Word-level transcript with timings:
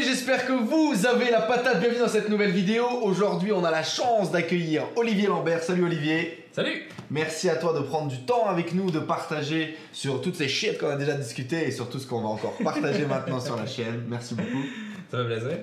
Amis, 0.00 0.08
j'espère 0.08 0.46
que 0.46 0.52
vous 0.52 1.06
avez 1.06 1.30
la 1.30 1.42
patate. 1.42 1.78
Bienvenue 1.78 2.00
dans 2.00 2.08
cette 2.08 2.30
nouvelle 2.30 2.52
vidéo. 2.52 2.86
Aujourd'hui, 3.02 3.52
on 3.52 3.64
a 3.64 3.70
la 3.70 3.82
chance 3.82 4.30
d'accueillir 4.30 4.84
Olivier 4.96 5.26
Lambert. 5.26 5.62
Salut 5.62 5.84
Olivier. 5.84 6.44
Salut 6.52 6.88
Merci 7.10 7.50
à 7.50 7.56
toi 7.56 7.74
de 7.74 7.80
prendre 7.80 8.08
du 8.08 8.20
temps 8.20 8.46
avec 8.46 8.72
nous, 8.72 8.90
de 8.90 8.98
partager 8.98 9.76
sur 9.92 10.22
toutes 10.22 10.36
ces 10.36 10.48
shit 10.48 10.78
qu'on 10.78 10.88
a 10.88 10.96
déjà 10.96 11.12
discuté 11.12 11.66
et 11.66 11.70
sur 11.70 11.90
tout 11.90 11.98
ce 11.98 12.06
qu'on 12.06 12.22
va 12.22 12.28
encore 12.28 12.56
partager 12.64 13.04
maintenant 13.08 13.40
sur 13.40 13.56
la 13.56 13.66
chaîne. 13.66 14.04
Merci 14.08 14.34
beaucoup. 14.34 14.64
Ça 15.10 15.18
fait 15.18 15.24
plaisir. 15.26 15.58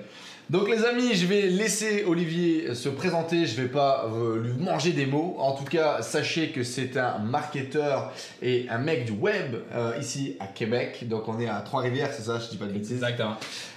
Donc 0.50 0.70
les 0.70 0.84
amis, 0.84 1.14
je 1.14 1.26
vais 1.26 1.42
laisser 1.42 2.04
Olivier 2.06 2.74
se 2.74 2.88
présenter, 2.88 3.44
je 3.44 3.60
vais 3.60 3.68
pas 3.68 4.06
euh, 4.06 4.40
lui 4.40 4.52
manger 4.52 4.92
des 4.92 5.04
mots. 5.04 5.36
En 5.38 5.52
tout 5.52 5.64
cas, 5.64 6.00
sachez 6.00 6.50
que 6.52 6.62
c'est 6.62 6.96
un 6.96 7.18
marketeur 7.18 8.12
et 8.40 8.66
un 8.70 8.78
mec 8.78 9.04
du 9.04 9.12
web 9.12 9.56
euh, 9.74 9.92
ici 10.00 10.36
à 10.40 10.46
Québec. 10.46 11.06
Donc 11.06 11.28
on 11.28 11.38
est 11.38 11.48
à 11.48 11.60
Trois-Rivières, 11.60 12.14
c'est 12.14 12.22
ça, 12.22 12.38
je 12.38 12.48
dis 12.48 12.56
pas 12.56 12.64
de 12.64 12.72
bêtises. 12.72 12.92
Exactement. 12.92 13.36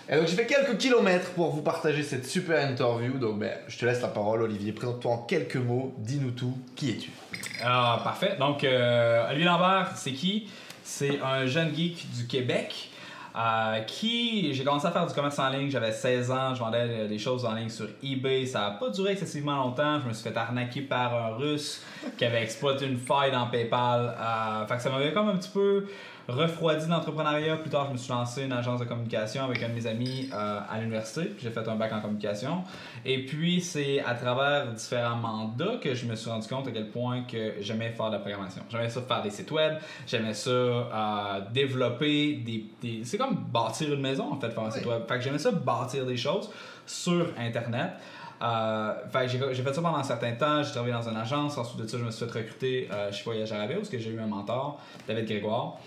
Et 0.10 0.16
donc 0.16 0.28
j'ai 0.28 0.36
fait 0.36 0.46
quelques 0.46 0.78
kilomètres 0.78 1.32
pour 1.32 1.52
vous 1.52 1.62
partager 1.62 2.04
cette 2.04 2.26
super 2.26 2.68
interview. 2.70 3.18
Donc 3.18 3.40
ben, 3.40 3.52
je 3.68 3.78
te 3.78 3.86
laisse 3.86 4.02
la 4.02 4.10
parole 4.10 4.42
Olivier, 4.42 4.72
présente-toi 4.74 5.12
en 5.12 5.18
quelques 5.20 5.56
mots, 5.56 5.94
dis-nous 5.98 6.32
tout, 6.32 6.58
qui 6.76 6.92
es-tu? 6.92 7.12
Alors, 7.64 8.04
parfait. 8.04 8.36
Donc, 8.40 8.64
euh, 8.64 9.28
Olivier 9.30 9.46
Lambert, 9.46 9.92
c'est 9.96 10.14
qui? 10.14 10.50
C'est 10.84 11.20
un 11.22 11.46
jeune 11.46 11.74
geek 11.76 12.06
du 12.18 12.28
Québec. 12.28 12.90
euh, 13.36 13.80
qui, 13.82 14.54
j'ai 14.54 14.64
commencé 14.64 14.88
à 14.88 14.92
faire 14.92 15.08
du 15.08 15.14
commerce 15.14 15.40
en 15.40 15.50
ligne, 15.50 15.70
j'avais 15.70 15.92
16 15.94 16.32
ans, 16.32 16.54
je 16.54 16.60
vendais 16.60 17.08
des 17.08 17.18
choses 17.18 17.46
en 17.46 17.54
ligne 17.54 17.70
sur 17.70 17.88
eBay, 18.04 18.46
ça 18.46 18.60
n'a 18.60 18.72
pas 18.72 18.90
duré 18.90 19.14
excessivement 19.14 19.56
longtemps, 19.56 20.02
je 20.02 20.08
me 20.08 20.14
suis 20.14 20.30
fait 20.30 20.36
arnaquer 20.36 20.82
par 20.82 21.16
un 21.16 21.36
russe 21.36 21.82
qui 22.18 22.26
avait 22.26 22.44
exploité 22.44 22.86
une 22.86 22.98
faille 22.98 23.32
dans 23.32 23.48
PayPal, 23.48 24.18
euh, 24.20 24.78
ça 24.80 24.90
m'avait 24.90 25.14
comme 25.14 25.30
un 25.30 25.38
petit 25.38 25.50
peu 25.50 25.86
refroidi 26.32 26.88
l'entrepreneuriat. 26.90 27.58
Plus 27.58 27.70
tard, 27.70 27.88
je 27.88 27.94
me 27.94 27.98
suis 27.98 28.12
lancé 28.12 28.44
une 28.44 28.54
agence 28.54 28.80
de 28.80 28.86
communication 28.86 29.44
avec 29.44 29.62
un 29.64 29.70
de 29.70 29.74
mes 29.74 29.86
amis 29.88 30.30
euh, 30.34 30.60
à 30.70 30.80
l'université. 30.80 31.32
J'ai 31.40 31.50
fait 31.52 31.68
un 31.68 31.76
bac 31.76 31.92
en 31.94 32.02
communication. 32.02 32.64
Et 33.06 33.26
puis, 33.26 33.62
c'est 33.62 34.00
à 34.04 34.16
travers 34.16 34.68
différents 34.74 35.16
mandats 35.16 35.78
que 35.82 35.94
je 35.94 36.06
me 36.06 36.16
suis 36.16 36.30
rendu 36.30 36.48
compte 36.48 36.68
à 36.68 36.72
quel 36.72 36.90
point 36.90 37.24
que 37.24 37.56
j'aimais 37.62 37.90
faire 37.92 38.08
de 38.08 38.14
la 38.14 38.20
programmation. 38.20 38.64
J'aimais 38.70 38.90
ça 38.90 39.02
faire 39.02 39.22
des 39.22 39.30
sites 39.32 39.52
web. 39.52 39.76
J'aimais 40.08 40.34
ça 40.34 40.50
euh, 40.50 41.42
développer 41.54 42.34
des, 42.36 42.66
des- 42.82 43.04
C'est 43.04 43.18
comme 43.18 43.36
bâtir 43.36 43.94
une 43.94 44.02
maison, 44.02 44.32
en 44.34 44.40
fait, 44.40 44.50
faire 44.50 44.64
un 44.64 44.72
site 44.72 44.86
web. 44.86 45.02
Fait 45.08 45.16
que 45.16 45.22
j'aimais 45.22 45.40
ça 45.40 45.52
bâtir 45.52 46.06
des 46.06 46.18
choses 46.18 46.50
sur 46.86 47.28
Internet. 47.38 47.92
Euh, 48.44 48.94
fait 49.12 49.26
que 49.26 49.28
j'ai 49.28 49.40
j'ai 49.54 49.62
fait 49.62 49.72
ça 49.72 49.84
pendant 49.84 49.98
un 49.98 50.04
certain 50.04 50.32
temps, 50.32 50.64
j'ai 50.64 50.72
travaillé 50.72 50.94
dans 50.96 51.08
une 51.08 51.16
agence, 51.16 51.60
ensuite 51.60 51.80
de 51.80 51.88
ça 51.88 52.00
je 52.00 52.04
me 52.04 52.10
suis 52.10 52.26
fait 52.26 52.40
recruter 52.40 52.90
euh, 52.92 53.12
chez 53.12 53.24
Voyage 53.24 53.52
Arabia 53.54 53.76
parce 53.76 53.88
que 53.90 54.00
j'ai 54.00 54.10
eu 54.10 54.20
un 54.20 54.26
mentor, 54.26 54.80
David 55.08 55.26
Grégoire, 55.28 55.78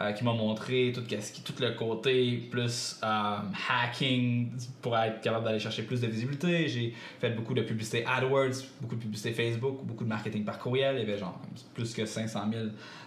euh, 0.00 0.12
qui 0.12 0.24
m'a 0.24 0.32
montré 0.32 0.92
tout, 0.94 1.02
tout 1.02 1.62
le 1.62 1.70
côté 1.72 2.48
plus 2.50 2.98
euh, 3.04 3.36
hacking 3.68 4.50
pour 4.80 4.96
être 4.96 5.20
capable 5.20 5.44
d'aller 5.44 5.58
chercher 5.58 5.82
plus 5.82 6.00
de 6.00 6.06
visibilité. 6.06 6.68
J'ai 6.68 6.94
fait 7.20 7.30
beaucoup 7.30 7.54
de 7.54 7.62
publicité 7.62 8.04
AdWords, 8.06 8.64
beaucoup 8.80 8.96
de 8.96 9.00
publicité 9.02 9.32
Facebook, 9.32 9.84
beaucoup 9.84 10.04
de 10.04 10.08
marketing 10.08 10.44
par 10.44 10.58
courriel. 10.58 10.96
Il 10.96 11.00
y 11.00 11.02
avait 11.02 11.18
genre 11.18 11.38
plus 11.74 11.92
que 11.92 12.06
500 12.06 12.40
000 12.52 12.64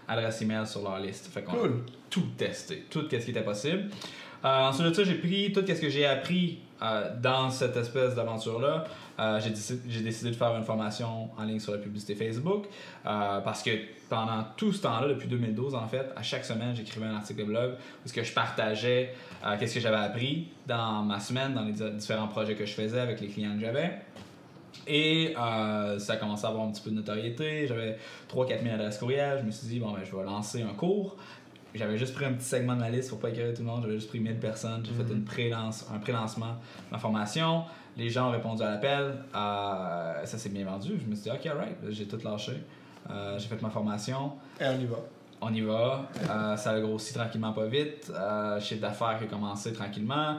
adresses 0.07 0.41
email 0.41 0.67
sur 0.67 0.83
leur 0.83 0.99
liste. 0.99 1.27
Fait 1.33 1.41
qu'on 1.43 1.53
a 1.53 1.59
Cool. 1.61 1.83
tout 2.09 2.27
testé, 2.37 2.85
tout 2.89 3.05
ce 3.09 3.15
qui 3.17 3.31
était 3.31 3.41
possible. 3.43 3.89
Euh, 4.45 4.67
ensuite 4.67 4.87
de 4.87 4.93
ça, 4.93 5.03
j'ai 5.03 5.15
pris 5.15 5.51
tout 5.53 5.63
ce 5.65 5.73
que 5.79 5.89
j'ai 5.89 6.05
appris 6.05 6.59
euh, 6.81 7.09
dans 7.21 7.49
cette 7.49 7.77
espèce 7.77 8.13
d'aventure-là. 8.15 8.83
Euh, 9.19 9.39
j'ai, 9.39 9.51
décidé, 10.01 10.31
de 10.31 10.35
faire 10.35 10.55
une 10.55 10.63
formation 10.63 11.29
en 11.37 11.43
ligne 11.43 11.59
sur 11.59 11.71
la 11.71 11.77
publicité 11.77 12.15
Facebook 12.15 12.65
euh, 13.05 13.39
parce 13.41 13.61
que 13.63 13.69
pendant 14.09 14.43
tout 14.57 14.73
ce 14.73 14.81
temps-là, 14.81 15.07
depuis 15.07 15.27
2012 15.27 15.75
en 15.75 15.87
fait, 15.87 16.07
à 16.15 16.23
chaque 16.23 16.43
semaine, 16.43 16.75
j'écrivais 16.75 17.05
un 17.05 17.15
article 17.15 17.39
de 17.41 17.45
blog 17.45 17.71
où 18.03 18.09
ce 18.09 18.13
que 18.13 18.23
je 18.23 18.33
partageais 18.33 19.13
qu'est-ce 19.59 19.75
que 19.75 19.79
j'avais 19.79 19.97
appris 19.97 20.47
dans 20.67 21.03
ma 21.03 21.19
semaine, 21.19 21.53
dans 21.53 21.63
les 21.63 21.73
di- 21.73 21.91
différents 21.91 22.27
projets 22.27 22.55
que 22.55 22.65
je 22.65 22.73
faisais 22.73 22.99
avec 22.99 23.21
les 23.21 23.27
clients 23.27 23.53
que 23.55 23.61
j'avais. 23.61 23.91
Et 24.87 25.33
ça 25.35 26.13
a 26.13 26.15
commencé 26.17 26.45
à 26.45 26.49
avoir 26.49 26.65
un 26.65 26.71
petit 26.71 26.81
peu 26.81 26.89
de 26.89 26.95
notoriété. 26.95 27.67
J'avais 27.67 27.97
3-4 28.33 28.63
000 28.63 28.75
adresses 28.75 28.97
courriel. 28.97 29.39
Je 29.41 29.45
me 29.45 29.51
suis 29.51 29.67
dit, 29.67 29.79
bon, 29.79 29.91
ben, 29.91 30.01
je 30.03 30.15
vais 30.15 30.23
lancer 30.23 30.61
un 30.61 30.73
cours. 30.73 31.15
J'avais 31.75 31.97
juste 31.97 32.13
pris 32.13 32.25
un 32.25 32.33
petit 32.33 32.45
segment 32.45 32.75
de 32.75 32.81
ma 32.81 32.89
liste 32.89 33.09
pour 33.09 33.19
pas 33.19 33.29
écrire 33.29 33.53
tout 33.53 33.61
le 33.61 33.67
monde. 33.67 33.81
J'avais 33.81 33.95
juste 33.95 34.09
pris 34.09 34.19
1000 34.19 34.37
personnes. 34.37 34.83
J'ai 34.85 34.91
fait 34.91 35.11
une 35.11 35.23
pré-lance, 35.23 35.87
un 35.93 35.99
pré-lancement 35.99 36.51
de 36.51 36.91
ma 36.91 36.99
formation. 36.99 37.63
Les 37.97 38.09
gens 38.09 38.29
ont 38.29 38.31
répondu 38.31 38.61
à 38.61 38.71
l'appel. 38.71 39.15
Euh, 39.35 40.25
ça 40.25 40.37
s'est 40.37 40.49
bien 40.49 40.65
vendu. 40.65 40.99
Je 40.99 41.09
me 41.09 41.15
suis 41.15 41.23
dit, 41.23 41.31
OK, 41.31 41.45
alright. 41.45 41.75
J'ai 41.89 42.05
tout 42.05 42.19
lâché. 42.23 42.53
Euh, 43.09 43.37
j'ai 43.39 43.47
fait 43.47 43.61
ma 43.61 43.69
formation. 43.69 44.33
Et 44.61 44.65
on 44.65 44.79
y 44.79 44.85
va. 44.85 44.97
On 45.41 45.53
y 45.53 45.61
va. 45.61 46.09
Euh, 46.29 46.55
ça 46.55 46.71
a 46.71 46.79
grossi 46.79 47.13
tranquillement, 47.13 47.53
pas 47.53 47.65
vite. 47.65 48.11
Euh, 48.13 48.59
chiffre 48.59 48.81
d'affaires 48.81 49.17
qui 49.17 49.25
a 49.25 49.27
commencé 49.27 49.73
tranquillement. 49.73 50.37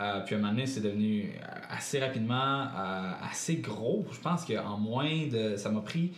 Euh, 0.00 0.20
puis 0.20 0.34
à 0.34 0.38
un 0.38 0.40
moment 0.40 0.52
donné, 0.52 0.66
c'est 0.66 0.80
devenu 0.80 1.32
assez 1.70 2.00
rapidement 2.00 2.62
euh, 2.62 3.12
assez 3.30 3.56
gros. 3.56 4.04
Je 4.12 4.20
pense 4.20 4.44
qu'en 4.44 4.76
moins 4.76 5.26
de. 5.30 5.56
Ça 5.56 5.70
m'a 5.70 5.80
pris 5.80 6.12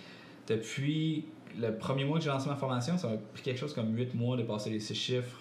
depuis 0.49 1.27
le 1.59 1.77
premier 1.77 2.05
mois 2.05 2.19
que 2.19 2.25
j'ai 2.25 2.31
lancé 2.31 2.49
ma 2.49 2.57
formation, 2.57 2.97
ça 2.99 3.09
m'a 3.09 3.17
pris 3.33 3.43
quelque 3.43 3.59
chose 3.59 3.75
comme 3.75 3.97
8 3.97 4.15
mois 4.15 4.37
de 4.37 4.43
passer 4.43 4.71
les 4.71 4.81
6 4.81 4.95
chiffres. 4.95 5.41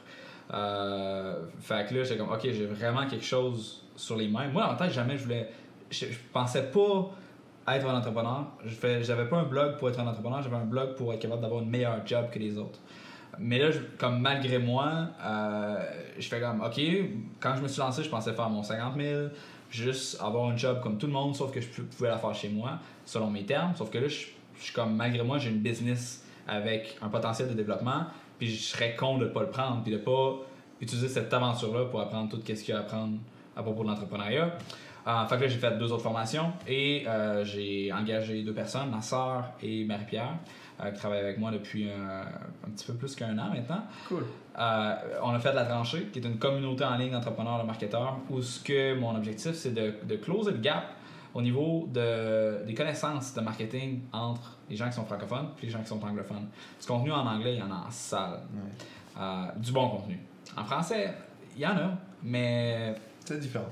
Euh, 0.54 1.44
fait 1.60 1.88
que 1.88 1.96
là, 1.96 2.04
j'étais 2.04 2.18
comme, 2.18 2.32
ok, 2.32 2.42
j'ai 2.44 2.66
vraiment 2.66 3.08
quelque 3.08 3.26
chose 3.26 3.84
sur 3.96 4.16
les 4.16 4.28
mains. 4.28 4.48
Moi, 4.50 4.66
en 4.66 4.76
tête, 4.76 4.92
jamais 4.92 5.18
je 5.18 5.24
voulais. 5.24 5.50
Je, 5.90 6.06
pensais 6.32 6.64
pas 6.72 7.12
être 7.76 7.88
un 7.88 7.98
entrepreneur. 7.98 8.46
Je 8.64 8.76
j'avais 9.04 9.26
pas 9.28 9.38
un 9.38 9.44
blog 9.46 9.78
pour 9.78 9.90
être 9.90 10.00
un 10.00 10.08
entrepreneur, 10.08 10.42
j'avais 10.42 10.56
un 10.56 10.66
blog 10.66 10.96
pour 10.96 11.14
être 11.14 11.20
capable 11.20 11.42
d'avoir 11.42 11.62
une 11.62 11.70
meilleure 11.70 12.06
job 12.06 12.26
que 12.32 12.40
les 12.40 12.58
autres. 12.58 12.80
Mais 13.40 13.60
là, 13.60 13.70
comme 13.98 14.20
malgré 14.22 14.60
moi, 14.60 15.08
euh, 15.24 15.76
je 16.18 16.28
fais 16.28 16.40
comme, 16.40 16.62
ok, 16.62 16.80
quand 17.40 17.56
je 17.58 17.62
me 17.62 17.68
suis 17.68 17.80
lancé, 17.82 18.04
je 18.04 18.10
pensais 18.10 18.34
faire 18.34 18.50
mon 18.50 18.64
50 18.64 18.96
000, 19.00 19.28
juste 19.70 20.22
avoir 20.22 20.50
un 20.50 20.56
job 20.56 20.80
comme 20.82 20.98
tout 20.98 21.08
le 21.08 21.14
monde, 21.14 21.36
sauf 21.36 21.52
que 21.52 21.60
je 21.60 21.68
pou- 21.68 21.84
pouvais 21.84 22.10
la 22.10 22.18
faire 22.18 22.34
chez 22.34 22.50
moi, 22.50 22.80
selon 23.04 23.30
mes 23.30 23.46
termes. 23.46 23.74
Sauf 23.76 23.90
que 23.90 23.98
là, 23.98 24.08
je, 24.08 24.28
je 24.58 24.64
suis 24.64 24.74
comme, 24.74 24.96
malgré 24.96 25.24
moi, 25.24 25.38
j'ai 25.38 25.50
une 25.50 25.60
business 25.60 26.24
avec 26.48 26.98
un 27.02 27.10
potentiel 27.10 27.50
de 27.50 27.54
développement, 27.54 28.06
puis 28.38 28.48
je 28.48 28.62
serais 28.62 28.96
con 28.96 29.18
de 29.18 29.26
pas 29.26 29.42
le 29.42 29.50
prendre, 29.50 29.82
puis 29.84 29.92
de 29.92 29.98
pas 29.98 30.36
utiliser 30.82 31.08
cette 31.08 31.34
aventure-là 31.34 31.86
pour 31.86 32.02
apprendre 32.02 32.30
tout 32.30 32.40
ce 32.46 32.54
qu'il 32.54 32.70
y 32.70 32.72
a 32.74 32.78
à 32.78 32.82
apprendre 32.82 33.18
à 33.56 33.64
propos 33.64 33.84
de 33.84 33.90
l'entrepreneuriat. 33.90 34.58
Euh, 35.08 35.26
fait 35.26 35.36
que 35.38 35.42
là, 35.42 35.48
j'ai 35.48 35.60
fait 35.60 35.78
deux 35.78 35.92
autres 35.92 36.04
formations 36.04 36.52
et 36.68 37.06
euh, 37.08 37.46
j'ai 37.46 37.94
engagé 37.94 38.42
deux 38.42 38.54
personnes, 38.54 38.90
ma 38.90 39.02
soeur 39.02 39.52
et 39.62 39.86
Marie-Pierre, 39.86 40.34
euh, 40.82 40.90
qui 40.92 40.98
travaillent 40.98 41.20
avec 41.20 41.38
moi 41.38 41.52
depuis 41.52 41.88
un 41.90 42.70
petit 42.72 42.86
peu 42.86 42.94
plus 42.94 43.16
qu'un 43.16 43.38
an 43.38 43.50
maintenant. 43.54 43.84
Cool. 44.08 44.26
Euh, 44.58 44.96
on 45.22 45.30
a 45.30 45.40
fait 45.40 45.52
de 45.52 45.56
la 45.56 45.66
tranchée, 45.66 46.08
qui 46.12 46.20
est 46.20 46.26
une 46.26 46.38
communauté 46.38 46.84
en 46.86 46.96
ligne 46.96 47.12
d'entrepreneurs, 47.12 47.62
de 47.62 47.68
marketeurs, 47.68 48.18
où 48.30 48.42
ce 48.42 48.60
que 48.64 48.96
mon 48.96 49.16
objectif, 49.16 49.54
c'est 49.54 49.74
de, 49.74 49.94
de 50.04 50.16
closer 50.16 50.52
le 50.52 50.58
gap 50.58 50.86
au 51.36 51.42
niveau 51.42 51.88
de, 51.94 52.64
des 52.66 52.74
connaissances 52.74 53.34
de 53.34 53.42
marketing 53.42 54.00
entre 54.14 54.58
les 54.70 54.76
gens 54.76 54.88
qui 54.88 54.94
sont 54.94 55.06
francophones 55.06 55.50
et 55.62 55.66
les 55.66 55.72
gens 55.72 55.82
qui 55.82 55.88
sont 55.88 56.04
anglophones. 56.04 56.48
Du 56.80 56.88
contenu 56.88 57.12
en 57.12 57.28
anglais, 57.28 57.56
il 57.56 57.60
y 57.60 57.62
en 57.62 57.72
a 57.72 57.86
en 57.88 57.92
salle. 57.92 58.40
Euh, 59.20 59.46
du 59.58 59.72
bon 59.72 59.90
contenu. 59.90 60.18
En 60.56 60.64
français, 60.64 61.14
il 61.56 61.62
y 61.62 61.68
en 61.68 61.76
a, 61.76 61.92
mais 62.24 62.96
C'est 63.26 63.40
différent. 63.40 63.70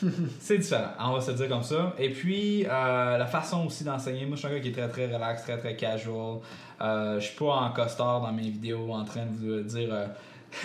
c'est 0.40 0.58
différent, 0.58 0.90
on 0.98 1.12
va 1.12 1.20
se 1.20 1.30
dire 1.32 1.48
comme 1.48 1.62
ça. 1.62 1.94
Et 1.98 2.10
puis, 2.10 2.66
euh, 2.66 3.18
la 3.18 3.26
façon 3.26 3.66
aussi 3.66 3.84
d'enseigner, 3.84 4.26
moi 4.26 4.36
je 4.36 4.40
suis 4.40 4.48
un 4.48 4.56
gars 4.56 4.60
qui 4.60 4.68
est 4.68 4.72
très 4.72 4.88
très 4.88 5.06
relax, 5.06 5.42
très 5.42 5.58
très 5.58 5.76
casual. 5.76 6.38
Euh, 6.80 7.20
je 7.20 7.26
suis 7.26 7.36
pas 7.36 7.54
en 7.54 7.70
costard 7.70 8.20
dans 8.22 8.32
mes 8.32 8.50
vidéos 8.50 8.92
en 8.92 9.04
train 9.04 9.26
de 9.26 9.36
vous 9.36 9.60
dire 9.60 9.88
euh, 9.92 10.06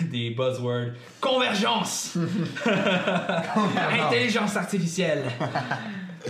des 0.10 0.30
buzzwords. 0.30 0.94
Convergence! 1.20 2.16
Intelligence 2.66 4.56
artificielle! 4.56 5.24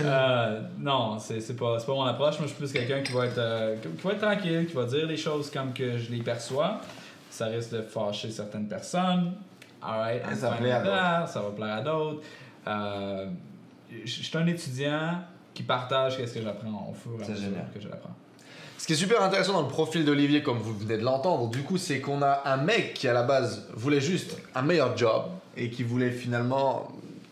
Euh, 0.05 0.61
non, 0.77 1.17
c'est 1.19 1.55
pas, 1.55 1.77
pas 1.77 1.93
mon 1.93 2.03
approche. 2.03 2.39
Moi, 2.39 2.47
je 2.47 2.53
suis 2.53 2.57
plus 2.57 2.71
quelqu'un 2.71 3.01
qui 3.01 3.11
va 3.11 3.25
être 3.25 3.37
euh, 3.37 3.75
qui 3.77 4.03
va 4.03 4.13
être 4.13 4.21
tranquille, 4.21 4.65
qui 4.67 4.73
va 4.73 4.85
dire 4.85 5.05
les 5.05 5.17
choses 5.17 5.49
comme 5.49 5.73
que 5.73 5.97
je 5.97 6.11
les 6.11 6.21
perçois. 6.21 6.81
Ça 7.29 7.45
risque 7.45 7.71
de 7.71 7.81
fâcher 7.81 8.31
certaines 8.31 8.67
personnes. 8.67 9.33
Alright, 9.81 10.23
I'm 10.29 10.35
Ça 10.35 10.51
fine 10.51 10.59
plaît 10.59 10.71
à 10.71 11.25
ça 11.27 11.41
va 11.41 11.49
plaire 11.51 11.75
à 11.75 11.81
d'autres. 11.81 12.21
Euh, 12.67 13.27
je 14.03 14.11
suis 14.23 14.37
un 14.37 14.47
étudiant 14.47 15.21
qui 15.53 15.63
partage 15.63 16.17
ce 16.17 16.33
que 16.33 16.41
j'apprends 16.41 16.89
au 16.89 16.93
fur 16.93 17.11
et 17.19 17.25
à 17.25 17.29
mesure 17.29 17.49
génial. 17.49 17.67
que 17.73 17.79
je 17.79 17.87
l'apprends. 17.87 18.15
Ce 18.77 18.87
qui 18.87 18.93
est 18.93 18.97
super 18.97 19.21
intéressant 19.21 19.53
dans 19.53 19.61
le 19.61 19.67
profil 19.67 20.05
d'Olivier, 20.05 20.41
comme 20.41 20.57
vous 20.57 20.73
venez 20.73 20.97
de 20.97 21.03
l'entendre, 21.03 21.49
du 21.49 21.63
coup, 21.63 21.77
c'est 21.77 21.99
qu'on 21.99 22.21
a 22.21 22.43
un 22.45 22.57
mec 22.57 22.93
qui 22.93 23.07
à 23.07 23.13
la 23.13 23.23
base 23.23 23.67
voulait 23.73 23.99
juste 24.01 24.37
un 24.55 24.61
meilleur 24.61 24.95
job 24.97 25.23
et 25.57 25.69
qui 25.69 25.83
voulait 25.83 26.11
finalement. 26.11 26.89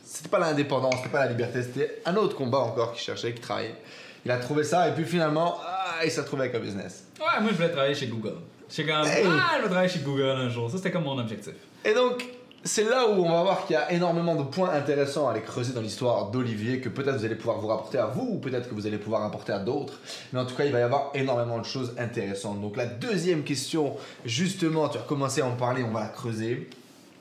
C'était 0.09 0.29
pas 0.29 0.39
l'indépendance, 0.39 0.95
c'était 0.97 1.09
pas 1.09 1.25
la 1.25 1.31
liberté, 1.31 1.61
c'était 1.61 2.01
un 2.05 2.15
autre 2.15 2.35
combat 2.35 2.59
encore 2.59 2.93
qu'il 2.93 3.01
cherchait, 3.01 3.33
qu'il 3.33 3.41
travaillait. 3.41 3.75
Il 4.23 4.31
a 4.31 4.37
trouvé 4.37 4.63
ça 4.63 4.87
et 4.87 4.93
puis 4.93 5.03
finalement, 5.03 5.57
ah, 5.65 6.05
il 6.05 6.09
s'est 6.09 6.21
retrouvé 6.21 6.43
avec 6.43 6.55
un 6.55 6.59
business. 6.59 7.03
Ouais, 7.19 7.41
moi 7.41 7.49
je 7.51 7.55
voulais 7.55 7.69
travailler 7.69 7.93
chez 7.93 8.07
Google. 8.07 8.37
J'étais 8.69 8.89
comme, 8.89 9.05
Hey! 9.05 9.25
ah, 9.27 9.55
je 9.57 9.63
vais 9.63 9.67
travailler 9.67 9.89
chez 9.89 9.99
Google 9.99 10.23
un 10.23 10.49
jour. 10.49 10.71
Ça, 10.71 10.77
c'était 10.77 10.91
comme 10.91 11.03
mon 11.03 11.17
objectif. 11.17 11.53
Et 11.83 11.93
donc, 11.93 12.25
c'est 12.63 12.85
là 12.85 13.05
où 13.05 13.25
on 13.25 13.29
va 13.29 13.43
voir 13.43 13.65
qu'il 13.65 13.73
y 13.73 13.77
a 13.77 13.91
énormément 13.91 14.35
de 14.35 14.43
points 14.43 14.69
intéressants 14.69 15.27
à 15.27 15.31
aller 15.31 15.41
creuser 15.41 15.73
dans 15.73 15.81
l'histoire 15.81 16.31
d'Olivier, 16.31 16.79
que 16.79 16.87
peut-être 16.87 17.17
vous 17.17 17.25
allez 17.25 17.35
pouvoir 17.35 17.59
vous 17.59 17.67
rapporter 17.67 17.97
à 17.97 18.05
vous, 18.05 18.29
ou 18.33 18.37
peut-être 18.37 18.69
que 18.69 18.75
vous 18.75 18.87
allez 18.87 18.97
pouvoir 18.97 19.23
apporter 19.23 19.51
à 19.51 19.59
d'autres. 19.59 19.99
Mais 20.31 20.39
en 20.39 20.45
tout 20.45 20.55
cas, 20.55 20.63
il 20.63 20.71
va 20.71 20.79
y 20.79 20.83
avoir 20.83 21.11
énormément 21.15 21.59
de 21.59 21.65
choses 21.65 21.93
intéressantes. 21.97 22.61
Donc 22.61 22.77
la 22.77 22.85
deuxième 22.85 23.43
question, 23.43 23.95
justement, 24.25 24.87
tu 24.87 24.97
as 24.97 25.01
commencé 25.01 25.41
à 25.41 25.45
en 25.45 25.55
parler, 25.55 25.83
on 25.83 25.91
va 25.91 26.01
la 26.01 26.07
creuser, 26.07 26.69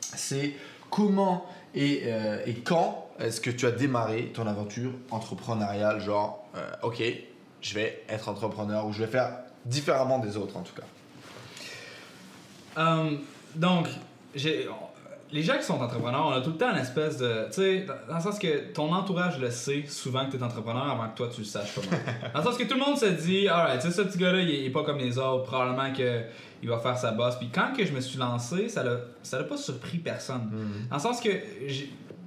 c'est 0.00 0.54
comment 0.90 1.46
et, 1.74 2.02
euh, 2.06 2.42
et 2.46 2.54
quand 2.54 3.08
est-ce 3.18 3.40
que 3.40 3.50
tu 3.50 3.66
as 3.66 3.70
démarré 3.70 4.30
ton 4.34 4.46
aventure 4.46 4.92
entrepreneuriale, 5.10 6.00
genre, 6.00 6.46
euh, 6.56 6.70
ok, 6.82 7.02
je 7.60 7.74
vais 7.74 8.02
être 8.08 8.28
entrepreneur, 8.28 8.86
ou 8.86 8.92
je 8.92 9.00
vais 9.00 9.10
faire 9.10 9.30
différemment 9.64 10.18
des 10.18 10.36
autres 10.36 10.56
en 10.56 10.62
tout 10.62 10.74
cas? 10.74 10.82
Euh, 12.78 13.16
donc, 13.54 13.88
les 15.36 15.42
gens 15.42 15.56
qui 15.56 15.62
sont 15.64 15.80
entrepreneurs, 15.80 16.26
on 16.26 16.32
a 16.32 16.40
tout 16.40 16.50
le 16.50 16.56
temps 16.56 16.70
une 16.72 16.78
espèce 16.78 17.18
de. 17.18 17.46
Tu 17.46 17.52
sais, 17.52 17.80
dans- 17.86 17.94
dans 18.08 18.16
le 18.16 18.22
sens 18.22 18.38
que 18.38 18.72
ton 18.72 18.92
entourage 18.92 19.38
le 19.38 19.50
sait 19.50 19.84
souvent 19.86 20.26
que 20.26 20.32
tu 20.32 20.36
es 20.38 20.42
entrepreneur 20.42 20.90
avant 20.90 21.08
que 21.08 21.16
toi 21.16 21.28
tu 21.32 21.42
le 21.42 21.46
saches 21.46 21.72
comment. 21.74 21.86
dans 22.34 22.40
le 22.40 22.44
sens 22.46 22.56
que 22.56 22.64
tout 22.64 22.74
le 22.74 22.80
monde 22.80 22.96
se 22.98 23.06
dit, 23.06 23.46
alright, 23.48 23.80
tu 23.80 23.86
sais, 23.88 23.92
ce 23.94 24.02
petit 24.02 24.18
gars-là, 24.18 24.40
il, 24.40 24.50
est- 24.50 24.60
il 24.60 24.66
est 24.66 24.70
pas 24.70 24.82
comme 24.82 24.98
les 24.98 25.16
autres, 25.18 25.44
probablement 25.44 25.92
que 25.92 26.22
il 26.62 26.68
va 26.68 26.78
faire 26.78 26.96
sa 26.98 27.12
bosse. 27.12 27.36
Puis 27.36 27.50
quand 27.54 27.72
que 27.76 27.84
je 27.84 27.92
me 27.92 28.00
suis 28.00 28.18
lancé, 28.18 28.68
ça 28.68 28.82
l'a 28.82 28.96
ça 29.22 29.38
l'a 29.38 29.44
pas 29.44 29.56
surpris 29.58 29.98
personne. 29.98 30.50
Dans 30.90 30.96
le 30.96 31.02
sens 31.02 31.20
que 31.20 31.28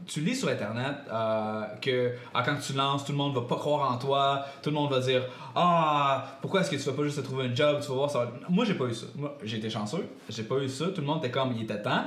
tu 0.05 0.21
lis 0.21 0.35
sur 0.35 0.49
internet 0.49 0.95
euh, 1.11 1.61
que 1.81 2.11
ah, 2.33 2.41
quand 2.43 2.55
tu 2.55 2.73
lances, 2.73 3.05
tout 3.05 3.11
le 3.11 3.17
monde 3.17 3.35
va 3.35 3.41
pas 3.41 3.57
croire 3.57 3.91
en 3.91 3.97
toi, 3.97 4.43
tout 4.63 4.69
le 4.71 4.75
monde 4.75 4.89
va 4.91 4.99
dire 4.99 5.23
ah 5.55 6.25
pourquoi 6.41 6.61
est-ce 6.61 6.71
que 6.71 6.75
tu 6.77 6.81
vas 6.83 6.93
pas 6.93 7.03
juste 7.03 7.17
te 7.17 7.21
trouver 7.21 7.45
un 7.45 7.53
job, 7.55 7.79
tu 7.81 7.89
vas 7.89 7.93
voir 7.95 8.09
ça. 8.09 8.19
va- 8.19 8.31
Moi 8.49 8.65
j'ai 8.65 8.73
pas 8.73 8.85
eu 8.85 8.93
ça. 8.93 9.05
Moi 9.15 9.35
j'ai 9.43 9.57
été 9.57 9.69
chanceux, 9.69 10.05
j'ai 10.29 10.43
pas 10.43 10.55
eu 10.57 10.69
ça. 10.69 10.85
Tout 10.87 11.01
le 11.01 11.07
monde 11.07 11.19
était 11.19 11.31
comme 11.31 11.51
il 11.55 11.63
était 11.63 11.81
temps. 11.81 12.05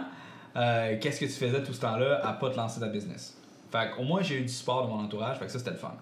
Euh, 0.57 0.97
Qu'est-ce 1.01 1.21
que 1.21 1.25
tu 1.27 1.33
faisais 1.33 1.63
tout 1.63 1.73
ce 1.73 1.81
temps-là 1.81 2.21
à 2.27 2.33
pas 2.35 2.51
te 2.51 2.57
lancer 2.57 2.81
ta 2.81 2.87
business? 2.89 3.37
Fait 3.71 3.91
au 3.99 4.03
moins 4.05 4.23
j'ai 4.23 4.37
eu 4.39 4.43
du 4.43 4.49
support 4.49 4.85
de 4.87 4.91
mon 4.93 5.01
entourage, 5.03 5.39
fait 5.39 5.47
que 5.47 5.53
ça 5.53 5.59
c'était 5.59 5.71
le 5.71 5.77
fun. 5.79 5.95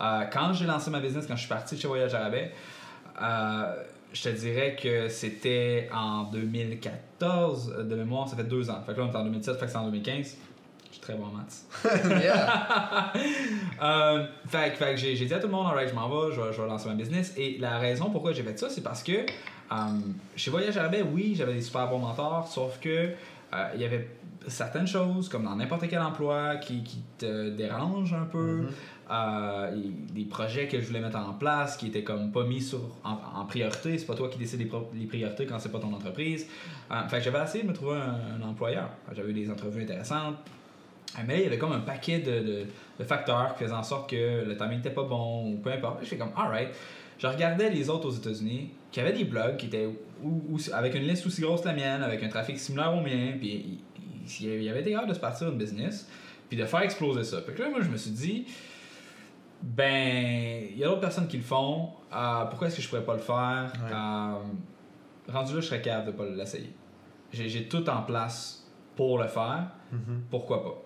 Euh, 0.00 0.24
quand 0.32 0.52
j'ai 0.52 0.66
lancé 0.66 0.90
ma 0.90 0.98
business, 1.00 1.26
quand 1.26 1.34
je 1.36 1.40
suis 1.40 1.48
parti 1.48 1.76
de 1.76 1.80
chez 1.80 1.86
Voyage 1.88 2.12
Arabais, 2.14 2.52
euh, 3.22 3.74
je 4.12 4.22
te 4.24 4.28
dirais 4.30 4.76
que 4.80 5.08
c'était 5.08 5.88
en 5.94 6.24
2014 6.24 7.74
euh, 7.78 7.84
de 7.84 7.94
mémoire, 7.94 8.28
ça 8.28 8.36
fait 8.36 8.42
deux 8.44 8.68
ans. 8.70 8.82
Fait 8.84 8.92
que 8.94 9.00
là, 9.00 9.06
on 9.08 9.12
est 9.12 9.16
en 9.16 9.22
2017, 9.24 9.56
fait 9.58 9.66
que 9.66 9.70
c'est 9.70 9.78
en 9.78 9.84
2015. 9.84 10.36
Je 10.88 10.92
suis 10.92 11.00
très 11.00 11.14
bon 11.14 11.26
en 11.26 11.30
maths. 11.30 11.62
Euh, 13.82 14.26
fait, 14.46 14.70
que- 14.72 14.76
fait 14.76 14.90
que 14.94 14.96
j'ai 15.00 15.14
dit 15.26 15.34
à 15.34 15.40
tout 15.40 15.46
le 15.48 15.52
monde, 15.52 15.66
alright, 15.66 15.88
je 15.88 15.94
m'en 15.94 16.08
vais, 16.08 16.32
je 16.34 16.40
vais, 16.40 16.52
je 16.52 16.60
vais 16.62 16.68
lancer 16.68 16.88
ma 16.88 16.94
business. 16.94 17.34
Et 17.36 17.58
la 17.58 17.78
raison 17.78 18.10
pourquoi 18.10 18.32
j'ai 18.32 18.42
fait 18.44 18.56
ça, 18.58 18.68
c'est 18.70 18.80
parce 18.82 19.02
que 19.02 19.12
euh, 19.12 19.74
chez 20.36 20.50
Voyage 20.52 20.76
Arabais, 20.76 21.02
oui, 21.02 21.34
j'avais 21.36 21.54
des 21.54 21.62
super 21.62 21.88
bons 21.88 21.98
mentors, 21.98 22.46
sauf 22.46 22.78
que 22.80 23.10
il 23.74 23.80
y 23.80 23.84
avait 23.84 24.08
certaines 24.48 24.86
choses, 24.86 25.28
comme 25.28 25.44
dans 25.44 25.54
n'importe 25.56 25.86
quel 25.88 26.00
emploi, 26.00 26.56
qui, 26.56 26.82
qui 26.82 27.02
te 27.18 27.50
dérangent 27.50 28.14
un 28.14 28.24
peu. 28.26 28.66
Euh, 29.10 29.76
et 29.76 29.90
des 30.14 30.24
projets 30.24 30.68
que 30.68 30.80
je 30.80 30.86
voulais 30.86 31.00
mettre 31.00 31.18
en 31.18 31.34
place 31.34 31.76
qui 31.76 31.88
étaient 31.88 32.02
comme 32.04 32.32
pas 32.32 32.44
mis 32.44 32.62
sur, 32.62 32.80
en, 33.04 33.18
en 33.40 33.44
priorité. 33.44 33.98
C'est 33.98 34.06
pas 34.06 34.14
toi 34.14 34.28
qui 34.30 34.38
décides 34.38 34.66
les, 34.94 35.06
priorités 35.06 35.44
quand 35.44 35.58
c'est 35.58 35.70
pas 35.70 35.80
ton 35.80 35.92
entreprise. 35.92 36.46
Euh, 36.90 37.06
fait 37.08 37.18
que 37.18 37.24
j'avais 37.24 37.42
essayé 37.44 37.62
de 37.64 37.68
me 37.68 37.74
trouver 37.74 37.96
un, 37.98 38.42
un 38.42 38.48
employeur. 38.48 38.88
J'avais 39.14 39.30
eu 39.30 39.34
des 39.34 39.50
entrevues 39.50 39.82
intéressantes. 39.82 40.36
Euh, 41.18 41.22
Mais 41.26 41.40
il 41.40 41.42
y 41.44 41.46
avait 41.46 41.58
comme 41.58 41.72
un 41.72 41.80
paquet 41.80 42.20
de, 42.20 42.30
de- 42.40 42.66
de 42.98 43.04
facteurs 43.04 43.54
qui 43.54 43.64
faisaient 43.64 43.74
en 43.74 43.82
sorte 43.82 44.08
que 44.08 44.44
le 44.46 44.56
timing 44.56 44.76
n'était 44.78 44.90
pas 44.90 45.02
bon 45.04 45.52
ou 45.52 45.56
peu 45.58 45.70
importe. 45.72 45.98
Je 46.02 46.06
fais 46.08 46.16
comme, 46.16 46.32
alright. 46.36 46.68
Je 47.18 47.26
regardais 47.26 47.68
les 47.68 47.90
autres 47.90 48.08
aux 48.08 48.12
États-Unis 48.12 48.70
qui 48.90 49.00
avaient 49.00 49.12
des 49.12 49.24
blogs 49.24 49.56
qui 49.58 49.66
étaient 49.66 49.88
ou- 50.22 50.54
ou- 50.54 50.58
avec 50.72 50.94
une 50.94 51.02
liste 51.02 51.26
aussi 51.26 51.40
grosse 51.42 51.60
que 51.62 51.68
la 51.68 51.74
mienne, 51.74 52.02
avec 52.02 52.22
un 52.22 52.28
trafic 52.28 52.58
similaire 52.58 52.94
au 52.94 53.00
mien, 53.00 53.34
puis 53.38 53.48
il, 53.48 53.80
il- 54.40 54.54
il 54.54 54.62
y 54.62 54.68
avait 54.68 54.80
été 54.80 54.94
hâte 54.94 55.08
de 55.08 55.14
se 55.14 55.20
partir 55.20 55.48
une 55.50 55.58
business, 55.58 56.08
puis 56.48 56.56
de 56.58 56.64
faire 56.64 56.80
exploser 56.82 57.24
ça. 57.24 57.40
Fait 57.42 57.52
que 57.52 57.62
là, 57.62 57.70
moi, 57.70 57.80
je 57.80 57.88
me 57.90 57.96
suis 57.96 58.10
dit, 58.10 58.46
ben, 59.62 60.64
il 60.70 60.78
y 60.78 60.84
a 60.84 60.88
d'autres 60.88 61.00
personnes 61.00 61.28
qui 61.28 61.36
le 61.36 61.42
font, 61.42 61.90
euh, 62.12 62.44
pourquoi 62.46 62.66
est-ce 62.68 62.76
que 62.76 62.82
je 62.82 62.88
pourrais 62.88 63.04
pas 63.04 63.14
le 63.14 63.20
faire? 63.20 63.72
Ouais. 63.74 63.92
Euh, 63.92 65.32
rendu 65.32 65.54
là, 65.54 65.60
je 65.60 65.66
serais 65.66 65.80
capable 65.80 66.06
de 66.08 66.12
pas 66.12 66.24
l'essayer. 66.26 66.72
J'ai 67.32 67.68
tout 67.68 67.88
en 67.88 68.02
place 68.02 68.66
pour 68.96 69.18
le 69.18 69.28
faire, 69.28 69.68
pourquoi 70.30 70.62
pas? 70.64 70.82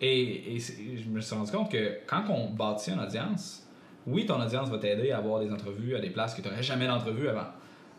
Et, 0.00 0.56
et 0.56 0.58
je 0.60 1.08
me 1.08 1.20
suis 1.20 1.34
rendu 1.34 1.50
compte 1.50 1.70
que 1.70 1.98
quand 2.06 2.24
on 2.30 2.50
bâtit 2.50 2.90
une 2.92 3.00
audience, 3.00 3.66
oui, 4.06 4.24
ton 4.24 4.40
audience 4.40 4.68
va 4.70 4.78
t'aider 4.78 5.12
à 5.12 5.18
avoir 5.18 5.40
des 5.40 5.50
entrevues 5.52 5.94
à 5.94 6.00
des 6.00 6.08
places 6.10 6.34
que 6.34 6.40
tu 6.40 6.48
n'aurais 6.48 6.62
jamais 6.62 6.86
d'entrevue 6.86 7.28
avant. 7.28 7.48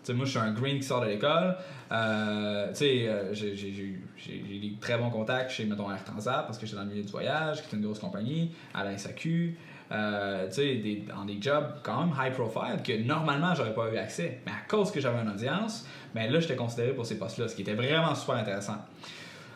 Tu 0.03 0.07
sais, 0.07 0.13
moi, 0.13 0.25
je 0.25 0.31
suis 0.31 0.39
un 0.39 0.51
green 0.51 0.77
qui 0.77 0.83
sort 0.83 1.01
de 1.01 1.07
l'école. 1.07 1.55
Euh, 1.91 2.73
euh, 2.81 3.33
j'ai 3.33 3.51
des 3.53 4.73
très 4.79 4.97
bons 4.97 5.09
contacts 5.09 5.51
chez, 5.51 5.65
mettons, 5.65 5.91
Air 5.91 6.03
Transat 6.03 6.45
parce 6.45 6.57
que 6.57 6.65
j'étais 6.65 6.77
dans 6.77 6.83
le 6.85 6.89
milieu 6.89 7.03
du 7.03 7.11
voyage, 7.11 7.61
qui 7.67 7.75
est 7.75 7.77
une 7.77 7.85
grosse 7.85 7.99
compagnie, 7.99 8.51
à 8.73 8.83
la 8.83 8.97
SAQ. 8.97 9.57
Euh, 9.91 10.47
des- 10.55 11.03
dans 11.07 11.25
des 11.25 11.37
jobs 11.41 11.65
quand 11.83 12.05
même 12.05 12.15
high 12.17 12.31
profile 12.31 12.81
que 12.81 12.93
normalement, 13.03 13.53
j'aurais 13.53 13.73
pas 13.73 13.89
eu 13.91 13.97
accès. 13.97 14.39
Mais 14.45 14.51
à 14.53 14.65
cause 14.67 14.89
que 14.89 15.01
j'avais 15.01 15.21
une 15.21 15.27
audience, 15.29 15.85
ben 16.15 16.31
là, 16.31 16.39
j'étais 16.39 16.55
considéré 16.55 16.93
pour 16.93 17.05
ces 17.05 17.19
postes-là, 17.19 17.49
ce 17.49 17.55
qui 17.55 17.61
était 17.63 17.73
vraiment 17.73 18.15
super 18.15 18.35
intéressant. 18.35 18.77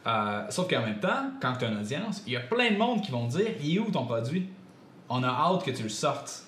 Euh, 0.06 0.42
sauf 0.50 0.70
qu'en 0.70 0.82
même 0.82 1.00
temps, 1.00 1.32
quand 1.42 1.54
tu 1.58 1.66
as 1.66 1.70
une 1.70 1.78
audience, 1.80 2.22
il 2.28 2.34
y 2.34 2.36
a 2.38 2.42
plein 2.42 2.70
de 2.72 2.78
monde 2.78 3.02
qui 3.02 3.12
vont 3.12 3.26
dire 3.28 3.48
Il 3.62 3.78
est 3.78 3.80
où 3.80 3.90
ton 3.90 4.06
produit 4.06 4.50
On 5.10 5.24
a 5.24 5.28
hâte 5.30 5.64
que 5.64 5.72
tu 5.72 5.84
le 5.84 5.90
sortes. 5.90 6.44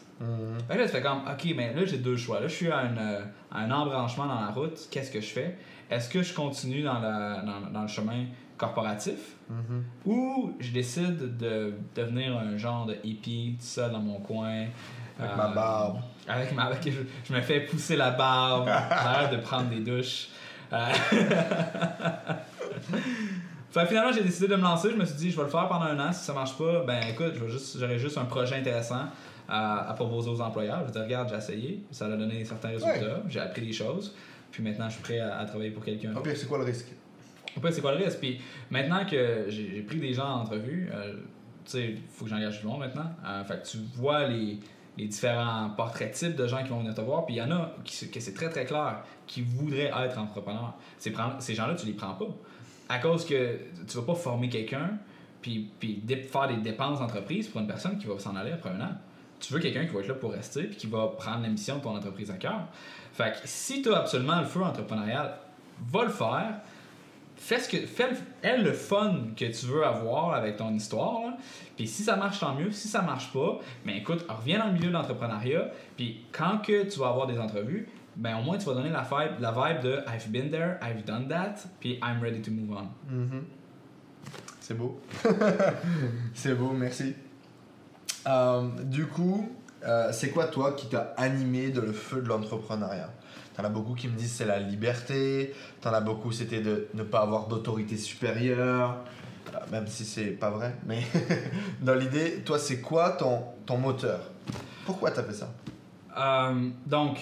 Fait 0.67 0.73
que 0.73 0.79
là, 0.79 0.85
tu 0.85 0.91
fais 0.91 1.01
comme 1.01 1.19
Ok, 1.31 1.47
mais 1.55 1.73
là, 1.73 1.85
j'ai 1.85 1.97
deux 1.99 2.17
choix. 2.17 2.39
Là, 2.39 2.47
je 2.47 2.53
suis 2.55 2.71
à, 2.71 2.83
une, 2.83 2.97
euh, 2.97 3.21
à 3.51 3.59
un 3.61 3.71
embranchement 3.71 4.25
dans 4.25 4.39
la 4.41 4.47
route. 4.47 4.77
Qu'est-ce 4.91 5.11
que 5.11 5.21
je 5.21 5.27
fais? 5.27 5.57
Est-ce 5.89 6.09
que 6.09 6.21
je 6.23 6.33
continue 6.33 6.81
dans, 6.83 6.99
la- 6.99 7.41
dans- 7.43 7.71
dans 7.71 7.81
le 7.83 7.87
chemin 7.87 8.25
corporatif? 8.57 9.35
Ou 10.05 10.53
je 10.59 10.71
décide 10.71 11.37
de 11.37 11.73
devenir 11.95 12.37
un 12.37 12.57
genre 12.57 12.85
de 12.85 12.97
hippie 13.03 13.55
tout 13.59 13.65
seul 13.65 13.91
dans 13.91 13.99
mon 13.99 14.19
coin 14.19 14.65
Avec 15.19 15.31
euh, 15.31 15.35
ma 15.37 15.47
barbe. 15.49 15.99
avec 16.27 16.51
ma 16.53 16.63
avec- 16.63 16.83
je, 16.91 16.99
je 17.29 17.33
me 17.33 17.41
fais 17.41 17.61
pousser 17.61 17.95
la 17.95 18.11
barbe 18.11 18.65
j'arrête 18.89 19.31
de 19.31 19.37
prendre 19.37 19.69
des 19.69 19.79
douches 19.79 20.27
Euh, 20.73 20.91
Fait 23.69 23.81
que 23.81 23.87
finalement, 23.87 24.11
j'ai 24.11 24.23
décidé 24.23 24.47
de 24.47 24.55
me 24.55 24.61
lancer. 24.61 24.89
Je 24.91 24.95
me 24.95 25.05
suis 25.05 25.15
dit, 25.15 25.29
je 25.31 25.37
vais 25.37 25.43
le 25.43 25.49
faire 25.49 25.67
pendant 25.67 25.85
un 25.85 25.99
an. 25.99 26.11
Si 26.11 26.23
ça 26.25 26.33
marche 26.33 26.57
pas, 26.57 26.83
ben 26.85 26.99
écoute, 27.09 27.33
je 27.35 27.43
vais 27.43 27.51
juste- 27.51 27.77
j'aurai 27.79 27.99
juste 27.99 28.17
un 28.17 28.25
projet 28.25 28.55
intéressant 28.55 29.03
à, 29.47 29.89
à 29.89 29.93
proposer 29.93 30.29
aux 30.29 30.41
employeurs. 30.41 30.83
Je 30.87 30.91
dire, 30.91 31.03
regarde, 31.03 31.29
j'ai 31.29 31.35
essayé. 31.35 31.83
Ça 31.91 32.05
a 32.05 32.09
donné 32.09 32.43
certains 32.45 32.69
résultats. 32.69 33.21
J'ai 33.29 33.39
appris 33.39 33.61
des 33.61 33.73
choses. 33.73 34.15
Puis 34.51 34.63
maintenant, 34.63 34.87
je 34.89 34.93
suis 34.93 35.03
prêt 35.03 35.19
à, 35.19 35.39
à 35.39 35.45
travailler 35.45 35.71
pour 35.71 35.83
quelqu'un. 35.83 36.13
Pire, 36.21 36.35
c'est 36.35 36.47
quoi 36.47 36.57
le 36.57 36.63
risque? 36.63 36.87
Pire, 37.61 37.73
c'est 37.73 37.81
quoi 37.81 37.95
le 37.95 38.03
risque? 38.03 38.19
Puis 38.19 38.39
maintenant 38.69 39.05
que 39.05 39.45
j'ai 39.49 39.81
pris 39.81 39.99
des 39.99 40.13
gens 40.13 40.27
en 40.27 40.41
entrevue, 40.41 40.89
euh, 40.93 41.13
tu 41.65 41.71
sais, 41.71 41.89
il 41.91 42.01
faut 42.09 42.25
que 42.25 42.31
j'engage 42.31 42.61
du 42.61 42.67
monde 42.67 42.79
maintenant. 42.79 43.11
Euh, 43.25 43.43
fait 43.43 43.61
que 43.61 43.67
tu 43.67 43.77
vois 43.95 44.27
les, 44.27 44.59
les 44.97 45.07
différents 45.07 45.69
portraits 45.71 46.13
types 46.13 46.35
de 46.35 46.47
gens 46.47 46.63
qui 46.63 46.69
vont 46.69 46.79
venir 46.79 46.95
te 46.95 47.01
voir. 47.01 47.25
Puis 47.25 47.35
il 47.35 47.37
y 47.39 47.41
en 47.41 47.51
a 47.51 47.73
qui, 47.83 48.09
que 48.09 48.19
c'est 48.19 48.33
très 48.33 48.49
très 48.49 48.65
clair, 48.65 49.03
qui 49.25 49.41
voudraient 49.41 49.91
être 50.05 50.17
entrepreneurs. 50.17 50.75
Ces, 50.97 51.13
ces 51.39 51.55
gens-là, 51.55 51.75
tu 51.75 51.85
les 51.85 51.93
prends 51.93 52.13
pas. 52.13 52.27
À 52.89 52.99
cause 52.99 53.25
que 53.25 53.57
tu 53.85 53.97
vas 53.97 54.03
pas 54.03 54.15
former 54.15 54.47
quelqu'un, 54.47 54.91
puis, 55.41 55.69
puis 55.77 56.01
faire 56.31 56.47
des 56.47 56.57
dépenses 56.57 56.99
d'entreprise 56.99 57.49
pour 57.49 57.59
une 57.59 57.67
personne 57.67 57.97
qui 57.97 58.07
va 58.07 58.17
s'en 58.17 58.35
aller 58.35 58.51
après 58.53 58.69
un 58.69 58.79
an. 58.79 58.91
Tu 59.39 59.53
veux 59.53 59.59
quelqu'un 59.59 59.85
qui 59.85 59.93
va 59.93 59.99
être 60.01 60.07
là 60.07 60.15
pour 60.15 60.31
rester, 60.31 60.63
puis 60.63 60.75
qui 60.75 60.87
va 60.87 61.07
prendre 61.07 61.41
la 61.43 61.49
mission 61.49 61.77
de 61.77 61.83
ton 61.83 61.95
entreprise 61.95 62.31
à 62.31 62.35
cœur. 62.35 62.67
Fait 63.13 63.33
que 63.33 63.37
si 63.45 63.81
tu 63.81 63.93
as 63.93 63.99
absolument 63.99 64.39
le 64.39 64.45
feu 64.45 64.61
entrepreneurial, 64.63 65.37
va 65.91 66.03
le 66.03 66.09
faire 66.09 66.55
fais 67.39 67.59
ce 67.59 67.69
que 67.69 67.77
fais 67.85 68.09
le, 68.43 68.63
le 68.63 68.73
fun 68.73 69.13
que 69.35 69.45
tu 69.45 69.67
veux 69.67 69.85
avoir 69.85 70.33
avec 70.33 70.57
ton 70.57 70.73
histoire 70.73 71.33
puis 71.75 71.85
si 71.87 72.01
ça 72.01 72.15
marche 72.15 72.39
tant 72.39 72.55
mieux 72.55 72.71
si 72.71 72.87
ça 72.87 73.03
marche 73.03 73.31
pas 73.31 73.59
mais 73.85 73.99
écoute 73.99 74.25
reviens 74.27 74.57
dans 74.57 74.65
le 74.65 74.73
milieu 74.73 74.87
de 74.87 74.93
l'entrepreneuriat 74.93 75.69
puis 75.95 76.25
quand 76.31 76.57
que 76.65 76.89
tu 76.89 76.97
vas 76.99 77.09
avoir 77.09 77.27
des 77.27 77.37
entrevues 77.37 77.87
ben 78.15 78.39
au 78.39 78.41
moins 78.41 78.57
tu 78.57 78.65
vas 78.65 78.73
donner 78.73 78.89
la 78.89 79.03
vibe, 79.03 79.39
la 79.39 79.51
vibe 79.51 79.81
de 79.83 79.99
I've 80.07 80.31
been 80.31 80.49
there 80.49 80.79
I've 80.81 81.05
done 81.05 81.27
that 81.27 81.57
puis 81.79 81.99
I'm 82.01 82.19
ready 82.23 82.41
to 82.41 82.49
move 82.49 82.71
on 82.75 82.87
Mhm. 83.07 83.43
C'est 84.59 84.77
beau. 84.77 84.99
c'est 86.33 86.53
beau, 86.55 86.71
merci. 86.71 87.15
Euh, 88.27 88.67
du 88.83 89.07
coup, 89.07 89.49
euh, 89.85 90.09
c'est 90.11 90.31
quoi 90.31 90.47
toi 90.47 90.73
qui 90.73 90.87
t'a 90.87 91.13
animé 91.17 91.69
de 91.69 91.81
le 91.81 91.93
feu 91.93 92.21
de 92.21 92.27
l'entrepreneuriat? 92.27 93.09
T'en 93.55 93.63
as 93.63 93.69
beaucoup 93.69 93.93
qui 93.93 94.07
me 94.07 94.15
disent 94.15 94.33
c'est 94.33 94.45
la 94.45 94.59
liberté, 94.59 95.53
t'en 95.81 95.91
as 95.91 96.01
beaucoup 96.01 96.31
c'était 96.31 96.61
de 96.61 96.87
ne 96.93 97.03
pas 97.03 97.21
avoir 97.21 97.47
d'autorité 97.47 97.97
supérieure, 97.97 98.97
euh, 99.53 99.57
même 99.71 99.87
si 99.87 100.05
c'est 100.05 100.31
pas 100.31 100.49
vrai, 100.49 100.75
mais 100.85 101.01
dans 101.81 101.95
l'idée, 101.95 102.41
toi 102.45 102.59
c'est 102.59 102.81
quoi 102.81 103.11
ton, 103.11 103.43
ton 103.65 103.77
moteur? 103.77 104.19
Pourquoi 104.85 105.11
t'as 105.11 105.23
fait 105.23 105.33
ça? 105.33 105.49
Donc, 106.87 107.19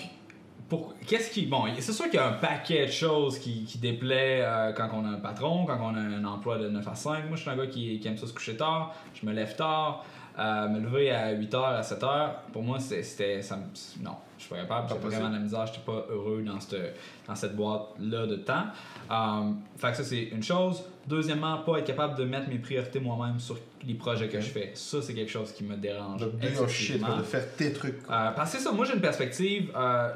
qu'est-ce 1.05 1.29
qui. 1.29 1.47
Bon, 1.47 1.65
c'est 1.79 1.91
sûr 1.91 2.05
qu'il 2.05 2.13
y 2.13 2.17
a 2.19 2.27
un 2.27 2.33
paquet 2.33 2.85
de 2.85 2.91
choses 2.91 3.39
qui, 3.39 3.77
déplaît 3.81 4.45
quand 4.77 4.89
on 4.93 5.03
a 5.03 5.09
un 5.09 5.19
patron, 5.19 5.65
quand 5.65 5.77
on 5.81 5.95
a 5.95 6.00
un 6.00 6.24
emploi 6.24 6.57
de 6.57 6.69
9 6.69 6.88
à 6.88 6.95
5. 6.95 7.27
Moi, 7.27 7.35
je 7.35 7.41
suis 7.41 7.50
un 7.50 7.57
gars 7.57 7.67
qui, 7.67 8.00
qui 8.00 8.07
aime 8.07 8.17
ça 8.17 8.25
se 8.27 8.33
coucher 8.33 8.55
tard, 8.55 8.95
je 9.13 9.25
me 9.25 9.33
lève 9.33 9.55
tard. 9.55 10.05
Euh, 10.37 10.67
me 10.69 10.79
lever 10.79 11.11
à 11.11 11.33
8h, 11.33 11.55
à 11.55 11.81
7h, 11.81 12.29
pour 12.51 12.63
moi, 12.63 12.79
c'était. 12.79 13.41
ça 13.41 13.57
non, 14.01 14.15
je 14.37 14.43
suis 14.43 14.49
pas 14.49 14.61
capable. 14.61 14.89
J'avais 14.89 14.99
vraiment 15.01 15.29
de 15.29 15.35
la 15.35 15.39
misère. 15.39 15.65
J'étais 15.65 15.85
pas 15.85 16.05
heureux 16.09 16.43
dans 16.45 16.59
cette, 16.59 16.95
dans 17.27 17.35
cette 17.35 17.55
boîte-là 17.55 18.27
de 18.27 18.35
temps. 18.37 18.65
Euh, 19.11 19.51
fait 19.77 19.91
que 19.91 19.97
ça, 19.97 20.03
c'est 20.03 20.23
une 20.23 20.43
chose. 20.43 20.83
Deuxièmement, 21.07 21.59
pas 21.59 21.77
être 21.77 21.85
capable 21.85 22.17
de 22.17 22.25
mettre 22.25 22.49
mes 22.49 22.57
priorités 22.57 22.99
moi-même 22.99 23.39
sur 23.39 23.57
les 23.85 23.93
projets 23.93 24.27
que 24.27 24.41
je 24.41 24.47
fais. 24.47 24.71
Ça, 24.73 25.01
c'est 25.01 25.13
quelque 25.13 25.31
chose 25.31 25.51
qui 25.53 25.63
me 25.63 25.77
dérange. 25.77 26.21
De 26.21 26.29
do 26.29 26.47
your 26.47 26.69
shit, 26.69 26.99
de 26.99 27.23
faire 27.23 27.55
tes 27.55 27.71
trucs. 27.71 27.99
Euh, 28.09 28.31
parce 28.31 28.53
que 28.53 28.59
ça, 28.59 28.71
moi 28.71 28.85
j'ai 28.85 28.93
une 28.93 29.01
perspective, 29.01 29.71
euh, 29.75 30.09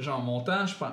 genre 0.00 0.22
mon 0.22 0.40
temps, 0.40 0.66
je 0.66 0.74
pense. 0.74 0.92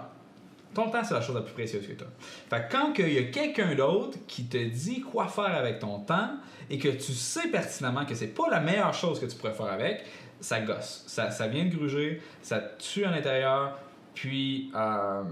Ton 0.75 0.89
temps, 0.89 1.03
c'est 1.03 1.13
la 1.13 1.21
chose 1.21 1.35
la 1.35 1.41
plus 1.41 1.53
précieuse 1.53 1.87
que 1.87 1.93
tu. 1.93 2.03
Fait 2.49 2.67
que 2.67 2.71
quand 2.71 2.93
il 2.99 3.13
y 3.13 3.17
a 3.17 3.23
quelqu'un 3.23 3.73
d'autre 3.73 4.17
qui 4.27 4.45
te 4.45 4.57
dit 4.57 5.01
quoi 5.01 5.27
faire 5.27 5.55
avec 5.55 5.79
ton 5.79 5.99
temps 5.99 6.31
et 6.69 6.77
que 6.77 6.89
tu 6.89 7.13
sais 7.13 7.47
pertinemment 7.47 8.05
que 8.05 8.13
c'est 8.13 8.27
pas 8.27 8.49
la 8.51 8.59
meilleure 8.59 8.93
chose 8.93 9.19
que 9.19 9.25
tu 9.25 9.37
pourrais 9.37 9.53
faire 9.53 9.67
avec, 9.67 10.03
ça 10.41 10.59
gosse. 10.59 11.05
Ça, 11.07 11.31
ça 11.31 11.47
vient 11.47 11.65
de 11.65 11.75
gruger, 11.75 12.21
ça 12.41 12.59
tue 12.59 13.05
à 13.05 13.11
l'intérieur, 13.11 13.79
puis 14.13 14.69
euh, 14.75 15.23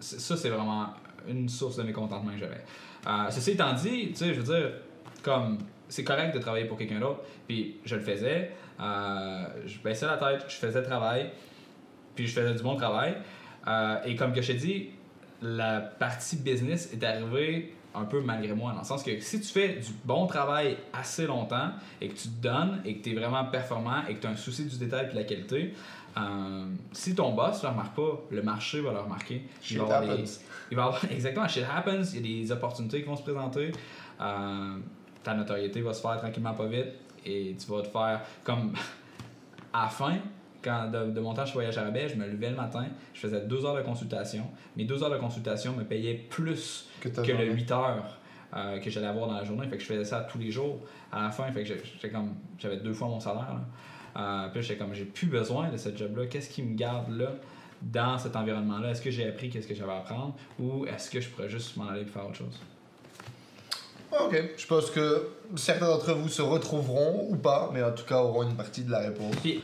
ça, 0.00 0.36
c'est 0.36 0.50
vraiment 0.50 0.86
une 1.28 1.48
source 1.48 1.76
de 1.76 1.82
mécontentement 1.82 2.32
que 2.32 2.38
j'avais. 2.38 2.64
Euh, 3.06 3.30
ceci 3.30 3.52
étant 3.52 3.72
dit, 3.72 4.08
tu 4.08 4.16
sais, 4.16 4.34
je 4.34 4.40
veux 4.40 4.54
dire, 4.54 4.72
comme 5.22 5.58
c'est 5.88 6.04
correct 6.04 6.32
de 6.34 6.38
travailler 6.38 6.66
pour 6.66 6.78
quelqu'un 6.78 7.00
d'autre, 7.00 7.22
puis 7.46 7.78
je 7.84 7.96
le 7.96 8.02
faisais, 8.02 8.52
euh, 8.80 9.44
je 9.66 9.78
baissais 9.78 10.06
la 10.06 10.16
tête, 10.16 10.44
je 10.48 10.56
faisais 10.56 10.80
le 10.80 10.86
travail, 10.86 11.30
puis 12.14 12.26
je 12.26 12.32
faisais 12.32 12.54
du 12.54 12.62
bon 12.62 12.76
travail. 12.76 13.16
Euh, 13.66 13.96
et 14.04 14.16
comme 14.16 14.32
que 14.32 14.42
je 14.42 14.48
t'ai 14.52 14.58
dit, 14.58 14.90
la 15.42 15.80
partie 15.80 16.36
business 16.36 16.92
est 16.92 17.02
arrivée 17.04 17.74
un 17.94 18.04
peu 18.04 18.20
malgré 18.20 18.52
moi, 18.52 18.72
dans 18.72 18.80
le 18.80 18.84
sens 18.84 19.02
que 19.02 19.18
si 19.20 19.40
tu 19.40 19.48
fais 19.48 19.68
du 19.76 19.90
bon 20.04 20.26
travail 20.26 20.76
assez 20.92 21.26
longtemps 21.26 21.70
et 22.00 22.08
que 22.08 22.14
tu 22.14 22.28
te 22.28 22.42
donnes 22.42 22.82
et 22.84 22.96
que 22.96 23.02
tu 23.02 23.12
es 23.12 23.14
vraiment 23.14 23.44
performant 23.46 24.02
et 24.08 24.14
que 24.14 24.20
tu 24.20 24.26
as 24.26 24.30
un 24.30 24.36
souci 24.36 24.66
du 24.66 24.76
détail 24.76 25.06
et 25.06 25.12
de 25.12 25.16
la 25.16 25.24
qualité, 25.24 25.72
euh, 26.18 26.66
si 26.92 27.14
ton 27.14 27.32
boss 27.32 27.58
ne 27.58 27.62
le 27.62 27.68
remarque 27.72 27.96
pas, 27.96 28.22
le 28.30 28.42
marché 28.42 28.80
va 28.80 28.92
le 28.92 29.00
remarquer. 29.00 29.42
Il 29.70 29.78
va 29.78 29.84
avoir 29.84 30.00
des- 30.02 30.08
happens. 30.08 30.40
il 30.70 30.76
va 30.76 30.84
avoir 30.84 31.04
exactement 31.10 31.48
shit 31.48 31.64
happens, 31.74 32.12
il 32.14 32.26
y 32.26 32.40
a 32.40 32.44
des 32.44 32.52
opportunités 32.52 33.00
qui 33.02 33.08
vont 33.08 33.16
se 33.16 33.22
présenter. 33.22 33.72
Euh, 34.20 34.76
ta 35.22 35.34
notoriété 35.34 35.80
va 35.80 35.92
se 35.92 36.00
faire 36.00 36.18
tranquillement 36.18 36.54
pas 36.54 36.66
vite 36.66 36.92
et 37.24 37.56
tu 37.58 37.70
vas 37.70 37.82
te 37.82 37.88
faire 37.88 38.20
comme 38.44 38.72
à 39.72 39.84
la 39.84 39.88
fin 39.88 40.18
quand 40.66 40.90
de, 40.90 41.10
de 41.12 41.20
mon 41.20 41.32
temps 41.34 41.46
chez 41.46 41.52
Voyage 41.54 41.78
à 41.78 41.84
Rabais, 41.84 42.08
je 42.08 42.16
me 42.16 42.26
levais 42.26 42.50
le 42.50 42.56
matin, 42.56 42.86
je 43.14 43.20
faisais 43.20 43.40
deux 43.42 43.64
heures 43.64 43.76
de 43.76 43.82
consultation. 43.82 44.44
Mes 44.76 44.84
deux 44.84 45.02
heures 45.02 45.10
de 45.10 45.18
consultation 45.18 45.72
me 45.74 45.84
payaient 45.84 46.14
plus 46.28 46.88
Que 47.00 47.08
que 47.08 47.20
le 47.20 47.24
journée. 47.38 47.44
8 47.52 47.70
heures 47.72 48.18
euh, 48.54 48.78
que 48.80 48.90
j'allais 48.90 49.06
avoir 49.06 49.28
dans 49.28 49.34
la 49.36 49.44
journée. 49.44 49.66
Fait 49.68 49.76
que 49.76 49.82
je 49.82 49.88
faisais 49.88 50.04
ça 50.04 50.20
tous 50.30 50.38
les 50.38 50.50
jours. 50.50 50.80
À 51.12 51.22
la 51.22 51.30
fin, 51.30 51.44
fait 51.52 51.62
que 51.62 51.68
j'ai- 51.68 51.80
j'étais 51.84 52.10
comme 52.10 52.34
j'avais 52.58 52.76
deux 52.78 52.92
fois 52.92 53.08
mon 53.08 53.20
salaire. 53.20 53.54
là. 53.54 53.60
Euh, 54.18 54.48
puis 54.50 54.62
j'étais 54.62 54.76
comme 54.78 54.94
j'ai 54.94 55.04
plus 55.04 55.26
besoin 55.26 55.68
de 55.70 55.76
ce 55.76 55.94
job-là. 55.94 56.26
Qu'est-ce 56.26 56.48
qui 56.50 56.62
me 56.62 56.74
garde 56.74 57.10
là 57.10 57.32
dans 57.82 58.16
cet 58.18 58.34
environnement-là? 58.34 58.90
Est-ce 58.90 59.02
que 59.02 59.10
j'ai 59.10 59.28
appris 59.28 59.50
qu'est-ce 59.50 59.66
que 59.68 59.74
j'avais 59.74 59.92
à 59.92 59.98
apprendre? 59.98 60.34
Ou 60.58 60.86
est-ce 60.86 61.10
que 61.10 61.20
je 61.20 61.28
pourrais 61.28 61.48
juste 61.50 61.76
m'en 61.76 61.86
aller 61.88 62.02
et 62.02 62.06
faire 62.06 62.24
autre 62.26 62.36
chose? 62.36 62.58
Ok, 64.12 64.40
je 64.56 64.66
pense 64.66 64.90
que 64.90 65.28
certains 65.56 65.86
d'entre 65.86 66.12
vous 66.14 66.28
se 66.28 66.42
retrouveront 66.42 67.26
ou 67.28 67.36
pas, 67.36 67.70
mais 67.72 67.82
en 67.82 67.92
tout 67.92 68.04
cas 68.04 68.16
auront 68.16 68.44
une 68.44 68.56
partie 68.56 68.82
de 68.82 68.90
la 68.90 69.00
réponse. 69.00 69.34
Puis, 69.42 69.62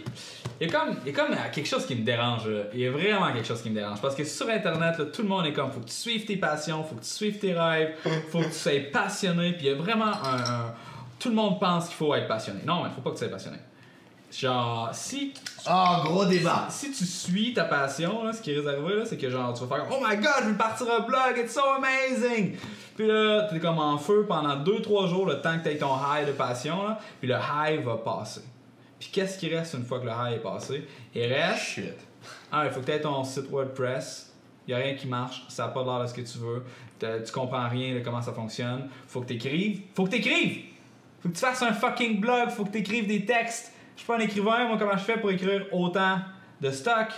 il 0.61 0.67
y 0.67 0.71
a 0.71 0.73
comme, 0.73 0.97
il 1.07 1.13
y 1.13 1.17
a 1.17 1.49
quelque 1.49 1.69
chose 1.69 1.87
qui 1.87 1.95
me 1.95 2.05
dérange. 2.05 2.49
Il 2.73 2.81
y 2.81 2.87
a 2.87 2.91
vraiment 2.91 3.33
quelque 3.33 3.47
chose 3.47 3.63
qui 3.63 3.71
me 3.71 3.75
dérange. 3.75 4.01
Parce 4.01 4.15
que 4.15 4.25
sur 4.25 4.49
Internet, 4.49 5.13
tout 5.13 5.23
le 5.23 5.29
monde 5.29 5.47
est 5.47 5.53
comme, 5.53 5.71
faut 5.71 5.81
que 5.81 5.87
tu 5.87 5.95
suives 5.95 6.25
tes 6.25 6.37
passions, 6.37 6.83
faut 6.85 6.97
que 6.97 7.03
tu 7.03 7.11
suives 7.11 7.39
tes 7.39 7.53
rêves, 7.53 7.95
faut 8.31 8.41
que 8.41 8.47
tu 8.47 8.53
sois 8.53 8.73
passionné. 8.93 9.53
Puis 9.53 9.67
il 9.67 9.71
y 9.71 9.73
a 9.73 9.77
vraiment 9.77 10.13
un, 10.13 10.75
Tout 11.19 11.29
le 11.29 11.35
monde 11.35 11.61
pense 11.61 11.87
qu'il 11.87 11.97
faut 11.97 12.15
être 12.15 12.29
passionné. 12.29 12.61
Non, 12.67 12.85
il 12.87 12.93
faut 12.93 13.01
pas 13.01 13.11
que 13.11 13.17
tu 13.17 13.25
sois 13.25 13.33
passionné. 13.33 13.59
Genre, 14.33 14.89
si, 14.93 15.35
Ah, 15.67 16.01
gros 16.05 16.25
débat 16.25 16.67
si 16.71 16.91
tu 16.91 17.05
suis 17.05 17.53
ta 17.53 17.65
passion, 17.65 18.25
là, 18.25 18.33
ce 18.33 18.41
qui 18.41 18.53
risque 18.55 18.65
d'arriver, 18.65 18.97
là, 18.97 19.05
c'est 19.05 19.19
que 19.19 19.29
genre, 19.29 19.53
tu 19.53 19.65
vas 19.65 19.77
faire 19.77 19.87
Oh 19.91 20.03
my 20.03 20.17
god, 20.17 20.33
je 20.45 20.49
vais 20.49 20.57
partir 20.57 20.87
un 20.91 21.01
blog, 21.01 21.37
it's 21.37 21.53
so 21.53 21.61
amazing! 21.77 22.57
Puis 22.97 23.07
là, 23.07 23.43
t'es 23.51 23.61
comme 23.61 23.79
en 23.79 23.99
feu 23.99 24.25
pendant 24.27 24.57
2-3 24.57 25.09
jours, 25.09 25.27
le 25.27 25.41
temps 25.41 25.59
que 25.59 25.65
t'aies 25.65 25.77
ton 25.77 25.95
high 25.97 26.27
de 26.27 26.33
passion, 26.33 26.83
là, 26.83 26.99
puis 27.21 27.29
le 27.29 27.35
high 27.37 27.83
va 27.85 27.97
passer. 27.99 28.41
Puis 28.99 29.11
qu'est-ce 29.13 29.37
qui 29.39 29.55
reste 29.55 29.75
une 29.75 29.85
fois 29.85 30.01
que 30.01 30.07
le 30.07 30.13
high 30.13 30.35
est 30.37 30.43
passé? 30.43 30.87
Il 31.15 31.25
reste 31.33 31.63
Shit. 31.63 31.95
ah, 32.51 32.63
il 32.65 32.71
faut 32.73 32.81
que 32.81 32.87
tu 32.87 32.93
aies 32.93 33.01
ton 33.01 33.23
site 33.25 33.51
WordPress. 33.51 34.33
Il 34.67 34.75
a 34.75 34.77
rien 34.77 34.95
qui 34.95 35.09
marche. 35.09 35.45
Ça 35.49 35.65
n'a 35.65 35.69
pas 35.71 35.83
l'air 35.83 36.01
de 36.03 36.07
ce 36.07 36.15
que 36.15 36.21
tu 36.21 36.39
veux. 36.39 36.65
Tu 37.01 37.33
comprends 37.33 37.69
rien 37.69 37.97
de 37.97 38.01
comment 38.01 38.23
ça 38.23 38.33
fonctionne. 38.33 38.89
faut 39.09 39.21
que 39.23 39.27
tu 39.27 39.35
écrives. 39.35 39.81
faut 39.95 40.05
que 40.05 40.11
tu 40.11 40.17
écrives. 40.19 40.65
faut 41.21 41.29
que 41.31 41.35
tu 41.35 41.41
fasses 41.41 41.63
un 41.63 41.73
fucking 41.73 42.21
blog. 42.21 42.51
faut 42.51 42.65
que 42.65 42.71
tu 42.71 42.79
écrives 42.79 43.09
des 43.09 43.25
textes. 43.27 43.72
Je 43.95 44.01
suis 44.01 44.07
pas 44.07 44.17
un 44.17 44.21
écrivain. 44.21 44.67
Moi, 44.69 44.77
comment 44.79 44.97
je 44.97 45.05
fais 45.05 45.19
pour 45.19 45.31
écrire 45.31 45.67
autant 45.73 46.19
de 46.61 46.71
stock? 46.71 47.09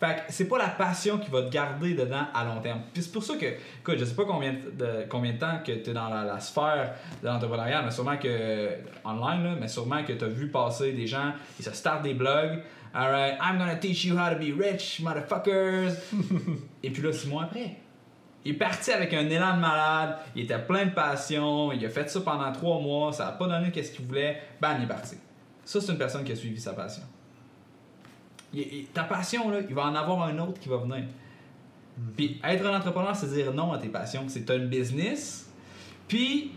Fait 0.00 0.14
que 0.14 0.20
c'est 0.32 0.46
pas 0.46 0.58
la 0.58 0.68
passion 0.68 1.18
qui 1.18 1.28
va 1.28 1.42
te 1.42 1.50
garder 1.50 1.94
dedans 1.94 2.26
à 2.32 2.44
long 2.44 2.60
terme. 2.60 2.82
Puis 2.92 3.02
c'est 3.02 3.12
pour 3.12 3.24
ça 3.24 3.34
que, 3.34 3.46
écoute, 3.46 3.96
je 3.98 4.04
sais 4.04 4.14
pas 4.14 4.24
combien 4.24 4.52
de, 4.52 5.06
combien 5.08 5.32
de 5.32 5.38
temps 5.38 5.58
que 5.64 5.72
tu 5.72 5.90
es 5.90 5.92
dans 5.92 6.08
la, 6.08 6.22
la 6.22 6.38
sphère 6.38 6.92
de 7.20 7.26
l'entrepreneuriat, 7.26 7.82
mais 7.82 7.90
sûrement 7.90 8.16
que, 8.16 8.68
online, 9.04 9.42
là, 9.42 9.56
mais 9.60 9.66
sûrement 9.66 10.04
que 10.04 10.12
tu 10.12 10.24
as 10.24 10.28
vu 10.28 10.48
passer 10.50 10.92
des 10.92 11.08
gens, 11.08 11.32
ils 11.58 11.64
se 11.64 11.72
startent 11.72 12.04
des 12.04 12.14
blogs. 12.14 12.62
Alright, 12.94 13.38
I'm 13.42 13.58
gonna 13.58 13.76
teach 13.76 14.04
you 14.04 14.16
how 14.16 14.30
to 14.32 14.38
be 14.38 14.52
rich, 14.56 15.00
motherfuckers. 15.00 15.94
Et 16.82 16.90
puis 16.90 17.02
là, 17.02 17.12
six 17.12 17.28
mois 17.28 17.44
après, 17.44 17.76
il 18.44 18.52
est 18.52 18.54
parti 18.54 18.92
avec 18.92 19.12
un 19.12 19.28
élan 19.28 19.56
de 19.56 19.60
malade, 19.60 20.16
il 20.36 20.44
était 20.44 20.58
plein 20.58 20.86
de 20.86 20.92
passion, 20.92 21.72
il 21.72 21.84
a 21.84 21.90
fait 21.90 22.08
ça 22.08 22.20
pendant 22.20 22.52
trois 22.52 22.80
mois, 22.80 23.12
ça 23.12 23.28
a 23.28 23.32
pas 23.32 23.48
donné 23.48 23.72
qu'est-ce 23.72 23.92
qu'il 23.92 24.06
voulait, 24.06 24.40
bam, 24.60 24.76
il 24.78 24.84
est 24.84 24.88
parti. 24.88 25.16
Ça, 25.68 25.82
c'est 25.82 25.92
une 25.92 25.98
personne 25.98 26.24
qui 26.24 26.32
a 26.32 26.34
suivi 26.36 26.58
sa 26.58 26.72
passion. 26.72 27.02
Il- 28.54 28.60
il- 28.60 28.86
ta 28.86 29.04
passion, 29.04 29.50
là, 29.50 29.58
il 29.68 29.74
va 29.74 29.82
en 29.84 29.94
avoir 29.94 30.22
un 30.22 30.38
autre 30.38 30.58
qui 30.58 30.66
va 30.70 30.78
venir. 30.78 31.04
Puis 32.16 32.40
être 32.42 32.64
un 32.64 32.74
entrepreneur, 32.74 33.14
c'est 33.14 33.26
dire 33.26 33.52
non 33.52 33.74
à 33.74 33.76
tes 33.78 33.90
passions. 33.90 34.24
C'est 34.28 34.48
une 34.48 34.68
business, 34.68 35.46
puis 36.08 36.52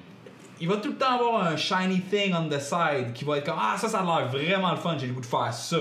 il 0.61 0.69
va 0.69 0.77
tout 0.77 0.91
le 0.91 0.95
temps 0.95 1.15
avoir 1.15 1.45
un 1.45 1.57
shiny 1.57 1.99
thing 1.99 2.33
on 2.33 2.47
the 2.47 2.57
side 2.61 3.11
qui 3.13 3.25
va 3.25 3.39
être 3.39 3.45
comme 3.47 3.59
Ah, 3.59 3.75
ça, 3.77 3.89
ça 3.89 3.99
a 3.99 4.05
l'air 4.05 4.29
vraiment 4.29 4.71
le 4.71 4.77
fun, 4.77 4.97
j'ai 4.97 5.07
le 5.07 5.13
goût 5.13 5.19
de 5.19 5.25
faire 5.25 5.53
ça. 5.53 5.77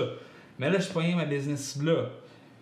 Mais 0.59 0.69
là, 0.69 0.77
je 0.79 0.83
suis 0.89 1.15
ma 1.15 1.23
business 1.23 1.81
là. 1.81 2.09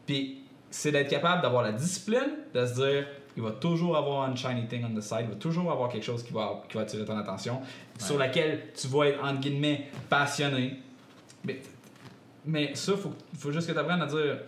Puis 0.05 0.43
c'est 0.69 0.91
d'être 0.91 1.09
capable 1.09 1.41
d'avoir 1.41 1.63
la 1.63 1.71
discipline, 1.71 2.29
de 2.53 2.63
se 2.63 2.75
dire 2.75 3.07
il 3.39 3.43
va 3.46 3.51
toujours 3.51 3.96
avoir 3.96 4.24
un 4.24 4.36
shiny 4.36 4.67
thing 4.67 4.84
on 4.84 4.93
the 4.93 5.01
side, 5.01 5.22
il 5.22 5.29
va 5.29 5.36
toujours 5.36 5.72
avoir 5.72 5.88
quelque 5.88 6.03
chose 6.03 6.24
qui 6.24 6.34
va, 6.34 6.62
qui 6.67 6.75
va 6.75 6.84
attirer 6.84 7.05
ton 7.05 7.17
attention, 7.17 7.62
sur 7.98 8.17
laquelle 8.17 8.74
tu 8.75 8.88
vas 8.88 9.08
être, 9.08 9.24
entre 9.24 9.39
guillemets, 9.39 9.88
passionné. 10.10 10.77
Mais, 11.46 11.62
mais 12.46 12.75
ça, 12.75 12.98
faut, 12.98 13.13
faut 13.38 13.51
juste 13.53 13.67
que 13.67 13.72
tu 13.72 13.79
apprennes 13.79 14.01
à 14.01 14.08
dire 14.08 14.39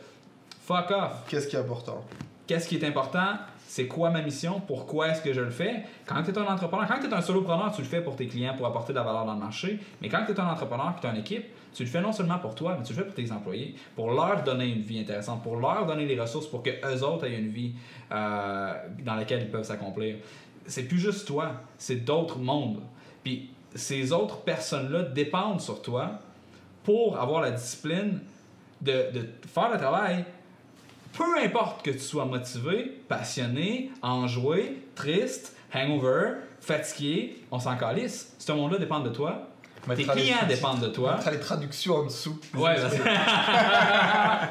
fuck 0.65 0.91
off. 0.91 1.23
Qu'est-ce 1.29 1.47
qui 1.47 1.55
est 1.55 1.59
important? 1.59 2.03
Qu'est-ce 2.45 2.67
qui 2.67 2.75
est 2.75 2.85
important? 2.85 3.37
C'est 3.65 3.87
quoi 3.87 4.09
ma 4.09 4.21
mission? 4.21 4.59
Pourquoi 4.59 5.07
est-ce 5.07 5.21
que 5.21 5.31
je 5.31 5.39
le 5.39 5.51
fais? 5.51 5.83
Quand 6.05 6.21
tu 6.23 6.31
es 6.31 6.37
un 6.37 6.43
entrepreneur, 6.43 6.85
quand 6.85 6.99
tu 6.99 7.07
es 7.07 7.13
un 7.13 7.21
solopreneur, 7.21 7.71
tu 7.73 7.81
le 7.81 7.87
fais 7.87 8.01
pour 8.01 8.17
tes 8.17 8.27
clients, 8.27 8.55
pour 8.57 8.67
apporter 8.67 8.91
de 8.91 8.97
la 8.97 9.05
valeur 9.05 9.25
dans 9.25 9.35
le 9.35 9.39
marché. 9.39 9.79
Mais 10.01 10.09
quand 10.09 10.25
tu 10.25 10.33
es 10.33 10.39
un 10.39 10.49
entrepreneur 10.49 10.93
et 10.97 10.99
tu 10.99 11.07
as 11.07 11.11
une 11.11 11.21
équipe, 11.21 11.45
tu 11.73 11.83
le 11.83 11.89
fais 11.89 12.01
non 12.01 12.11
seulement 12.11 12.39
pour 12.39 12.55
toi, 12.55 12.75
mais 12.77 12.83
tu 12.83 12.93
le 12.93 12.99
fais 12.99 13.05
pour 13.05 13.15
tes 13.15 13.31
employés, 13.31 13.75
pour 13.95 14.11
leur 14.11 14.43
donner 14.43 14.67
une 14.67 14.81
vie 14.81 14.99
intéressante, 14.99 15.43
pour 15.43 15.57
leur 15.57 15.85
donner 15.85 16.05
les 16.05 16.19
ressources 16.19 16.47
pour 16.47 16.63
que 16.63 16.69
eux 16.69 17.03
autres 17.03 17.25
aient 17.25 17.37
une 17.37 17.49
vie 17.49 17.73
euh, 18.11 18.73
dans 19.03 19.15
laquelle 19.15 19.41
ils 19.43 19.49
peuvent 19.49 19.63
s'accomplir. 19.63 20.17
C'est 20.65 20.83
plus 20.83 20.99
juste 20.99 21.27
toi, 21.27 21.53
c'est 21.77 22.03
d'autres 22.03 22.37
mondes. 22.37 22.81
Puis 23.23 23.49
ces 23.73 24.11
autres 24.11 24.41
personnes-là 24.41 25.03
dépendent 25.03 25.61
sur 25.61 25.81
toi 25.81 26.19
pour 26.83 27.17
avoir 27.17 27.41
la 27.41 27.51
discipline 27.51 28.19
de, 28.81 29.11
de 29.13 29.29
faire 29.47 29.71
le 29.71 29.77
travail, 29.77 30.25
peu 31.13 31.37
importe 31.43 31.83
que 31.83 31.91
tu 31.91 31.99
sois 31.99 32.25
motivé, 32.25 33.01
passionné, 33.07 33.91
enjoué, 34.01 34.83
triste, 34.95 35.55
hangover, 35.73 36.35
fatigué, 36.59 37.37
on 37.51 37.59
s'en 37.59 37.77
calisse. 37.77 38.35
Ce 38.39 38.51
monde-là 38.51 38.77
dépend 38.77 38.99
de 38.99 39.09
toi. 39.09 39.47
Tes 39.95 40.03
clients 40.03 40.37
dépendent 40.47 40.81
de 40.81 40.87
toi. 40.87 41.15
Mettra 41.15 41.31
les 41.31 41.39
traductions 41.39 41.95
en 41.95 42.03
dessous. 42.05 42.39
Ouais, 42.55 42.75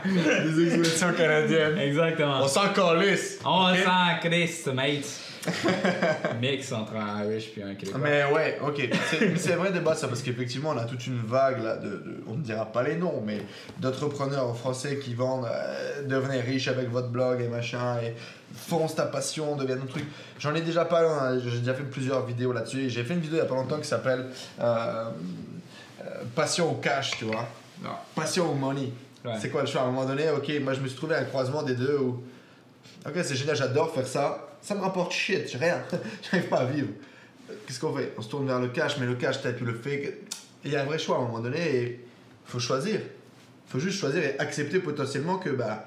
Les 0.05 0.67
expressions 0.75 1.13
canadiennes. 1.13 1.79
exactement. 1.79 2.41
On 2.43 2.49
s'en 2.49 2.69
calisse. 2.73 3.39
On 3.45 3.71
Ok? 3.71 3.79
s'en 3.85 4.19
crisse, 4.29 4.67
mate. 4.67 5.21
Mix 6.41 6.71
entre 6.73 6.97
un 6.97 7.25
Irish 7.25 7.51
puis 7.53 7.63
un 7.63 7.75
Québécois. 7.75 7.99
Mais 8.03 8.25
ouais, 8.25 8.59
ok. 8.63 8.91
C'est- 9.09 9.21
Mais 9.27 9.37
c'est 9.39 9.55
un 9.55 9.57
vrai 9.57 9.73
débat 9.73 9.95
ça, 9.95 10.07
parce 10.07 10.21
qu'effectivement, 10.21 10.71
on 10.71 10.77
a 10.79 10.85
toute 10.85 11.07
une 11.07 11.23
vague 11.23 11.63
là, 11.65 11.77
de, 11.77 11.89
de- 11.89 12.23
on 12.29 12.35
ne 12.35 12.43
dira 12.43 12.67
pas 12.67 12.83
les 12.83 12.97
noms, 12.97 13.23
mais 13.25 13.39
d'entrepreneurs 13.79 14.55
français 14.57 14.99
qui 14.99 15.15
vendent 15.15 15.47
euh, 15.51 16.03
devenez 16.07 16.41
riche 16.41 16.69
avec 16.69 16.91
votre 16.91 17.09
blog 17.09 17.41
et 17.41 17.49
machin, 17.49 17.97
et 18.03 18.15
fonce 18.55 18.95
ta 18.95 19.07
passion, 19.07 19.57
deviens 19.57 19.77
un 19.77 19.87
truc. 19.87 20.05
J'en 20.39 20.55
ai 20.55 20.61
déjà 20.61 20.85
parlé, 20.85 21.09
hein, 21.09 21.41
j'ai 21.45 21.59
déjà 21.59 21.75
fait 21.75 21.85
plusieurs 21.85 22.25
vidéos 22.27 22.53
là-dessus. 22.53 22.91
J'ai 22.91 23.05
fait 23.05 23.15
une 23.15 23.21
vidéo 23.21 23.37
il 23.37 23.43
y 23.43 23.43
a 23.43 23.47
pas 23.47 23.55
longtemps 23.55 23.79
qui 23.79 23.89
s'appelle 23.89 24.27
euh, 24.61 25.11
euh, 26.01 26.05
Passion 26.35 26.71
au 26.71 26.75
cash, 26.75 27.13
tu 27.13 27.25
vois. 27.25 27.47
Non. 27.83 27.91
Passion 28.15 28.51
au 28.51 28.55
money. 28.55 28.93
Ouais. 29.25 29.33
C'est 29.41 29.51
quoi 29.51 29.63
le 29.63 29.67
choix? 29.67 29.83
À 29.83 29.85
un 29.85 29.89
moment 29.89 30.07
donné, 30.07 30.31
ok, 30.31 30.51
moi 30.63 30.73
je 30.73 30.81
me 30.81 30.89
suis 30.89 30.97
trouvé 30.97 31.15
à 31.15 31.19
un 31.21 31.25
croisement 31.25 31.63
des 31.63 31.75
deux 31.75 31.97
où. 31.99 32.23
Ok, 33.07 33.15
c'est 33.23 33.35
génial, 33.35 33.57
j'adore 33.57 33.93
faire 33.95 34.07
ça. 34.07 34.49
Ça 34.61 34.75
me 34.75 34.81
rapporte 34.81 35.13
shit, 35.13 35.49
j'ai 35.49 35.59
rien. 35.59 35.83
J'arrive 36.23 36.49
pas 36.49 36.59
à 36.59 36.65
vivre. 36.67 36.89
Qu'est-ce 37.67 37.81
qu'on 37.81 37.97
fait? 37.97 38.13
On 38.19 38.23
se 38.23 38.29
tourne 38.29 38.47
vers 38.47 38.61
le 38.61 38.69
cash, 38.69 38.99
mais 38.99 39.07
le 39.07 39.15
cash, 39.15 39.41
t'as 39.43 39.53
pu 39.53 39.65
le 39.65 39.75
fait. 39.75 39.95
Et 40.65 40.67
il 40.67 40.73
y 40.73 40.77
a 40.77 40.83
un 40.83 40.85
vrai 40.85 40.99
choix 40.99 41.17
à 41.17 41.21
un 41.21 41.23
moment 41.23 41.41
donné 41.41 41.77
et 41.77 42.07
faut 42.45 42.59
choisir. 42.59 43.01
faut 43.67 43.79
juste 43.79 43.99
choisir 43.99 44.23
et 44.23 44.39
accepter 44.39 44.81
potentiellement 44.81 45.39
que, 45.39 45.51
bah, 45.51 45.87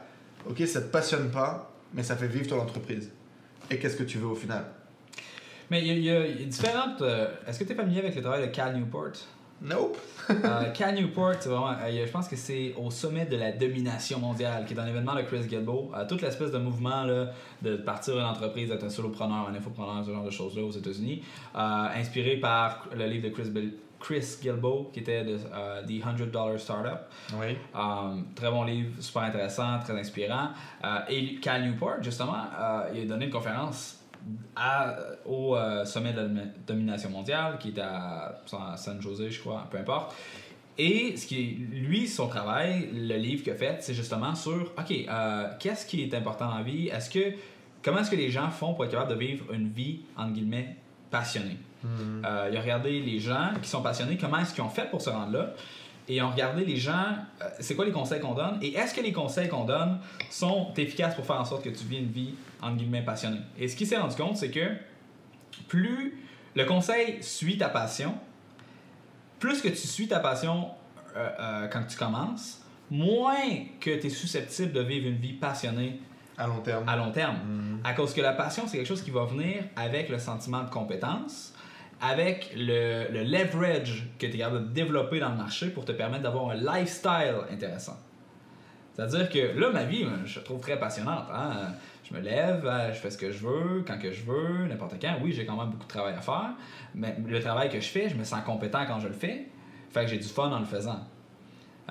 ok, 0.49 0.65
ça 0.67 0.81
te 0.81 0.87
passionne 0.87 1.29
pas, 1.29 1.72
mais 1.93 2.03
ça 2.03 2.15
fait 2.15 2.27
vivre 2.27 2.47
ton 2.47 2.59
entreprise. 2.61 3.11
Et 3.69 3.77
qu'est-ce 3.79 3.95
que 3.97 4.03
tu 4.03 4.17
veux 4.17 4.27
au 4.27 4.35
final? 4.35 4.65
Mais 5.71 5.81
il 5.85 5.99
y, 5.99 6.09
a- 6.09 6.27
y 6.27 6.43
y 6.43 6.45
différentes. 6.45 7.01
euh, 7.01 7.27
Est-ce 7.47 7.59
que 7.59 7.63
tu 7.63 7.71
es 7.71 7.75
familier 7.75 7.99
avec 7.99 8.15
le 8.15 8.21
travail 8.21 8.41
de 8.47 8.51
Cal 8.53 8.75
Newport? 8.77 9.13
Nope. 9.61 9.97
Euh, 10.29 10.71
Cal 10.73 10.93
Newport, 10.95 11.35
vraiment, 11.45 11.69
euh, 11.71 12.05
je 12.05 12.11
pense 12.11 12.27
que 12.27 12.35
c'est 12.35 12.73
au 12.77 12.91
sommet 12.91 13.25
de 13.25 13.37
la 13.37 13.53
domination 13.53 14.19
mondiale, 14.19 14.65
qui 14.65 14.73
est 14.73 14.79
un 14.79 14.85
événement 14.87 15.15
de 15.15 15.21
Chris 15.21 15.47
Gilbo. 15.49 15.91
Euh, 15.95 16.05
toute 16.05 16.21
l'espèce 16.21 16.51
de 16.51 16.57
mouvement 16.57 17.05
là, 17.05 17.31
de 17.61 17.77
partir 17.77 18.17
une 18.19 18.25
entreprise, 18.25 18.69
d'être 18.69 18.83
un 18.83 18.89
solopreneur, 18.89 19.47
un 19.49 19.55
infopreneur, 19.55 20.03
ce 20.05 20.11
genre 20.11 20.25
de 20.25 20.31
choses-là 20.31 20.63
aux 20.63 20.71
États-Unis, 20.71 21.23
inspiré 21.55 22.37
par 22.37 22.87
le 22.95 23.05
livre 23.05 23.29
de 23.29 23.33
Chris, 23.33 23.49
Bil- 23.49 23.73
Chris 24.03 24.37
Gilbo, 24.41 24.89
qui 24.93 24.99
était 24.99 25.23
de, 25.23 25.37
euh, 25.53 25.81
The 25.83 26.03
$100 26.03 26.57
Startup. 26.59 26.99
Oui. 27.39 27.55
Euh, 27.73 28.21
très 28.35 28.51
bon 28.51 28.63
livre, 28.65 28.91
super 29.01 29.23
intéressant, 29.23 29.79
très 29.79 29.97
inspirant. 29.97 30.49
Euh, 30.83 30.99
et 31.09 31.35
Cal 31.35 31.63
Newport, 31.63 32.01
justement, 32.03 32.43
euh, 32.59 32.89
il 32.93 33.03
a 33.03 33.05
donné 33.05 33.25
une 33.25 33.31
conférence 33.31 34.01
à- 34.55 34.93
au 35.25 35.55
sommet 35.85 36.11
de 36.11 36.17
la 36.17 36.23
domi- 36.27 36.51
domination 36.67 37.09
mondiale, 37.09 37.57
qui 37.59 37.69
est 37.69 37.79
à 37.79 38.41
San 38.75 39.01
Jose, 39.01 39.29
je 39.29 39.39
crois, 39.39 39.65
peu 39.71 39.77
importe. 39.77 40.13
Et 40.77 41.15
ce 41.15 41.25
qui 41.27 41.39
est, 41.41 41.75
lui, 41.77 42.07
son 42.07 42.27
travail, 42.27 42.89
le 42.93 43.15
livre 43.15 43.43
qu'il 43.43 43.53
a 43.53 43.55
fait, 43.55 43.77
c'est 43.81 43.93
justement 43.93 44.33
sur, 44.35 44.71
OK, 44.77 45.05
qu'est-ce 45.59 45.85
qui 45.85 46.01
est 46.03 46.13
important 46.13 46.47
dans 46.49 46.57
la 46.57 46.63
vie? 46.63 46.87
Est-ce 46.89 47.09
que, 47.09 47.35
comment 47.83 47.99
est-ce 47.99 48.11
que 48.11 48.15
les 48.17 48.31
gens 48.31 48.49
font 48.49 48.73
pour 48.73 48.83
être 48.85 48.91
capables 48.91 49.11
de 49.13 49.19
vivre 49.19 49.53
une 49.53 49.69
vie, 49.69 49.99
entre 50.17 50.33
guillemets, 50.33 50.75
passionnée? 51.11 51.57
Euh, 51.85 52.49
il 52.51 52.57
a 52.57 52.61
regardé 52.61 52.99
les 53.01 53.19
gens 53.19 53.49
qui 53.61 53.69
sont 53.69 53.81
passionnés, 53.81 54.17
comment 54.17 54.37
est-ce 54.39 54.53
qu'ils 54.53 54.63
ont 54.63 54.69
fait 54.69 54.89
pour 54.89 55.01
se 55.01 55.09
rendre 55.09 55.31
là. 55.31 55.53
Et 56.07 56.17
ils 56.17 56.21
ont 56.21 56.29
regardé 56.31 56.65
les 56.65 56.75
gens, 56.75 57.15
euh, 57.41 57.45
c'est 57.59 57.75
quoi 57.75 57.85
les 57.85 57.91
conseils 57.91 58.19
qu'on 58.19 58.33
donne 58.33 58.57
et 58.61 58.75
est-ce 58.75 58.93
que 58.93 58.99
les 59.01 59.13
conseils 59.13 59.47
qu'on 59.47 59.63
donne 59.63 59.99
sont 60.29 60.73
efficaces 60.75 61.15
pour 61.15 61.25
faire 61.25 61.39
en 61.39 61.45
sorte 61.45 61.63
que 61.63 61.69
tu 61.69 61.85
vis 61.85 61.99
une 61.99 62.11
vie, 62.11 62.35
entre 62.61 62.75
guillemets, 62.75 63.03
passionnée? 63.03 63.39
Et 63.57 63.67
ce 63.69 63.75
qu'il 63.75 63.87
s'est 63.87 63.97
rendu 63.97 64.15
compte, 64.15 64.35
c'est 64.35 64.51
que 64.51 64.67
plus 65.67 66.17
le 66.55 66.65
conseil 66.65 67.21
suit 67.23 67.57
ta 67.57 67.69
passion, 67.69 68.15
plus 69.39 69.61
que 69.61 69.69
tu 69.69 69.75
suis 69.75 70.07
ta 70.07 70.19
passion 70.19 70.69
euh, 71.15 71.29
euh, 71.39 71.67
quand 71.67 71.83
tu 71.87 71.97
commences, 71.97 72.61
moins 72.91 73.35
que 73.79 73.99
tu 73.99 74.07
es 74.07 74.09
susceptible 74.09 74.71
de 74.73 74.81
vivre 74.81 75.07
une 75.07 75.17
vie 75.17 75.33
passionnée 75.33 75.99
À 76.37 76.47
long 76.47 76.59
terme. 76.59 76.87
à 76.87 76.95
long 76.95 77.11
terme. 77.11 77.37
Mhm. 77.45 77.79
À 77.83 77.93
cause 77.93 78.13
que 78.13 78.21
la 78.21 78.33
passion, 78.33 78.63
c'est 78.67 78.77
quelque 78.77 78.87
chose 78.87 79.01
qui 79.03 79.11
va 79.11 79.25
venir 79.25 79.63
avec 79.75 80.09
le 80.09 80.19
sentiment 80.19 80.63
de 80.63 80.69
compétence, 80.69 81.52
avec 82.05 82.51
le, 82.57 83.05
le 83.11 83.23
leverage 83.23 84.03
que 84.19 84.25
tu 84.27 84.33
es 84.33 84.37
capable 84.37 84.67
de 84.67 84.73
développer 84.73 85.19
dans 85.19 85.29
le 85.29 85.37
marché 85.37 85.69
pour 85.69 85.85
te 85.85 85.93
permettre 85.93 86.23
d'avoir 86.23 86.49
un 86.49 86.55
lifestyle 86.55 87.35
intéressant. 87.49 87.97
C'est-à-dire 88.93 89.29
que 89.29 89.57
là, 89.59 89.69
ma 89.71 89.83
vie, 89.85 90.05
je 90.25 90.39
la 90.39 90.43
trouve 90.45 90.59
très 90.59 90.77
passionnante. 90.77 91.25
hein. 91.33 91.71
Je 92.09 92.13
me 92.13 92.19
lève, 92.19 92.65
euh, 92.65 92.89
je 92.93 92.99
fais 92.99 93.09
ce 93.09 93.17
que 93.17 93.31
je 93.31 93.39
veux, 93.47 93.83
quand 93.87 93.97
que 93.97 94.11
je 94.11 94.23
veux, 94.23 94.67
n'importe 94.67 94.95
quand. 95.01 95.15
Oui, 95.23 95.31
j'ai 95.31 95.45
quand 95.45 95.55
même 95.55 95.69
beaucoup 95.69 95.85
de 95.85 95.89
travail 95.89 96.13
à 96.13 96.21
faire, 96.21 96.51
mais 96.93 97.15
le 97.25 97.39
travail 97.39 97.69
que 97.69 97.79
je 97.79 97.87
fais, 97.87 98.09
je 98.09 98.15
me 98.15 98.25
sens 98.25 98.43
compétent 98.43 98.85
quand 98.85 98.99
je 98.99 99.07
le 99.07 99.13
fais. 99.13 99.47
Fait 99.91 100.01
que 100.03 100.07
j'ai 100.11 100.17
du 100.17 100.27
fun 100.27 100.51
en 100.51 100.59
le 100.59 100.65
faisant. 100.65 100.99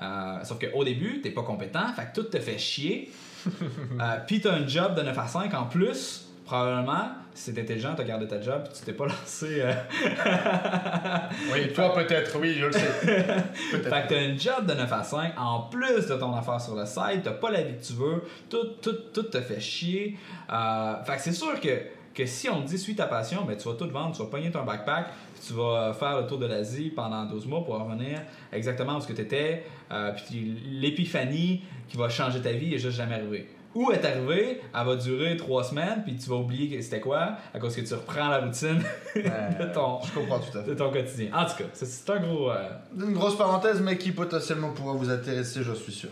Euh, 0.01 0.43
sauf 0.43 0.59
qu'au 0.59 0.83
début, 0.83 1.21
t'es 1.21 1.31
pas 1.31 1.41
compétent, 1.43 1.87
fait 1.95 2.05
que 2.13 2.21
tout 2.21 2.27
te 2.27 2.39
fait 2.39 2.57
chier. 2.59 3.11
Euh, 3.99 4.17
Puis 4.25 4.39
t'as 4.39 4.53
un 4.53 4.65
job 4.65 4.95
de 4.95 5.01
9 5.01 5.17
à 5.19 5.27
5 5.27 5.53
en 5.53 5.65
plus, 5.65 6.29
probablement. 6.45 7.09
Si 7.35 7.53
t'es 7.53 7.61
intelligent, 7.61 7.93
t'as 7.95 8.03
gardé 8.03 8.27
ta 8.27 8.39
job, 8.39 8.63
tu 8.73 8.83
t'es 8.85 8.93
pas 8.93 9.05
lancé. 9.07 9.61
euh, 9.61 9.73
Oui, 11.53 11.73
toi 11.73 11.93
peut-être, 11.93 12.37
oui, 12.39 12.55
je 12.59 12.65
le 12.67 12.71
sais. 12.71 12.79
Fait 13.01 13.79
que 13.79 13.89
t'as 14.09 14.19
un 14.19 14.37
job 14.37 14.65
de 14.67 14.73
9 14.73 14.91
à 14.93 15.03
5 15.03 15.33
en 15.39 15.61
plus 15.61 16.07
de 16.07 16.15
ton 16.15 16.33
affaire 16.35 16.61
sur 16.61 16.75
le 16.75 16.85
site, 16.85 17.23
t'as 17.23 17.31
pas 17.31 17.49
la 17.51 17.63
vie 17.63 17.75
que 17.77 17.83
tu 17.83 17.93
veux, 17.93 18.23
tout, 18.49 18.65
tout, 18.81 18.95
tout 19.13 19.23
te 19.23 19.41
fait 19.41 19.59
chier. 19.59 20.17
Euh, 20.51 21.03
fait 21.03 21.15
que 21.15 21.21
c'est 21.21 21.31
sûr 21.33 21.59
que, 21.59 21.69
que 22.13 22.25
si 22.25 22.49
on 22.49 22.61
te 22.61 22.67
dit 22.67 22.77
suis 22.77 22.95
ta 22.95 23.07
passion, 23.07 23.43
ben 23.45 23.57
tu 23.57 23.67
vas 23.67 23.75
tout 23.75 23.89
vendre, 23.89 24.15
tu 24.15 24.21
vas 24.21 24.29
pogner 24.29 24.51
ton 24.51 24.63
backpack, 24.63 25.07
tu 25.45 25.53
vas 25.53 25.89
euh, 25.89 25.93
faire 25.93 26.19
le 26.21 26.27
tour 26.27 26.37
de 26.37 26.45
l'Asie 26.45 26.89
pendant 26.89 27.25
12 27.25 27.45
mois 27.47 27.63
pour 27.65 27.75
revenir 27.79 28.21
exactement 28.51 28.97
où 28.97 29.01
ce 29.01 29.07
que 29.07 29.13
t'étais, 29.13 29.65
euh, 29.91 30.11
puis 30.13 30.55
l'épiphanie 30.79 31.63
qui 31.87 31.97
va 31.97 32.09
changer 32.09 32.41
ta 32.41 32.51
vie 32.51 32.73
est 32.73 32.79
juste 32.79 32.97
jamais 32.97 33.15
arrivée. 33.15 33.49
Ou 33.75 33.89
est 33.91 34.05
arrivée, 34.05 34.61
elle 34.79 34.85
va 34.85 34.95
durer 34.95 35.35
3 35.35 35.63
semaines, 35.63 36.03
puis 36.05 36.15
tu 36.15 36.29
vas 36.29 36.35
oublier 36.35 36.69
que 36.75 36.79
c'était 36.81 36.99
quoi, 36.99 37.37
à 37.55 37.59
cause 37.59 37.75
que 37.75 37.81
tu 37.81 37.93
reprends 37.95 38.29
la 38.29 38.39
routine 38.41 38.79
de 39.15 39.73
ton, 39.73 39.99
Je 40.03 40.11
comprends 40.19 40.37
tout 40.39 40.55
à 40.57 40.61
fait. 40.63 40.69
de 40.69 40.75
ton 40.75 40.91
quotidien. 40.91 41.29
En 41.33 41.45
tout 41.45 41.55
cas, 41.57 41.63
c'est- 41.73 41.85
c'est 41.87 42.09
un 42.11 42.19
gros... 42.19 42.51
euh, 42.51 42.69
Une 42.95 43.13
grosse 43.13 43.35
parenthèse, 43.35 43.81
mais 43.81 43.97
qui 43.97 44.11
potentiellement 44.11 44.69
pourra 44.73 44.93
vous 44.93 45.09
intéresser, 45.09 45.63
je 45.63 45.73
suis 45.73 45.91
sûr. 45.91 46.09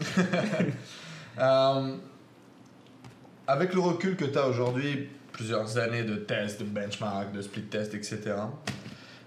Euh, 1.38 1.94
avec 3.46 3.72
le 3.74 3.80
recul 3.80 4.16
que 4.16 4.24
tu 4.24 4.36
as 4.38 4.46
aujourd'hui, 4.46 5.08
plusieurs 5.40 5.78
années 5.78 6.02
de 6.02 6.16
tests, 6.16 6.60
de 6.60 6.66
benchmark, 6.66 7.32
de 7.32 7.40
split 7.40 7.62
test, 7.62 7.94
etc., 7.94 8.34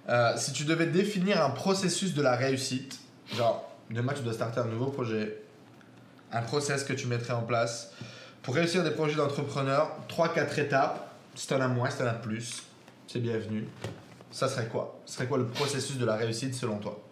euh, 0.09 0.33
si 0.37 0.53
tu 0.53 0.63
devais 0.63 0.85
définir 0.85 1.43
un 1.43 1.49
processus 1.49 2.13
de 2.13 2.21
la 2.21 2.35
réussite, 2.35 2.99
genre, 3.35 3.67
demain 3.89 4.13
tu 4.13 4.21
dois 4.21 4.33
starter 4.33 4.59
un 4.59 4.65
nouveau 4.65 4.91
projet, 4.91 5.41
un 6.31 6.43
process 6.43 6.83
que 6.83 6.93
tu 6.93 7.07
mettrais 7.07 7.33
en 7.33 7.41
place 7.41 7.93
pour 8.43 8.53
réussir 8.53 8.83
des 8.83 8.91
projets 8.91 9.15
d'entrepreneur, 9.15 9.89
3-4 10.07 10.59
étapes, 10.59 11.11
si 11.33 11.47
tu 11.47 11.53
en 11.55 11.61
as 11.61 11.67
moins, 11.67 11.89
si 11.89 11.97
tu 11.97 12.03
en 12.03 12.07
as 12.07 12.13
plus, 12.13 12.61
c'est 13.07 13.19
bienvenu. 13.19 13.65
Ça 14.29 14.47
serait 14.47 14.67
quoi? 14.67 15.01
Ce 15.07 15.15
serait 15.15 15.25
quoi 15.25 15.39
le 15.39 15.47
processus 15.47 15.97
de 15.97 16.05
la 16.05 16.15
réussite 16.15 16.53
selon 16.53 16.77
toi? 16.77 17.02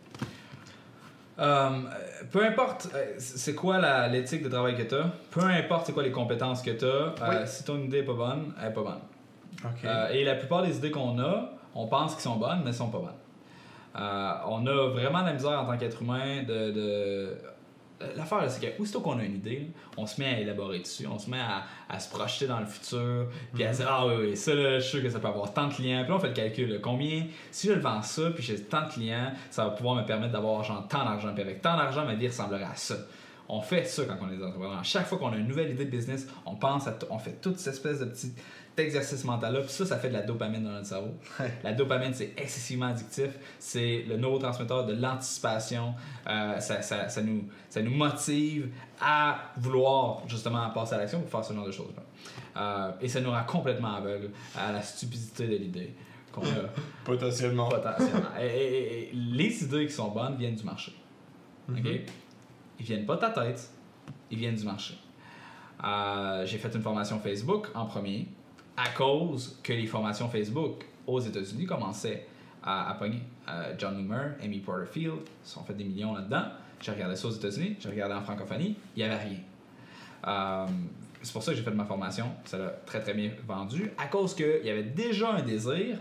Euh, 1.42 1.70
peu 2.32 2.46
importe 2.46 2.90
euh, 2.94 3.16
c'est 3.18 3.56
quoi 3.56 3.80
l'éthique 4.10 4.44
de 4.44 4.50
travail 4.50 4.76
que 4.76 4.84
tu 4.84 4.94
as, 4.94 5.06
peu 5.32 5.42
importe 5.42 5.88
c'est 5.88 5.94
quoi 5.94 6.04
les 6.04 6.12
compétences 6.12 6.62
que 6.62 6.70
tu 6.72 6.86
as, 6.86 7.14
Oui. 7.30 7.36
si 7.46 7.64
ton 7.64 7.80
idée 7.80 8.00
est 8.00 8.04
pas 8.04 8.14
bonne, 8.14 8.54
elle 8.62 8.70
est 8.70 8.74
pas 8.74 8.82
bonne. 8.84 9.00
Euh, 9.86 10.10
et 10.10 10.24
la 10.24 10.36
plupart 10.36 10.62
des 10.62 10.78
idées 10.78 10.92
qu'on 10.92 11.18
a, 11.20 11.50
on 11.76 11.88
pense 11.88 12.14
qu'elles 12.14 12.24
sont 12.24 12.36
bonnes, 12.38 12.60
mais 12.64 12.70
elles 12.70 12.76
sont 12.76 12.90
pas 12.90 13.00
bonnes. 13.00 13.22
Euh, 14.00 14.32
on 14.48 14.66
a 14.68 14.88
vraiment 14.90 15.22
la 15.22 15.34
misère 15.34 15.60
en 15.60 15.66
tant 15.66 15.78
qu'être 15.78 16.02
humain 16.02 16.44
de. 16.44 16.72
de... 16.72 17.38
L'affaire, 18.16 18.42
là, 18.42 18.50
c'est 18.50 18.62
que 18.62 18.82
aussitôt 18.82 19.02
qu'on 19.02 19.20
a 19.20 19.24
une 19.24 19.36
idée, 19.36 19.68
on 19.98 20.06
se 20.06 20.20
met 20.20 20.28
à 20.28 20.40
élaborer 20.40 20.80
dessus, 20.80 21.08
on 21.08 21.20
se 21.20 21.30
met 21.30 21.40
à, 21.40 21.64
à 21.90 22.00
se 22.00 22.10
projeter 22.10 22.48
dans 22.48 22.60
le 22.60 22.66
futur, 22.66 23.28
puis 23.54 23.64
à 23.64 23.72
dire 23.72 23.88
Ah 23.90 24.06
oui, 24.08 24.14
oui, 24.20 24.38
ça, 24.38 24.54
là, 24.54 24.80
je 24.80 24.84
suis 24.84 24.92
sûr 24.92 25.04
que 25.04 25.10
ça 25.10 25.20
peut 25.20 25.28
avoir 25.28 25.54
tant 25.54 25.68
de 25.68 25.74
clients. 25.74 26.02
Puis 26.02 26.10
là, 26.10 26.16
on 26.16 26.20
fait 26.20 26.30
le 26.30 26.34
calcul. 26.34 26.80
combien, 26.82 27.26
si 27.52 27.68
je 27.68 27.74
le 27.74 27.80
vends 27.80 28.02
ça, 28.02 28.32
puis 28.32 28.44
j'ai 28.44 28.62
tant 28.62 28.88
de 28.88 28.92
clients, 28.92 29.32
ça 29.50 29.66
va 29.66 29.72
pouvoir 29.72 29.96
me 29.96 30.06
permettre 30.06 30.34
d'avoir 30.34 30.64
genre 30.64 30.88
tant 30.88 31.04
d'argent. 31.06 31.34
Puis 31.34 31.44
avec 31.44 31.62
tant 31.62 31.78
d'argent, 31.78 32.06
ma 32.06 32.16
vie 32.16 32.28
ressemblerait 32.28 32.64
à 32.64 32.76
ça. 32.76 32.96
On 33.50 33.60
fait 33.60 33.84
ça 33.84 34.04
quand 34.06 34.18
on 34.22 34.32
est 34.32 34.42
entrepreneur. 34.42 34.84
Chaque 34.84 35.08
fois 35.08 35.18
qu'on 35.18 35.34
a 35.34 35.36
une 35.36 35.48
nouvelle 35.48 35.72
idée 35.72 35.84
de 35.84 35.90
business, 35.90 36.26
on 36.46 36.56
pense 36.56 36.88
à 36.88 36.98
on 37.10 37.20
fait 37.20 37.42
toute 37.42 37.60
cette 37.60 37.74
espèce 37.74 38.00
de 38.00 38.06
petit 38.06 38.34
exercice 38.78 39.24
mental 39.26 39.54
là, 39.54 39.60
puis 39.62 39.70
ça, 39.70 39.86
ça 39.86 39.98
fait 39.98 40.08
de 40.10 40.14
la 40.14 40.22
dopamine 40.22 40.64
dans 40.64 40.72
notre 40.72 40.86
cerveau. 40.88 41.14
La 41.64 41.74
dopamine, 41.74 42.14
c'est 42.14 42.34
excessivement 42.38 42.88
addictif. 42.88 43.30
C'est 43.60 44.04
le 44.08 44.18
neurotransmetteur 44.18 44.86
de 44.86 44.94
l'anticipation. 44.94 45.94
Euh, 46.28 46.60
ça, 46.60 46.82
ça, 46.82 47.10
ça 47.10 47.22
nous, 47.22 47.44
ça 47.70 47.82
nous 47.82 47.92
motive 47.92 48.70
à 49.02 49.38
vouloir 49.58 50.22
justement 50.28 50.70
passer 50.72 50.96
à 50.96 50.98
l'action 51.00 51.20
pour 51.22 51.30
faire 51.30 51.44
ce 51.46 51.54
genre 51.54 51.66
de 51.66 51.72
choses-là. 51.72 52.04
Euh, 52.58 52.92
et 53.02 53.08
ça 53.08 53.22
nous 53.22 53.32
rend 53.32 53.44
complètement 53.44 53.96
aveugle 53.96 54.30
à 54.58 54.72
la 54.72 54.82
stupidité 54.82 55.48
de 55.48 55.56
l'idée 55.58 55.94
qu'on 56.32 56.42
a 56.44 56.46
Potentiellement. 57.04 57.68
potentiellement. 57.70 58.30
Et, 58.40 58.46
et- 58.48 58.50
et- 58.50 59.10
et 59.10 59.12
les 59.14 59.64
idées 59.64 59.86
qui 59.88 59.94
sont 59.94 60.10
bonnes 60.12 60.36
viennent 60.38 60.56
du 60.56 60.64
marché. 60.64 60.94
OK? 61.70 61.78
Mhm. 61.84 62.00
Ils 62.80 62.86
viennent 62.86 63.06
pas 63.06 63.16
de 63.16 63.22
ta 63.22 63.30
tête, 63.30 63.70
ils 64.32 64.38
viennent 64.38 64.56
du 64.56 64.64
marché. 64.66 64.96
Euh, 65.84 66.46
j'ai 66.46 66.58
fait 66.58 66.74
une 66.76 66.82
formation 66.82 67.20
Facebook 67.20 67.68
en 67.74 67.86
premier 67.86 68.28
à 68.78 68.90
cause 68.90 69.60
que 69.64 69.74
les 69.74 69.86
formations 69.86 70.30
Facebook 70.30 70.86
aux 71.08 71.20
États-Unis 71.20 71.66
commençaient 71.66 72.28
à, 72.64 72.92
à 72.92 72.94
pogner. 72.96 73.22
Euh, 73.50 73.74
John 73.78 73.98
Loomer, 73.98 74.36
Amy 74.44 74.60
Porterfield, 74.60 75.20
ils 75.24 75.48
se 75.48 75.54
sont 75.54 75.64
fait 75.64 75.74
des 75.74 75.84
millions 75.84 76.14
là-dedans. 76.14 76.44
J'ai 76.80 76.92
regardé 76.92 77.16
ça 77.16 77.28
aux 77.28 77.32
États-Unis, 77.32 77.76
j'ai 77.80 77.90
regardé 77.90 78.16
en 78.16 78.22
francophonie, 78.22 78.76
il 78.96 79.00
n'y 79.00 79.04
avait 79.04 79.24
rien. 79.24 79.38
Euh, 80.28 80.66
c'est 81.22 81.34
pour 81.34 81.44
ça 81.44 81.52
que 81.52 81.58
j'ai 81.58 81.64
fait 81.64 81.72
ma 81.72 81.86
formation. 81.86 82.26
Ça 82.46 82.58
l'a 82.58 82.70
très 82.86 83.02
très 83.02 83.14
bien 83.14 83.32
vendu 83.48 83.92
à 83.98 84.08
cause 84.08 84.34
qu'il 84.34 84.62
y 84.64 84.70
avait 84.70 84.84
déjà 84.84 85.32
un 85.34 85.42
désir 85.42 85.98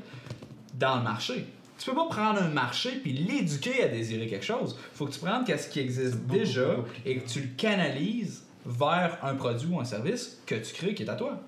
dans 0.75 0.97
le 0.97 1.03
marché. 1.03 1.47
Tu 1.79 1.89
peux 1.89 1.97
pas 1.97 2.09
prendre 2.09 2.43
un 2.43 2.49
marché 2.49 3.01
puis 3.03 3.13
l'éduquer 3.13 3.85
à 3.85 3.89
désirer 3.89 4.27
quelque 4.27 4.45
chose. 4.45 4.77
faut 4.93 5.07
que 5.07 5.13
tu 5.13 5.21
prennes 5.21 5.47
ce 5.47 5.69
qui 5.69 5.81
existe 5.81 6.19
déjà 6.27 6.77
et 7.07 7.19
que 7.19 7.29
tu 7.29 7.41
le 7.41 7.49
canalises 7.57 8.45
vers 8.67 9.19
un 9.23 9.35
produit 9.35 9.69
ou 9.71 9.81
un 9.81 9.85
service 9.85 10.43
que 10.45 10.55
tu 10.55 10.75
crées 10.75 10.95
qui 10.95 11.05
est 11.05 11.11
à 11.11 11.15
toi. 11.15 11.41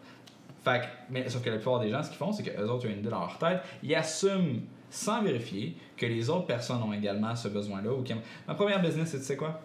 Fait 0.64 0.81
que, 0.81 0.85
mais 1.11 1.29
sauf 1.29 1.42
que 1.42 1.51
la 1.51 1.57
plupart 1.57 1.81
des 1.81 1.90
gens, 1.90 2.03
ce 2.03 2.09
qu'ils 2.09 2.18
font, 2.18 2.33
c'est 2.33 2.42
qu'eux 2.44 2.66
autres, 2.68 2.87
ont 2.87 2.90
une 2.90 2.98
idée 3.01 3.11
dans 3.11 3.20
leur 3.20 3.37
tête, 3.38 3.61
ils 3.83 3.94
assument 3.94 4.61
sans 4.90 5.22
vérifier 5.22 5.77
que 5.96 6.07
les 6.07 6.29
autres 6.31 6.46
personnes 6.46 6.83
ont 6.83 6.92
également 6.92 7.35
ce 7.35 7.48
besoin-là. 7.48 7.90
ou 7.90 8.05
Ma 8.46 8.55
première 8.55 8.81
business, 8.81 9.09
c'est 9.11 9.18
tu 9.18 9.25
sais 9.25 9.37
quoi? 9.37 9.61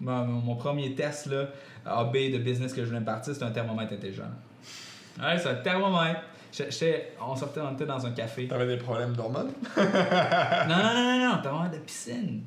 Mon, 0.00 0.24
mon- 0.24 0.54
premier 0.56 0.94
test 0.94 1.26
là, 1.26 1.46
AB 1.84 2.12
de 2.32 2.38
business 2.38 2.72
que 2.72 2.82
je 2.82 2.86
voulais 2.86 3.00
me 3.00 3.04
partir, 3.04 3.34
c'est 3.34 3.42
un 3.42 3.50
thermomètre 3.50 3.92
intelligent. 3.92 4.22
Ouais, 5.20 5.36
c'est 5.38 5.48
un 5.48 5.54
thermomètre. 5.56 6.20
On 7.20 7.36
sortait, 7.36 7.60
on 7.60 7.72
était 7.74 7.86
dans 7.86 8.04
un 8.06 8.10
café. 8.12 8.48
T'avais 8.48 8.66
des 8.66 8.76
problèmes 8.76 9.14
d'hormones? 9.14 9.52
Non, 9.76 10.76
non, 10.76 10.94
non, 10.94 11.18
non, 11.18 11.28
non, 11.28 11.38
t'as 11.42 11.68
de 11.68 11.78
piscine. 11.78 12.42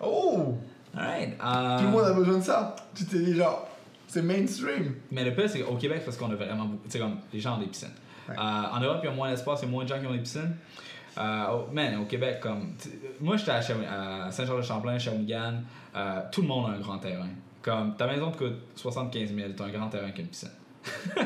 Oh! 0.00 0.54
Alright. 0.96 1.36
euh, 1.44 1.78
Tout 1.78 1.84
le 1.84 1.90
monde 1.90 2.04
a 2.04 2.12
besoin 2.12 2.38
de 2.38 2.42
ça. 2.44 2.74
Tu 2.94 3.04
t'es 3.04 3.18
dit 3.18 3.34
genre, 3.36 3.68
c'est 4.08 4.22
mainstream. 4.22 4.94
Mais 5.10 5.24
le 5.24 5.34
pire, 5.34 5.48
c'est 5.48 5.60
qu'au 5.60 5.76
Québec, 5.76 6.02
parce 6.04 6.16
qu'on 6.16 6.30
a 6.30 6.34
vraiment 6.34 6.64
beaucoup. 6.66 6.84
Tu 6.84 6.92
sais, 6.92 6.98
comme 6.98 7.18
les 7.32 7.40
gens 7.40 7.56
ont 7.56 7.60
des 7.60 7.66
piscines. 7.66 7.88
Ouais. 8.28 8.34
Euh, 8.38 8.40
en 8.40 8.80
Europe, 8.80 9.00
il 9.02 9.06
y 9.06 9.08
a 9.08 9.14
moins 9.14 9.30
d'espace, 9.30 9.60
il 9.62 9.66
y 9.66 9.68
a 9.68 9.70
moins 9.70 9.84
de 9.84 9.88
gens 9.88 10.00
qui 10.00 10.06
ont 10.06 10.12
des 10.12 10.18
piscines. 10.20 10.56
Euh, 11.18 11.46
au- 11.48 11.72
man, 11.72 11.96
au 12.00 12.04
Québec, 12.06 12.40
comme. 12.40 12.74
Moi, 13.20 13.36
j'étais 13.36 13.52
à, 13.52 13.62
Saint-Jean-de-Champlain, 14.30 14.98
Shawinigan. 14.98 15.54
Euh, 15.94 16.20
tout 16.32 16.42
le 16.42 16.48
monde 16.48 16.70
a 16.70 16.74
un 16.74 16.80
grand 16.80 16.98
terrain. 16.98 17.28
Comme 17.62 17.96
ta 17.96 18.06
maison 18.06 18.30
te 18.30 18.38
coûte 18.38 18.56
75 18.76 19.32
000, 19.34 19.50
t'as 19.56 19.64
un 19.64 19.68
grand 19.70 19.88
terrain 19.88 20.10
qui 20.10 20.20
a 20.20 20.24
une 20.24 20.28
piscine. 20.30 20.50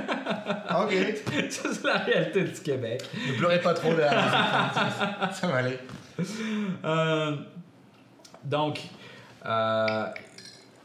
Ok. 0.70 0.92
Ça, 1.50 1.68
c'est 1.72 1.84
la 1.84 1.98
réalité 1.98 2.44
du 2.44 2.60
Québec. 2.60 3.02
ne 3.26 3.32
pleurez 3.38 3.60
pas 3.60 3.74
trop 3.74 3.92
derrière. 3.94 4.70
ça 5.32 5.46
va 5.46 5.56
aller. 5.56 5.78
Euh, 6.84 7.36
donc, 8.44 8.80
euh, 9.46 10.06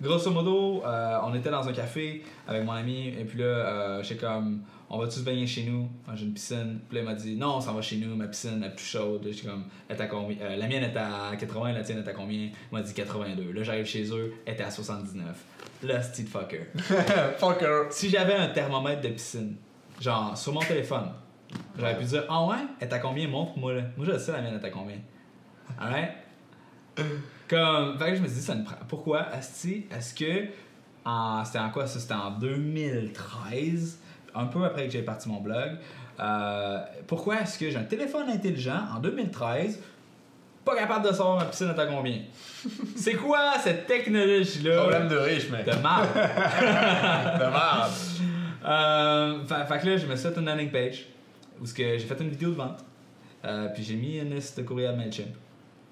grosso 0.02 0.32
modo, 0.32 0.84
euh, 0.86 1.20
on 1.24 1.34
était 1.34 1.50
dans 1.50 1.68
un 1.68 1.74
café 1.74 2.24
avec 2.48 2.64
mon 2.64 2.74
ami, 2.74 3.08
et 3.08 3.26
puis 3.26 3.40
là, 3.40 3.46
euh, 3.46 4.04
j'étais 4.04 4.26
comme, 4.26 4.62
on 4.90 4.98
va 4.98 5.08
tous 5.08 5.24
baigner 5.24 5.48
chez 5.48 5.64
nous? 5.64 5.90
J'ai 6.14 6.26
une 6.26 6.34
piscine. 6.34 6.80
Puis 6.88 6.98
là, 6.98 7.04
il 7.04 7.06
m'a 7.06 7.16
dit, 7.16 7.36
non, 7.36 7.56
on 7.58 7.62
s'en 7.62 7.74
va 7.74 7.82
chez 7.82 7.98
nous, 7.98 8.16
ma 8.16 8.28
piscine 8.28 8.64
est 8.64 8.76
plus 8.76 8.86
chaude. 8.86 9.28
J'étais 9.30 9.48
comme, 9.48 9.66
elle 9.90 9.98
est 9.98 10.02
à 10.02 10.08
combien? 10.08 10.38
Euh, 10.42 10.56
la 10.56 10.68
mienne 10.68 10.84
est 10.84 10.98
à 10.98 11.36
80, 11.36 11.74
la 11.74 11.82
tienne 11.82 12.04
est 12.06 12.08
à 12.08 12.14
combien? 12.14 12.50
Il 12.50 12.52
m'a 12.72 12.82
dit 12.82 12.94
82. 12.94 13.52
Là, 13.52 13.64
j'arrive 13.64 13.86
chez 13.86 14.06
eux, 14.12 14.34
elle 14.46 14.54
était 14.54 14.64
à 14.64 14.72
79. 14.72 15.26
Là, 15.84 16.02
c'est 16.02 16.28
fucker. 16.28 16.68
Fucker. 17.38 17.88
Si 17.90 18.10
j'avais 18.10 18.36
un 18.36 18.48
thermomètre 18.48 19.02
de 19.02 19.10
piscine, 19.10 19.56
genre 20.00 20.38
sur 20.38 20.54
mon 20.54 20.62
téléphone, 20.62 21.10
j'aurais 21.78 21.98
pu 21.98 22.06
dire 22.06 22.24
Ah 22.30 22.46
ouais, 22.46 22.56
elle 22.80 22.88
est 22.88 22.94
à 22.94 23.00
combien? 23.00 23.28
Montre-moi 23.28 23.74
là. 23.74 23.82
Moi 23.98 24.06
je 24.10 24.18
sais 24.18 24.32
la 24.32 24.42
mienne 24.42 24.60
est 24.62 24.66
à 24.66 24.70
combien. 24.70 24.98
Alright? 25.80 26.12
Comme, 27.48 27.98
fait 28.00 28.12
que 28.12 28.16
je 28.18 28.22
me 28.22 28.28
suis 28.28 28.38
dit, 28.38 28.42
ça 28.42 28.56
me 28.56 28.64
prend. 28.64 28.76
Pourquoi? 28.88 29.22
Asti, 29.34 29.86
Est-ce 29.96 30.14
que. 30.14 30.46
en- 31.06 31.44
C'était 31.46 31.60
en 31.60 31.70
quoi 31.70 31.86
ça? 31.88 32.00
C'était 32.00 32.14
en 32.14 32.32
2013, 32.32 34.00
un 34.36 34.46
peu 34.46 34.64
après 34.64 34.86
que 34.88 34.92
j'ai 34.94 35.02
parti 35.04 35.28
mon 35.30 35.42
blog. 35.42 35.78
Euh, 36.20 36.78
pourquoi 37.08 37.42
est-ce 37.42 37.58
que 37.58 37.70
j'ai 37.70 37.78
un 37.78 37.84
téléphone 37.84 38.30
intelligent 38.30 38.82
en 38.96 39.00
2013, 39.00 39.80
pas 40.64 40.76
capable 40.76 41.06
de 41.08 41.12
savoir 41.14 41.38
ma 41.40 41.46
piscine 41.46 41.70
est 41.76 41.80
à 41.80 41.86
combien? 41.88 42.20
C'est 42.96 43.16
quoi 43.16 43.54
cette 43.60 43.88
technologie-là? 43.88 44.78
Problème 44.78 45.08
de 45.08 45.18
riche, 45.18 45.50
mec. 45.50 45.66
de 45.66 45.76
marde. 45.82 46.08
De 46.16 47.50
merde. 47.50 47.92
Euh, 48.66 49.44
fait, 49.46 49.66
fait 49.68 49.80
que 49.82 49.86
là, 49.90 49.98
je 49.98 50.06
me 50.06 50.16
suis 50.16 50.30
fait 50.30 50.40
une 50.40 50.46
landing 50.46 50.72
page 50.72 51.06
où 51.62 51.66
j'ai 51.66 52.00
fait 52.00 52.22
une 52.22 52.30
vidéo 52.30 52.50
de 52.52 52.56
vente. 52.56 52.80
Euh, 53.44 53.68
puis 53.74 53.84
j'ai 53.84 53.96
mis 53.96 54.20
une 54.20 54.34
liste 54.34 54.58
de 54.58 54.64
courriel 54.64 54.96
MailChimp. 54.96 55.36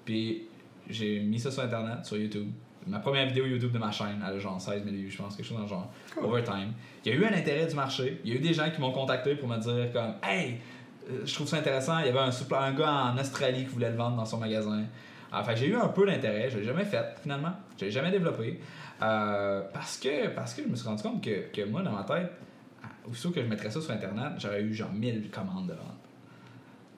Puis 0.06 0.44
j'ai 0.88 1.20
mis 1.20 1.38
ça 1.38 1.50
sur 1.50 1.62
Internet, 1.62 2.04
sur 2.04 2.16
YouTube. 2.16 2.48
Ma 2.86 2.98
première 2.98 3.26
vidéo 3.26 3.46
YouTube 3.46 3.72
de 3.72 3.78
ma 3.78 3.92
chaîne, 3.92 4.24
elle 4.26 4.36
a 4.36 4.38
genre 4.38 4.60
16 4.60 4.82
000 4.82 4.96
vues, 4.96 5.10
je 5.10 5.16
pense, 5.16 5.36
quelque 5.36 5.46
chose 5.46 5.56
dans 5.56 5.62
le 5.62 5.68
genre. 5.68 5.92
Overtime. 6.20 6.72
Il 7.04 7.12
y 7.12 7.14
a 7.14 7.18
eu 7.18 7.24
un 7.24 7.32
intérêt 7.32 7.66
du 7.66 7.74
marché. 7.76 8.20
Il 8.24 8.32
y 8.32 8.36
a 8.36 8.36
eu 8.36 8.42
des 8.42 8.52
gens 8.52 8.68
qui 8.70 8.80
m'ont 8.80 8.90
contacté 8.90 9.36
pour 9.36 9.48
me 9.48 9.56
dire 9.58 9.92
comme 9.92 10.14
Hey, 10.22 10.58
euh, 11.08 11.22
je 11.24 11.32
trouve 11.34 11.46
ça 11.46 11.58
intéressant. 11.58 12.00
Il 12.00 12.06
y 12.06 12.08
avait 12.08 12.18
un, 12.18 12.30
un 12.30 12.72
gars 12.72 13.12
en 13.12 13.18
Australie 13.18 13.64
qui 13.64 13.70
voulait 13.70 13.90
le 13.90 13.96
vendre 13.96 14.16
dans 14.16 14.24
son 14.24 14.38
magasin. 14.38 14.84
Fait 15.44 15.54
que 15.54 15.60
j'ai 15.60 15.68
eu 15.68 15.76
un 15.76 15.88
peu 15.88 16.04
d'intérêt. 16.06 16.50
Je 16.50 16.58
l'ai 16.58 16.64
jamais 16.64 16.84
fait 16.84 17.14
finalement. 17.22 17.52
Je 17.78 17.86
l'ai 17.86 17.90
jamais 17.90 18.10
développé. 18.10 18.60
Euh, 19.02 19.62
parce, 19.72 19.96
que, 19.96 20.28
parce 20.28 20.54
que 20.54 20.62
je 20.62 20.68
me 20.68 20.76
suis 20.76 20.86
rendu 20.86 21.02
compte 21.02 21.22
que, 21.24 21.50
que 21.52 21.64
moi, 21.64 21.82
dans 21.82 21.92
ma 21.92 22.04
tête, 22.04 22.32
aussitôt 23.08 23.30
que 23.30 23.42
je 23.42 23.46
mettrais 23.46 23.70
ça 23.70 23.80
sur 23.80 23.90
Internet, 23.90 24.32
j'aurais 24.38 24.62
eu 24.62 24.72
genre 24.74 24.92
1000 24.92 25.30
commandes 25.30 25.68
de 25.68 25.72
vente. 25.72 26.01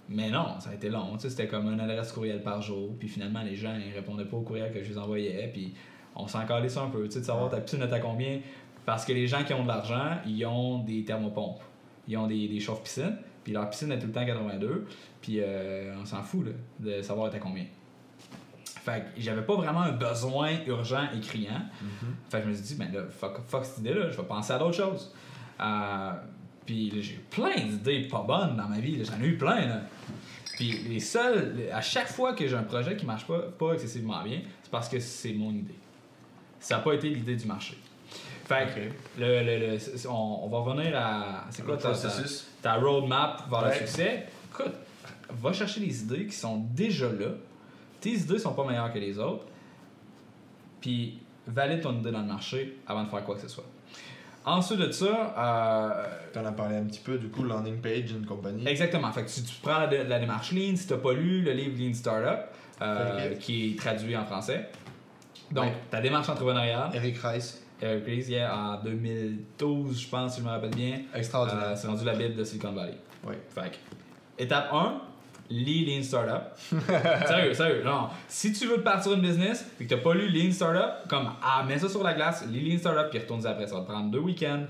Mais 0.08 0.30
non, 0.30 0.60
ça 0.60 0.70
a 0.70 0.74
été 0.74 0.90
long. 0.90 1.18
C'était 1.18 1.46
comme 1.46 1.72
une 1.72 1.80
adresse 1.80 2.12
courriel 2.12 2.42
par 2.42 2.60
jour. 2.60 2.94
Puis 2.98 3.08
finalement, 3.08 3.42
les 3.42 3.56
gens 3.56 3.74
ils 3.74 3.94
répondaient 3.94 4.26
pas 4.26 4.36
au 4.36 4.42
courriel 4.42 4.72
que 4.72 4.82
je 4.82 4.90
les 4.90 4.98
envoyais. 4.98 5.50
Puis 5.52 5.74
on 6.14 6.26
s'en 6.26 6.44
calait 6.46 6.68
ça 6.68 6.82
un 6.82 6.90
peu. 6.90 7.04
Tu 7.04 7.12
sais, 7.12 7.20
de 7.20 7.24
savoir 7.24 7.50
ta 7.50 7.60
piscine 7.60 7.82
est 7.82 7.92
à 7.92 8.00
combien? 8.00 8.40
Parce 8.84 9.04
que 9.04 9.12
les 9.12 9.26
gens 9.26 9.44
qui 9.44 9.54
ont 9.54 9.62
de 9.62 9.68
l'argent, 9.68 10.18
ils 10.26 10.44
ont 10.44 10.78
des 10.80 11.04
thermopompes. 11.04 11.62
Ils 12.06 12.16
ont 12.18 12.26
des, 12.26 12.48
des 12.48 12.60
chauffe-piscines. 12.60 13.16
Puis 13.42 13.52
leur 13.52 13.68
piscine 13.70 13.92
est 13.92 13.98
tout 13.98 14.06
le 14.06 14.12
temps 14.12 14.24
82. 14.24 14.86
Puis 15.20 15.40
euh, 15.40 15.94
on 16.00 16.04
s'en 16.04 16.22
fout 16.22 16.46
là, 16.46 16.52
de 16.80 17.02
savoir 17.02 17.32
à 17.32 17.38
combien. 17.38 17.64
Fait 18.64 19.00
que 19.00 19.20
j'avais 19.20 19.42
pas 19.42 19.54
vraiment 19.54 19.80
un 19.80 19.92
besoin 19.92 20.50
urgent 20.66 21.06
et 21.14 21.20
criant. 21.20 21.62
Fait 22.28 22.38
que 22.38 22.44
je 22.44 22.48
me 22.50 22.54
suis 22.54 22.64
dit, 22.64 22.74
ben 22.74 22.92
là, 22.92 23.04
fuck, 23.08 23.40
fuck 23.46 23.64
cette 23.64 23.78
idée-là, 23.78 24.10
je 24.10 24.16
vais 24.16 24.24
penser 24.24 24.52
à 24.52 24.58
d'autres 24.58 24.76
choses. 24.76 25.14
Euh, 25.60 26.12
puis 26.66 26.90
j'ai 27.02 27.14
eu 27.14 27.24
plein 27.30 27.56
d'idées 27.56 28.08
pas 28.08 28.22
bonnes 28.22 28.56
dans 28.56 28.68
ma 28.68 28.78
vie, 28.78 29.02
j'en 29.04 29.22
ai 29.22 29.26
eu 29.28 29.36
plein. 29.38 29.66
Là. 29.66 29.80
Puis 30.56 30.72
les 30.88 31.00
seuls, 31.00 31.68
à 31.72 31.80
chaque 31.80 32.08
fois 32.08 32.32
que 32.34 32.46
j'ai 32.46 32.56
un 32.56 32.62
projet 32.62 32.96
qui 32.96 33.04
marche 33.06 33.26
pas, 33.26 33.40
pas 33.58 33.72
excessivement 33.74 34.22
bien, 34.22 34.40
c'est 34.62 34.70
parce 34.70 34.88
que 34.88 35.00
c'est 35.00 35.32
mon 35.32 35.50
idée. 35.50 35.74
Ça 36.60 36.76
n'a 36.76 36.82
pas 36.82 36.94
été 36.94 37.10
l'idée 37.10 37.36
du 37.36 37.44
marché. 37.46 37.76
Fait 38.46 38.68
que 38.74 39.20
le, 39.20 39.74
le- 39.74 40.08
on, 40.08 40.40
on 40.44 40.48
va 40.48 40.58
revenir 40.58 40.96
à. 40.96 41.44
C'est 41.50 41.64
quoi 41.64 41.76
ta, 41.76 41.82
ta, 41.82 41.88
processus. 41.98 42.46
ta 42.62 42.74
roadmap 42.74 43.48
vers 43.50 43.66
le 43.66 43.72
succès? 43.72 44.26
Écoute, 44.52 44.74
va 45.30 45.52
chercher 45.52 45.80
des 45.80 46.02
idées 46.02 46.26
qui 46.26 46.34
sont 46.36 46.58
déjà 46.58 47.08
là. 47.10 47.28
Tes 48.00 48.12
idées 48.12 48.38
sont 48.38 48.52
pas 48.54 48.64
meilleures 48.66 48.92
que 48.92 48.98
les 48.98 49.18
autres. 49.18 49.46
Puis 50.80 51.18
valide 51.46 51.80
ton 51.80 51.98
idée 51.98 52.10
dans 52.10 52.20
le 52.20 52.26
marché 52.26 52.78
avant 52.86 53.04
de 53.04 53.08
faire 53.08 53.24
quoi 53.24 53.34
que 53.34 53.40
ce 53.42 53.48
soit. 53.48 53.64
Ensuite 54.46 54.78
de 54.80 54.90
ça, 54.90 55.34
euh, 55.38 56.04
T'en 56.32 56.44
as 56.44 56.52
parlé 56.52 56.76
un 56.76 56.84
petit 56.84 57.00
peu, 57.00 57.16
du 57.16 57.28
coup, 57.28 57.44
landing 57.44 57.80
page 57.80 58.04
d'une 58.04 58.26
compagnie. 58.26 58.66
Exactement. 58.66 59.10
Fait 59.12 59.24
que 59.24 59.30
tu, 59.30 59.42
tu 59.42 59.54
prends 59.62 59.78
la, 59.78 59.86
dé- 59.86 60.04
la 60.04 60.18
démarche 60.18 60.52
Lean. 60.52 60.76
Si 60.76 60.86
tu 60.86 60.96
pas 60.96 61.12
lu 61.12 61.42
le 61.42 61.52
livre 61.52 61.76
Lean 61.78 61.94
Startup, 61.94 62.40
euh, 62.82 63.34
qui 63.36 63.70
est 63.72 63.78
traduit 63.78 64.16
en 64.16 64.24
français. 64.24 64.68
Donc, 65.50 65.64
Ouais. 65.66 65.72
ta 65.90 66.00
démarche 66.00 66.28
entrepreneuriale, 66.28 66.90
Eric 66.94 67.16
Rice. 67.22 67.62
Eric 67.80 68.04
Ries, 68.06 68.30
yeah, 68.30 68.56
en 68.56 68.82
2012, 68.82 70.00
je 70.00 70.08
pense, 70.08 70.34
si 70.34 70.40
je 70.40 70.44
me 70.46 70.50
rappelle 70.50 70.70
bien, 70.74 71.00
Extraordinaire. 71.14 71.68
euh, 71.68 71.76
c'est 71.76 71.86
rendu 71.86 72.04
la 72.04 72.14
Bible 72.14 72.34
de 72.36 72.44
Silicon 72.44 72.72
Valley. 72.72 72.94
Oui. 73.26 73.34
Fait 73.54 73.70
que, 73.70 74.42
étape 74.42 74.72
1, 74.72 75.00
lis 75.50 75.84
Lean 75.84 76.02
Startup. 76.02 76.42
sérieux, 77.26 77.54
sérieux. 77.54 77.82
Non. 77.84 78.08
Si 78.28 78.52
tu 78.52 78.66
veux 78.66 78.80
partir 78.80 79.12
une 79.12 79.20
business 79.20 79.66
et 79.80 79.84
que 79.84 79.88
tu 79.88 79.94
n'as 79.94 80.00
pas 80.00 80.14
lu 80.14 80.28
Lean 80.28 80.52
Startup, 80.52 81.08
comme, 81.08 81.30
ah, 81.42 81.64
mets 81.66 81.78
ça 81.78 81.88
sur 81.88 82.02
la 82.02 82.14
glace, 82.14 82.44
lis 82.46 82.60
Lean 82.60 82.78
Startup, 82.78 83.10
puis 83.10 83.18
retourne 83.18 83.46
après. 83.46 83.66
Ça 83.66 83.80
prendre 83.80 84.10
deux 84.10 84.20
week-ends. 84.20 84.64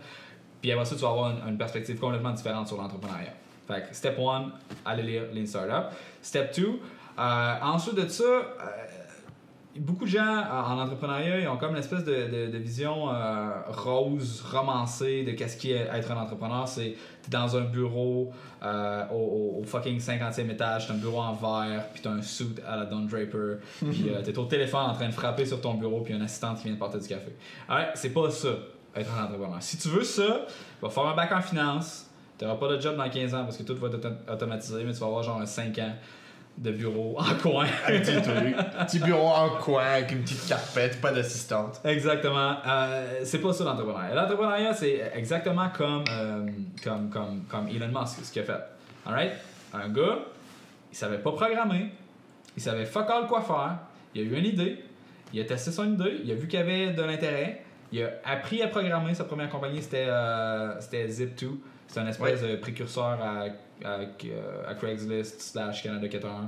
Puis 0.61 0.73
après 0.73 0.85
ça, 0.85 0.95
tu 0.95 1.03
vas 1.03 1.11
avoir 1.11 1.31
une, 1.31 1.49
une 1.49 1.59
perspective 1.59 1.99
complètement 1.99 2.33
différente 2.33 2.69
sur 2.69 2.77
l'entrepreneuriat. 2.77 3.35
Fait 3.67 3.89
que, 3.89 3.95
step 3.95 4.19
1, 4.19 4.53
allez 4.85 5.03
lire 5.03 5.23
Lean 5.33 5.47
Startup. 5.47 5.97
Step 6.21 6.55
2, 6.57 6.81
euh, 7.19 7.55
ensuite 7.63 7.95
de 7.95 8.09
ça, 8.09 8.25
euh, 8.25 8.43
beaucoup 9.81 10.05
de 10.05 10.11
gens 10.11 10.25
euh, 10.39 10.61
en 10.63 10.79
entrepreneuriat, 10.81 11.41
ils 11.41 11.49
ont 11.49 11.57
comme 11.57 11.73
une 11.73 11.79
espèce 11.79 12.05
de, 12.05 12.13
de- 12.47 12.53
de 12.53 12.59
vision 12.59 13.13
euh, 13.13 13.51
rose, 13.69 14.43
romancée 14.51 15.25
de 15.25 15.33
qu'est-ce 15.33 15.57
qui 15.57 15.73
est 15.73 15.89
être 15.93 16.11
un 16.13 16.17
entrepreneur. 16.17 16.67
C'est 16.69 16.95
t'es 17.23 17.31
dans 17.31 17.57
un 17.57 17.63
bureau 17.63 18.31
euh, 18.63 19.05
au, 19.13 19.63
fucking 19.65 19.99
50e 19.99 20.51
étage, 20.51 20.87
t'as 20.87 20.95
un 20.95 20.99
bureau 20.99 21.21
en 21.21 21.33
verre, 21.33 21.85
puis 21.93 22.03
t'as 22.03 22.11
un 22.11 22.23
suit 22.23 22.55
à 22.67 22.77
la 22.77 22.85
Don 22.85 23.01
Draper, 23.07 23.57
puis 23.91 24.11
euh, 24.11 24.23
t'es 24.23 24.37
au 24.39 24.45
téléphone 24.45 24.83
en 24.91 24.95
train 24.95 25.07
de 25.09 25.13
frapper 25.15 25.47
sur 25.47 25.61
ton 25.61 25.75
bureau, 25.75 26.01
puis 26.03 26.15
une 26.15 26.23
assistante 26.23 26.59
qui 26.59 26.65
vient 26.65 26.75
te 26.75 26.79
porter 26.79 26.99
du 26.99 27.09
café. 27.09 27.35
Ouais, 27.69 27.89
c'est 27.95 28.11
pas 28.13 28.31
ça, 28.31 28.51
être 28.95 29.11
un 29.19 29.25
entrepreneur. 29.25 29.57
Si 29.61 29.79
tu 29.79 29.89
veux 29.89 30.05
ça, 30.05 30.43
va 30.83 30.89
faire 30.91 31.07
un 31.07 31.15
bac 31.17 31.33
en 31.33 31.41
finance, 31.41 32.07
t'auras 32.39 32.57
pas 32.57 32.69
de 32.69 32.81
job 32.81 32.97
dans 32.97 33.09
15 33.09 33.35
ans 33.35 33.45
parce 33.45 33.57
que 33.57 33.63
tout 33.63 33.75
va 33.77 33.89
être 33.89 33.95
auto- 33.95 34.33
automatisé, 34.33 34.85
mais 34.85 34.93
tu 34.93 34.99
vas 35.01 35.07
avoir 35.07 35.23
genre 35.23 35.41
un 35.41 35.47
5 35.47 35.79
ans 35.79 35.93
de 36.57 36.71
bureau 36.71 37.17
en 37.19 37.35
coin. 37.35 37.67
Un 37.87 38.01
petit 38.01 38.23
truc. 38.23 38.57
petit 38.87 38.99
bureau 39.01 39.29
en 39.29 39.51
coin 39.61 39.85
avec 39.85 40.12
une 40.12 40.23
petite 40.23 40.47
carpette, 40.47 41.01
pas 41.01 41.12
d'assistante. 41.12 41.81
Exactement. 41.85 42.57
Euh, 42.67 43.21
c'est 43.25 43.40
pas 43.40 43.53
ça 43.53 43.64
l'entrepreneuriat. 43.64 44.14
L'entrepreneuriat, 44.14 44.73
c'est 44.73 45.11
exactement 45.14 45.69
comme, 45.71 46.05
euh, 46.11 46.47
comme, 46.83 47.11
comme, 47.11 47.43
comme 47.49 47.69
Elon 47.69 47.88
Musk, 47.88 48.25
ce 48.25 48.33
qu'il 48.33 48.43
a 48.43 48.45
fait. 48.45 48.61
Alright? 49.07 49.33
Un 49.73 49.88
gars, 49.88 50.19
il 50.93 50.97
savait 50.97 51.19
pas 51.19 51.33
programmer, 51.33 51.90
il 52.57 52.62
savait 52.62 52.85
fuck 52.85 53.11
all 53.11 53.27
quoi 53.27 53.43
faire, 53.43 53.79
il 54.14 54.23
a 54.23 54.25
eu 54.25 54.38
une 54.38 54.47
idée, 54.47 54.85
il 55.33 55.40
a 55.40 55.45
testé 55.45 55.73
son 55.73 55.93
idée, 55.93 56.21
il 56.23 56.31
a 56.31 56.35
vu 56.37 56.47
qu'il 56.47 56.61
y 56.61 56.62
avait 56.62 56.93
de 56.93 57.03
l'intérêt, 57.03 57.64
il 57.90 58.03
a 58.03 58.11
appris 58.25 58.62
à 58.62 58.69
programmer. 58.69 59.12
Sa 59.14 59.25
première 59.25 59.49
compagnie, 59.49 59.83
c'était 59.83 60.07
euh, 60.09 60.81
c'était 60.81 61.07
Zip2. 61.07 61.49
C'est 61.88 62.01
un 62.01 62.07
espèce 62.07 62.43
de 62.43 62.57
précurseur 62.57 63.19
à, 63.21 63.47
à, 63.85 63.89
euh, 64.01 64.63
à 64.71 64.75
Craigslist 64.75 65.41
slash 65.41 65.83
Canada 65.83 66.07
401. 66.09 66.47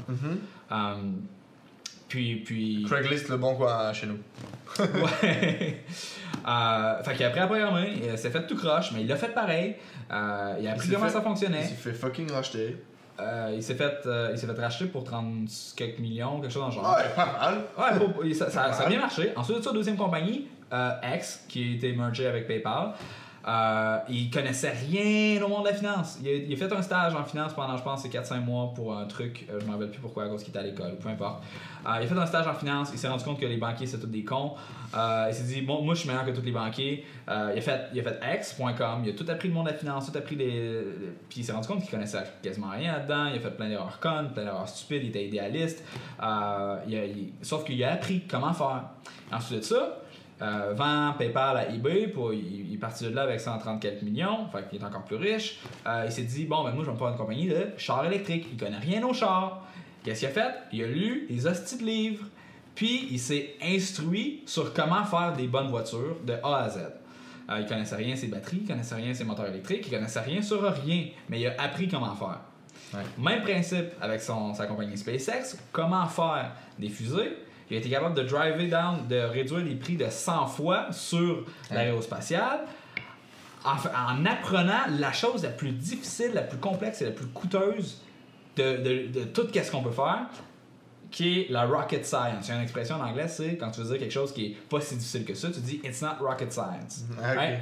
Um, 0.71 1.23
puis, 2.09 2.37
puis... 2.37 2.85
Craigslist, 2.89 3.29
le 3.31 3.37
bon 3.37 3.55
quoi 3.57 3.93
chez 3.93 4.07
nous. 4.07 4.19
Ouais. 4.79 5.83
Euh, 6.47 7.03
fait 7.03 7.15
qu'il 7.15 7.25
a 7.25 7.29
appris 7.29 7.41
à 7.41 7.47
programmer, 7.47 7.95
il 8.13 8.17
s'est 8.19 8.31
fait 8.31 8.47
tout 8.47 8.57
croche, 8.57 8.93
mais 8.93 9.01
il 9.01 9.09
l'a 9.09 9.17
fait 9.17 9.35
pareil. 9.35 9.75
Euh, 10.13 10.55
il 10.61 10.69
a 10.69 10.73
appris 10.73 10.89
comment 10.91 11.07
fait- 11.07 11.11
ça 11.13 11.19
Il 11.19 11.25
fonctionnait. 11.25 11.65
s'est 11.65 11.75
fait 11.75 11.93
fucking 11.93 12.31
racheter. 12.31 12.77
Euh, 13.19 13.53
il 13.57 13.63
s'est 13.63 13.75
fait, 13.75 14.07
euh, 14.07 14.29
il 14.33 14.39
s'est 14.39 14.47
fait 14.47 14.61
racheter 14.61 14.85
pour 14.87 15.03
30 15.03 15.49
quelques 15.75 15.99
millions, 15.99 16.41
quelque 16.41 16.53
chose 16.53 16.63
dans 16.63 16.69
le 16.69 16.75
genre. 16.75 16.97
Ouais, 16.97 17.09
pas 17.17 17.27
mal. 17.41 17.55
Ouais, 17.77 17.99
pour- 17.99 18.25
il- 18.25 18.37
ça, 18.37 18.49
ça- 18.51 18.73
ça 18.73 18.85
a 18.85 18.89
bien 18.89 19.01
marché. 19.01 19.33
Ensuite 19.35 19.59
de 19.59 19.63
ça, 19.63 19.73
deuxième 19.73 19.97
compagnie, 19.97 20.47
euh, 20.73 20.91
X, 21.17 21.45
qui 21.49 21.63
a 21.73 21.75
été 21.77 21.93
mergé 21.95 22.27
avec 22.27 22.47
PayPal. 22.47 22.93
Euh, 23.47 23.99
il 24.09 24.29
connaissait 24.31 24.73
rien 24.73 25.41
au 25.43 25.49
monde 25.49 25.65
de 25.65 25.69
la 25.69 25.75
finance. 25.75 26.19
Il 26.23 26.53
a, 26.53 26.57
fait 26.57 26.73
un 26.73 26.83
stage 26.83 27.15
en 27.15 27.25
finance 27.25 27.55
pendant, 27.55 27.77
je 27.77 27.83
pense, 27.83 28.03
ces 28.03 28.09
4-5 28.09 28.41
mois 28.41 28.73
pour 28.75 28.97
un 28.97 29.05
truc, 29.05 29.47
euh, 29.49 29.61
je 29.61 29.65
ne 29.65 29.69
me 29.69 29.73
rappelle 29.75 29.91
plus 29.91 30.01
pourquoi, 30.01 30.25
à 30.25 30.29
cause 30.29 30.43
qu'il 30.43 30.51
était 30.51 30.59
à 30.59 30.63
l'école, 30.63 30.97
peu 30.99 31.09
importe. 31.09 31.45
Euh, 31.87 31.99
il 32.01 32.05
a 32.05 32.07
fait 32.09 32.19
un 32.19 32.27
stage 32.27 32.47
en 32.47 32.55
finance, 32.55 32.91
il 32.93 32.99
s'est 32.99 33.07
rendu 33.07 33.23
compte 33.23 33.39
que 33.39 33.47
les 33.47 33.57
banquiers, 33.57 33.87
c'est 33.87 34.01
tous 34.01 34.07
des 34.09 34.25
cons. 34.25 34.55
Euh, 34.97 35.27
il 35.29 35.35
s'est 35.35 35.45
dit, 35.45 35.63
bon, 35.63 35.83
moi, 35.83 35.95
je 35.95 36.01
suis 36.01 36.09
meilleur 36.09 36.27
que 36.27 36.33
tous 36.33 36.43
les 36.43 36.51
banquiers. 36.51 37.05
Euh, 37.29 37.53
il, 37.55 37.59
a 37.59 37.63
fait, 37.63 37.89
il 37.95 37.99
il 37.99 39.11
a 39.11 39.13
tout 39.13 39.27
appris 39.29 39.49
le 39.49 39.55
monde 39.55 39.67
de 39.67 39.71
la 39.71 39.77
finance, 39.77 40.11
tout 40.11 40.19
appris 40.19 40.35
les. 40.35 40.83
Puis 41.29 41.41
il 41.41 41.45
s'est 41.45 41.53
rendu 41.53 41.69
compte 41.69 41.83
qu'il 41.83 41.91
connaissait 41.91 42.25
quasiment 42.43 42.71
rien 42.71 42.95
là-dedans. 42.95 43.27
Il 43.27 43.37
a 43.37 43.41
fait 43.41 43.51
plein 43.51 43.69
d'erreurs 43.69 44.01
connes, 44.01 44.33
plein 44.33 44.45
d'erreurs 44.45 44.69
stupides, 44.69 45.03
il 45.05 45.09
était 45.11 45.27
idéaliste. 45.27 45.85
Sauf 47.43 47.65
qu'il 47.65 47.83
a 47.85 47.93
appris 47.93 48.23
comment 48.29 48.53
faire. 48.53 48.83
Ensuite 49.33 49.59
de 49.59 49.65
ça, 49.65 49.99
euh, 50.43 50.75
vend 50.75 51.15
PayPal 51.17 51.57
à 51.57 51.69
eBay, 51.71 52.09
pour, 52.09 52.33
il, 52.33 52.67
il 52.69 52.75
est 52.75 52.79
parti 52.79 53.05
de 53.05 53.11
là 53.11 53.23
avec 53.23 53.41
130 53.41 53.81
quelques 53.81 54.03
millions, 54.03 54.47
fait 54.53 54.69
qu'il 54.69 54.81
est 54.81 54.85
encore 54.85 55.05
plus 55.05 55.17
riche. 55.17 55.61
Euh, 55.87 56.05
il 56.07 56.13
s'est 56.13 56.25
dit, 56.25 56.45
bon, 56.45 56.63
ben 56.63 56.73
moi 56.73 56.83
je 56.85 56.89
vais 56.89 56.95
me 56.95 56.99
faire 56.99 57.09
une 57.09 57.17
compagnie 57.17 57.49
de 57.49 57.69
chars 57.79 58.05
électriques. 58.05 58.47
Il 58.53 58.59
connaît 58.59 58.79
rien 58.79 59.03
aux 59.03 59.15
chars. 59.15 59.65
Qu'est-ce 60.05 60.21
qu'il 60.21 60.29
a 60.29 60.33
fait? 60.33 60.55
Il 60.73 60.85
a 60.85 60.87
lu 60.87 61.27
des 61.31 61.47
hosties 61.47 61.79
de 61.79 61.85
livres, 61.85 62.27
puis 62.75 63.09
il 63.11 63.19
s'est 63.19 63.55
instruit 63.63 64.43
sur 64.47 64.75
comment 64.75 65.05
faire 65.05 65.33
des 65.33 65.47
bonnes 65.47 65.69
voitures 65.69 66.17
de 66.25 66.35
A 66.43 66.65
à 66.65 66.69
Z. 66.69 66.79
Euh, 67.49 67.61
il 67.61 67.67
connaissait 67.67 67.97
rien 67.97 68.15
ses 68.15 68.27
batteries, 68.27 68.61
il 68.63 68.69
connaissait 68.69 68.95
rien 68.97 69.15
ses 69.15 69.25
moteurs 69.25 69.47
électriques, 69.47 69.87
il 69.87 69.91
connaissait 69.91 70.21
rien 70.21 70.43
sur 70.43 70.63
rien, 70.63 71.07
mais 71.29 71.41
il 71.41 71.47
a 71.47 71.55
appris 71.59 71.89
comment 71.89 72.15
faire. 72.15 72.41
Même 73.19 73.43
principe 73.43 73.87
avec 74.01 74.21
son, 74.21 74.55
sa 74.55 74.67
compagnie 74.67 74.97
SpaceX, 74.97 75.59
comment 75.73 76.07
faire 76.07 76.53
des 76.79 76.89
fusées. 76.89 77.37
Il 77.71 77.77
a 77.77 77.81
été 77.81 77.91
capable 77.91 78.15
de 78.15 78.23
driver 78.23 78.69
down, 78.69 79.09
de 79.09 79.17
réduire 79.17 79.65
les 79.65 79.75
prix 79.75 79.97
de 79.97 80.09
100 80.09 80.47
fois 80.47 80.93
sur 80.93 81.45
l'aérospatiale 81.71 82.61
en, 83.65 84.25
apprenant 84.25 84.87
la 84.99 85.13
chose 85.13 85.43
la 85.43 85.51
plus 85.51 85.73
difficile, 85.73 86.33
la 86.35 86.43
plus 86.43 86.59
complexe 86.59 87.03
et 87.03 87.07
la 87.07 87.11
plus 87.11 87.27
coûteuse 87.27 88.01
de, 88.57 88.77
de, 88.77 89.21
de 89.21 89.25
tout 89.25 89.49
ce 89.53 89.71
qu'on 89.71 89.83
peut 89.83 89.91
faire, 89.91 90.27
qui 91.11 91.41
est 91.41 91.51
la 91.51 91.67
rocket 91.67 92.05
science. 92.05 92.47
Il 92.47 92.49
y 92.49 92.53
a 92.53 92.57
une 92.57 92.63
expression 92.63 92.97
en 92.97 93.05
anglais, 93.05 93.29
c'est 93.29 93.57
quand 93.57 93.71
tu 93.71 93.81
veux 93.81 93.89
dire 93.89 93.99
quelque 93.99 94.13
chose 94.13 94.33
qui 94.33 94.47
est 94.47 94.57
pas 94.69 94.81
si 94.81 94.97
difficile 94.97 95.25
que 95.25 95.35
ça, 95.35 95.49
tu 95.51 95.61
dis 95.61 95.81
It's 95.85 96.03
not 96.03 96.17
rocket 96.21 96.53
science. 96.53 97.05
Ah. 97.23 97.33
Right? 97.33 97.59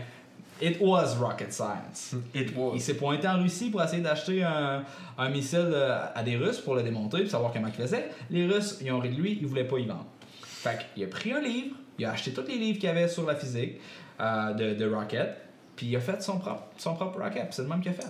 It 0.61 0.81
was 0.81 1.17
rocket 1.17 1.53
science. 1.53 2.15
It 2.35 2.57
was. 2.57 2.73
Il 2.75 2.81
s'est 2.81 2.95
pointé 2.95 3.27
en 3.27 3.43
Russie 3.43 3.71
pour 3.71 3.83
essayer 3.83 4.03
d'acheter 4.03 4.45
un, 4.45 4.85
un 5.19 5.29
missile 5.29 5.71
euh, 5.73 6.07
à 6.15 6.23
des 6.23 6.37
Russes 6.37 6.61
pour 6.61 6.75
le 6.77 6.83
démonter 6.83 7.23
pour 7.23 7.31
savoir 7.31 7.53
comment 7.53 7.67
il 7.69 7.75
faisait. 7.75 8.09
Les 8.31 8.47
Russes, 8.47 8.79
ils 8.81 8.93
ont 8.93 9.01
ri 9.01 9.11
de 9.11 9.21
lui, 9.21 9.39
ils 9.41 9.47
voulaient 9.47 9.65
pas 9.67 9.79
y 9.79 9.87
vendre. 9.87 10.07
Fait 10.41 10.79
qu'il 10.95 11.05
a 11.05 11.09
pris 11.09 11.33
un 11.33 11.41
livre, 11.41 11.75
il 11.99 12.05
a 12.05 12.13
acheté 12.13 12.33
tous 12.33 12.47
les 12.47 12.57
livres 12.57 12.79
qu'il 12.79 12.89
y 12.89 12.93
avait 12.93 13.09
sur 13.09 13.27
la 13.27 13.35
physique 13.35 13.81
euh, 14.21 14.53
de, 14.53 14.75
de 14.75 14.95
Rocket, 14.95 15.37
puis 15.77 15.87
il 15.89 15.97
a 15.97 16.01
fait 16.01 16.23
son 16.23 16.39
propre, 16.39 16.63
son 16.79 16.95
propre 16.95 17.21
Rocket, 17.21 17.49
c'est 17.51 17.63
le 17.63 17.69
même 17.69 17.81
qu'il 17.81 17.91
a 17.91 17.95
fait. 17.95 18.07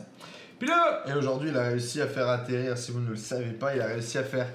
Puis 0.58 0.68
là, 0.68 1.02
Et 1.08 1.12
aujourd'hui, 1.14 1.48
il 1.50 1.56
a 1.56 1.68
réussi 1.68 2.00
à 2.00 2.06
faire 2.06 2.28
atterrir, 2.28 2.76
si 2.78 2.92
vous 2.92 3.00
ne 3.00 3.10
le 3.10 3.16
savez 3.16 3.52
pas, 3.52 3.74
il 3.74 3.80
a 3.80 3.86
réussi 3.86 4.18
à 4.18 4.22
faire 4.22 4.46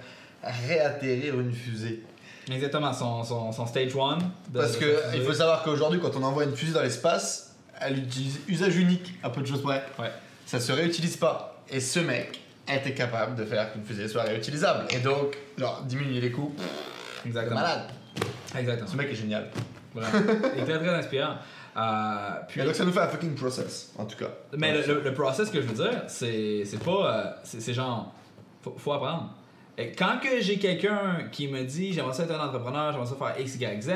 réatterrir 0.43 1.39
une 1.39 1.51
fusée. 1.51 2.03
exactement, 2.49 2.93
son, 2.93 3.23
son, 3.23 3.51
son 3.51 3.65
stage 3.65 3.95
1. 3.95 4.17
Parce 4.53 4.77
que 4.77 5.15
il 5.15 5.21
faut 5.21 5.33
savoir 5.33 5.63
qu'aujourd'hui, 5.63 5.99
quand 5.99 6.15
on 6.15 6.23
envoie 6.23 6.45
une 6.45 6.55
fusée 6.55 6.73
dans 6.73 6.81
l'espace, 6.83 7.48
elle 7.81 7.99
utilise 7.99 8.39
usage 8.47 8.75
unique, 8.77 9.13
un 9.23 9.29
peu 9.29 9.41
de 9.41 9.47
choses 9.47 9.61
près. 9.61 9.83
Ouais. 9.99 10.11
Ça 10.45 10.59
se 10.59 10.71
réutilise 10.71 11.17
pas. 11.17 11.61
Et 11.69 11.79
ce 11.79 11.99
mec 11.99 12.39
était 12.67 12.93
capable 12.93 13.35
de 13.35 13.45
faire 13.45 13.71
qu'une 13.71 13.83
fusée 13.83 14.07
soit 14.07 14.23
réutilisable. 14.23 14.85
Et 14.91 14.99
donc, 14.99 15.37
genre, 15.57 15.81
diminuer 15.83 16.21
les 16.21 16.31
coûts. 16.31 16.53
Exactement. 17.25 17.55
malade. 17.59 17.89
Exactement. 18.57 18.87
Ce 18.89 18.95
mec 18.95 19.09
est 19.11 19.15
génial. 19.15 19.49
Vraiment. 19.93 20.27
Il 20.55 20.61
est 20.61 20.65
très 20.65 20.79
très 20.79 20.89
inspirant. 20.95 21.35
Euh, 21.77 22.29
puis, 22.47 22.61
Et 22.61 22.63
donc, 22.65 22.75
ça 22.75 22.83
nous 22.85 22.91
fait 22.91 22.99
un 22.99 23.07
fucking 23.07 23.35
process, 23.35 23.93
en 23.97 24.05
tout 24.05 24.17
cas. 24.17 24.29
Mais 24.57 24.73
le, 24.73 24.95
le- 24.95 25.01
le 25.01 25.13
process 25.13 25.49
que 25.49 25.61
je 25.61 25.67
veux 25.67 25.83
dire, 25.83 26.03
c'est 26.07 26.63
c'est 26.65 26.83
pas. 26.83 26.91
euh, 26.91 27.31
c'est 27.43 27.61
c'est 27.61 27.73
genre. 27.73 28.13
Faut, 28.61 28.75
faut 28.77 28.91
apprendre. 28.93 29.33
Quand 29.97 30.19
que 30.21 30.41
j'ai 30.41 30.57
quelqu'un 30.57 31.27
qui 31.31 31.47
me 31.47 31.63
dit 31.63 31.93
j'aimerais 31.93 32.13
ça 32.13 32.23
être 32.23 32.31
un 32.31 32.45
entrepreneur, 32.45 32.91
j'aimerais 32.91 33.07
ça 33.07 33.15
faire 33.15 33.39
X, 33.39 33.55
Y, 33.55 33.81
Z, 33.81 33.91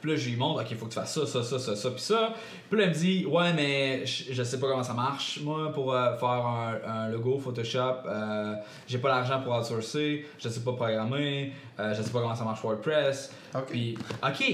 puis 0.00 0.10
là 0.10 0.16
je 0.16 0.28
lui 0.28 0.36
montre, 0.36 0.62
ok, 0.62 0.76
faut 0.76 0.86
que 0.86 0.92
tu 0.92 0.98
fasses 0.98 1.14
ça, 1.14 1.26
ça, 1.26 1.42
ça, 1.42 1.58
ça, 1.58 1.76
ça, 1.76 1.90
puis 1.90 2.00
ça. 2.00 2.32
Puis 2.68 2.78
là 2.78 2.84
elle 2.84 2.90
me 2.90 2.94
dit, 2.94 3.26
ouais, 3.26 3.52
mais 3.52 4.06
je, 4.06 4.32
je 4.32 4.42
sais 4.42 4.58
pas 4.58 4.68
comment 4.68 4.82
ça 4.82 4.94
marche. 4.94 5.40
Moi, 5.42 5.72
pour 5.72 5.92
euh, 5.92 6.16
faire 6.16 6.28
un, 6.28 6.74
un 6.86 7.08
logo 7.08 7.38
Photoshop, 7.38 8.06
euh, 8.06 8.54
j'ai 8.86 8.98
pas 8.98 9.08
l'argent 9.08 9.40
pour 9.42 9.54
outsourcer, 9.54 10.26
je 10.38 10.48
sais 10.48 10.60
pas 10.60 10.72
programmer, 10.72 11.52
euh, 11.78 11.94
je 11.94 12.02
sais 12.02 12.10
pas 12.10 12.20
comment 12.20 12.34
ça 12.34 12.44
marche 12.44 12.62
WordPress. 12.62 13.32
Ok. 13.54 13.66
Puis, 13.70 13.98
ok, 14.22 14.44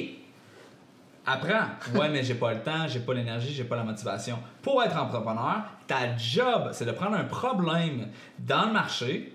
apprends. 1.27 1.69
Ouais, 1.95 2.09
mais 2.09 2.23
j'ai 2.25 2.35
pas 2.35 2.55
le 2.55 2.61
temps, 2.61 2.89
j'ai 2.89 3.01
pas 3.01 3.15
l'énergie, 3.15 3.53
j'ai 3.53 3.65
pas 3.65 3.77
la 3.77 3.85
motivation. 3.85 4.39
Pour 4.63 4.83
être 4.83 4.97
entrepreneur, 4.97 5.63
ta 5.87 6.17
job, 6.17 6.71
c'est 6.73 6.85
de 6.85 6.93
prendre 6.93 7.17
un 7.17 7.25
problème 7.25 8.09
dans 8.39 8.67
le 8.67 8.73
marché 8.73 9.32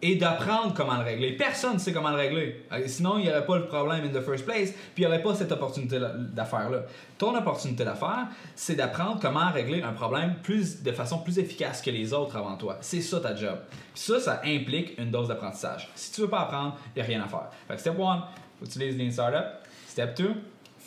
et 0.00 0.16
d'apprendre 0.16 0.74
comment 0.74 0.96
le 0.96 1.04
régler. 1.04 1.32
Personne 1.32 1.74
ne 1.74 1.78
sait 1.78 1.92
comment 1.92 2.10
le 2.10 2.16
régler. 2.16 2.64
Euh, 2.72 2.82
Sinon, 2.86 3.18
il 3.18 3.24
n'y 3.24 3.30
aurait 3.30 3.44
pas 3.44 3.58
le 3.58 3.66
problème 3.66 4.04
in 4.04 4.08
the 4.08 4.22
first 4.22 4.44
place, 4.44 4.70
puis 4.94 4.98
il 4.98 5.00
n'y 5.02 5.06
aurait 5.06 5.22
pas 5.22 5.34
cette 5.34 5.50
opportunité 5.50 5.98
d'affaires-là. 6.32 6.82
Ton 7.16 7.36
opportunité 7.36 7.84
d'affaires, 7.84 8.28
c'est 8.54 8.76
d'apprendre 8.76 9.18
comment 9.20 9.50
régler 9.50 9.82
un 9.82 9.92
problème 9.92 10.36
plus, 10.42 10.82
de 10.82 10.92
façon 10.92 11.18
plus 11.18 11.38
efficace 11.38 11.82
que 11.82 11.90
les 11.90 12.12
autres 12.12 12.36
avant 12.36 12.56
toi. 12.56 12.78
C'est 12.80 13.00
ça 13.00 13.18
ta 13.20 13.34
job. 13.34 13.58
Puis 13.92 14.02
ça, 14.02 14.20
ça 14.20 14.40
implique 14.44 14.96
une 14.98 15.10
dose 15.10 15.28
d'apprentissage. 15.28 15.90
Si 15.96 16.12
tu 16.12 16.20
veux 16.20 16.28
pas 16.28 16.42
apprendre, 16.42 16.76
il 16.94 16.98
n'y 16.98 17.02
a 17.02 17.04
rien 17.06 17.22
à 17.22 17.28
faire. 17.28 17.48
Fait 17.66 17.74
que 17.74 17.80
step 17.80 17.94
1, 17.94 17.96
faut 17.96 18.66
que 18.66 18.70
tu 18.70 18.78
utilises 18.78 18.96
Lean 18.96 19.10
Startup. 19.10 19.46
Step 19.88 20.16
2, 20.16 20.34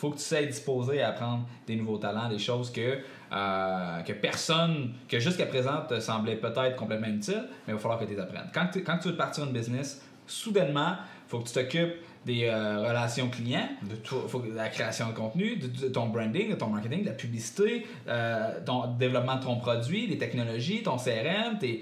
faut 0.02 0.10
que 0.10 0.16
tu 0.16 0.24
sois 0.24 0.42
disposé 0.42 1.00
à 1.00 1.10
apprendre 1.10 1.46
des 1.64 1.76
nouveaux 1.76 1.96
talents, 1.98 2.28
des 2.28 2.40
choses 2.40 2.72
que, 2.72 2.98
euh, 3.32 4.00
que 4.02 4.12
personne, 4.12 4.94
que 5.08 5.20
jusqu'à 5.20 5.46
présent 5.46 5.82
te 5.88 6.00
semblait 6.00 6.34
peut-être 6.34 6.74
complètement 6.74 7.06
inutile, 7.06 7.44
mais 7.66 7.72
il 7.72 7.74
va 7.74 7.78
falloir 7.78 8.00
que 8.00 8.04
tu 8.04 8.14
les 8.14 8.18
apprennes. 8.20 8.50
Quand, 8.52 8.66
tu- 8.72 8.82
quand 8.82 8.98
tu 8.98 9.08
veux 9.08 9.16
partir 9.16 9.44
une 9.44 9.52
business, 9.52 10.02
soudainement, 10.26 10.96
il 11.26 11.28
faut 11.30 11.38
que 11.38 11.46
tu 11.48 11.54
t'occupes 11.54 11.94
des 12.26 12.46
euh, 12.46 12.80
relations 12.80 13.28
clients, 13.30 13.68
de 13.88 13.94
tout, 13.94 14.16
faut 14.26 14.40
que- 14.40 14.48
de 14.50 14.56
la 14.56 14.68
création 14.70 15.08
de 15.08 15.12
contenu, 15.14 15.56
de, 15.56 15.68
de 15.68 15.88
ton 15.88 16.06
branding, 16.08 16.50
de 16.50 16.56
ton 16.56 16.66
marketing, 16.66 17.02
de 17.02 17.06
la 17.08 17.12
publicité, 17.14 17.86
euh, 18.08 18.58
ton 18.66 18.88
développement 18.94 19.36
de 19.36 19.44
ton 19.44 19.56
produit, 19.56 20.08
les 20.08 20.18
technologies, 20.18 20.82
ton 20.82 20.96
CRM, 20.98 21.58
t'es 21.60 21.80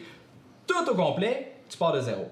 tout 0.66 0.90
au 0.90 0.94
complet, 0.94 1.52
tu 1.70 1.78
pars 1.78 1.92
de 1.94 2.00
zéro. 2.00 2.28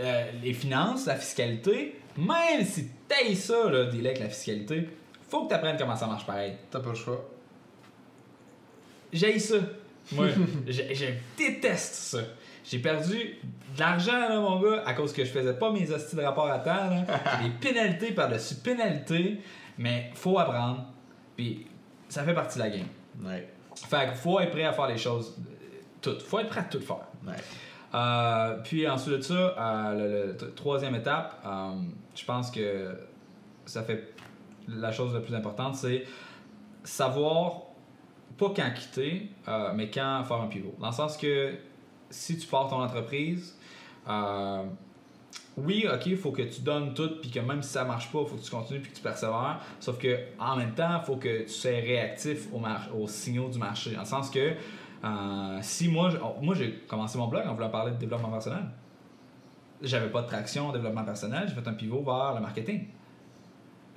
Euh, 0.00 0.30
les 0.42 0.54
finances, 0.54 1.04
la 1.06 1.16
fiscalité, 1.16 1.96
même 2.16 2.64
si 2.64 2.88
t'aies 3.06 3.34
ça, 3.34 3.70
là, 3.70 3.84
dealer 3.84 4.06
avec 4.10 4.20
la 4.20 4.28
fiscalité, 4.30 4.88
faut 5.30 5.44
que 5.44 5.48
tu 5.48 5.54
apprennes 5.54 5.76
comment 5.78 5.96
ça 5.96 6.06
marche 6.06 6.26
pareil. 6.26 6.54
T'as 6.70 6.80
pas 6.80 6.90
le 6.90 6.94
choix. 6.94 7.24
J'ai 9.12 9.38
ça. 9.38 9.56
Moi, 10.12 10.26
je, 10.66 10.72
je 10.94 11.06
déteste 11.36 11.94
ça. 11.94 12.18
J'ai 12.64 12.78
perdu 12.78 13.14
de 13.74 13.80
l'argent, 13.80 14.28
là, 14.28 14.38
mon 14.38 14.60
gars, 14.60 14.82
à 14.86 14.92
cause 14.94 15.12
que 15.12 15.24
je 15.24 15.30
faisais 15.30 15.54
pas 15.54 15.72
mes 15.72 15.90
hosties 15.90 16.16
de 16.16 16.22
rapport 16.22 16.48
à 16.50 16.58
temps. 16.58 16.90
J'ai 17.42 17.48
des 17.48 17.54
pénalités 17.54 18.12
par-dessus 18.12 18.56
pénalités, 18.56 19.40
mais 19.78 20.10
faut 20.14 20.38
apprendre. 20.38 20.84
Puis 21.36 21.66
ça 22.08 22.22
fait 22.22 22.34
partie 22.34 22.58
de 22.58 22.64
la 22.64 22.70
game. 22.70 22.86
Ouais. 23.24 23.48
Fait 23.74 24.06
qu'il 24.06 24.14
faut 24.16 24.38
être 24.40 24.50
prêt 24.50 24.64
à 24.64 24.72
faire 24.72 24.86
les 24.88 24.98
choses 24.98 25.36
euh, 25.38 25.54
toutes. 26.02 26.22
Faut 26.22 26.38
être 26.40 26.48
prêt 26.48 26.60
à 26.60 26.64
tout 26.64 26.80
faire. 26.80 27.06
Ouais. 27.26 27.32
Euh, 27.94 28.58
puis 28.62 28.86
ensuite 28.88 29.16
de 29.16 29.20
ça, 29.22 29.34
euh, 29.34 30.32
t- 30.34 30.50
troisième 30.54 30.94
étape, 30.94 31.42
euh, 31.44 31.72
je 32.14 32.24
pense 32.24 32.50
que 32.50 32.94
ça 33.66 33.82
fait 33.82 34.14
la 34.68 34.92
chose 34.92 35.14
la 35.14 35.20
plus 35.20 35.34
importante, 35.34 35.76
c'est 35.76 36.04
savoir 36.84 37.62
pas 38.38 38.52
quand 38.54 38.70
quitter, 38.74 39.30
euh, 39.48 39.72
mais 39.74 39.90
quand 39.90 40.24
faire 40.24 40.40
un 40.40 40.46
pivot. 40.46 40.74
Dans 40.78 40.88
le 40.88 40.92
sens 40.92 41.16
que 41.16 41.54
si 42.08 42.38
tu 42.38 42.46
pars 42.46 42.68
ton 42.68 42.80
entreprise, 42.80 43.56
euh, 44.08 44.64
oui, 45.56 45.86
ok, 45.92 46.06
il 46.06 46.16
faut 46.16 46.32
que 46.32 46.42
tu 46.42 46.62
donnes 46.62 46.94
tout, 46.94 47.20
puis 47.20 47.30
que 47.30 47.40
même 47.40 47.62
si 47.62 47.70
ça 47.70 47.84
marche 47.84 48.10
pas, 48.10 48.20
il 48.20 48.26
faut 48.26 48.36
que 48.36 48.42
tu 48.42 48.50
continues 48.50 48.80
puis 48.80 48.92
que 48.92 48.96
tu 48.96 49.02
persévères. 49.02 49.60
Sauf 49.78 49.98
que 49.98 50.16
en 50.38 50.56
même 50.56 50.72
temps, 50.72 51.00
il 51.02 51.04
faut 51.04 51.16
que 51.16 51.42
tu 51.42 51.48
sois 51.48 51.70
réactif 51.72 52.48
aux 52.52 53.06
signaux 53.08 53.48
du 53.48 53.58
marché. 53.58 53.92
Dans 53.92 54.00
le 54.00 54.06
sens 54.06 54.30
que 54.30 54.54
euh, 55.02 55.58
si 55.62 55.88
oh, 55.88 56.34
moi 56.42 56.54
j'ai 56.54 56.72
commencé 56.86 57.16
mon 57.16 57.26
blog 57.26 57.46
en 57.46 57.54
voulant 57.54 57.70
parler 57.70 57.92
de 57.92 57.96
développement 57.96 58.30
personnel. 58.30 58.64
J'avais 59.82 60.10
pas 60.10 60.22
de 60.22 60.26
traction 60.26 60.68
en 60.68 60.72
développement 60.72 61.04
personnel, 61.04 61.44
j'ai 61.48 61.54
fait 61.54 61.66
un 61.66 61.72
pivot 61.72 62.02
vers 62.02 62.34
le 62.34 62.40
marketing. 62.40 62.86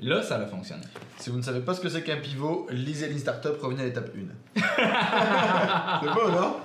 Là, 0.04 0.22
ça 0.22 0.36
a 0.36 0.46
fonctionné. 0.46 0.84
Si 1.18 1.30
vous 1.30 1.38
ne 1.38 1.42
savez 1.42 1.62
pas 1.62 1.74
ce 1.74 1.80
que 1.82 1.88
c'est 1.90 2.04
qu'un 2.04 2.18
pivot, 2.18 2.68
lisez 2.70 3.08
Lean 3.10 3.18
Startup, 3.18 3.54
revenez 3.62 3.84
à 3.84 3.86
l'étape 3.86 4.10
1. 4.56 4.62
c'est 6.02 6.14
beau, 6.14 6.30
non? 6.30 6.58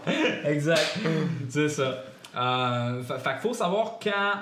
Exact. 0.45 0.99
C'est 1.49 1.69
ça. 1.69 2.03
Euh, 2.37 3.03
fa- 3.03 3.19
fait 3.19 3.31
qu'il 3.33 3.41
faut 3.41 3.55
savoir 3.55 3.99
quand 4.03 4.35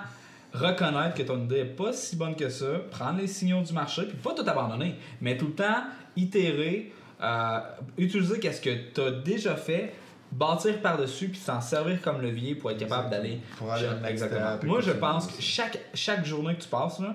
reconnaître 0.55 1.15
que 1.15 1.23
ton 1.23 1.45
idée 1.45 1.65
n'est 1.65 1.71
pas 1.71 1.93
si 1.93 2.17
bonne 2.17 2.35
que 2.35 2.49
ça, 2.49 2.67
prendre 2.91 3.19
les 3.19 3.27
signaux 3.27 3.61
du 3.63 3.73
marché, 3.73 4.05
puis 4.07 4.17
pas 4.17 4.33
tout 4.33 4.45
abandonner, 4.49 4.95
mais 5.21 5.37
tout 5.37 5.49
le 5.49 5.55
temps 5.55 5.85
itérer, 6.17 6.93
euh, 7.23 7.59
utiliser 7.99 8.41
qu'est-ce 8.41 8.61
que 8.63 8.71
tu 8.95 9.01
as 9.03 9.11
déjà 9.11 9.57
fait, 9.57 9.95
bâtir 10.33 10.81
par-dessus, 10.81 11.29
puis 11.29 11.39
s'en 11.39 11.61
servir 11.61 12.01
comme 12.01 12.21
levier 12.23 12.55
pour 12.55 12.71
être 12.71 12.79
capable 12.79 13.11
d'aller. 13.11 13.41
Pour 13.59 13.71
aller 13.73 13.87
Exactement. 14.09 14.59
Moi, 14.65 14.81
je 14.81 14.93
pense 14.93 15.27
que 15.27 15.41
chaque, 15.43 15.79
chaque 15.95 16.25
journée 16.25 16.55
que 16.57 16.63
tu 16.63 16.69
passes, 16.69 16.99
là, 17.01 17.15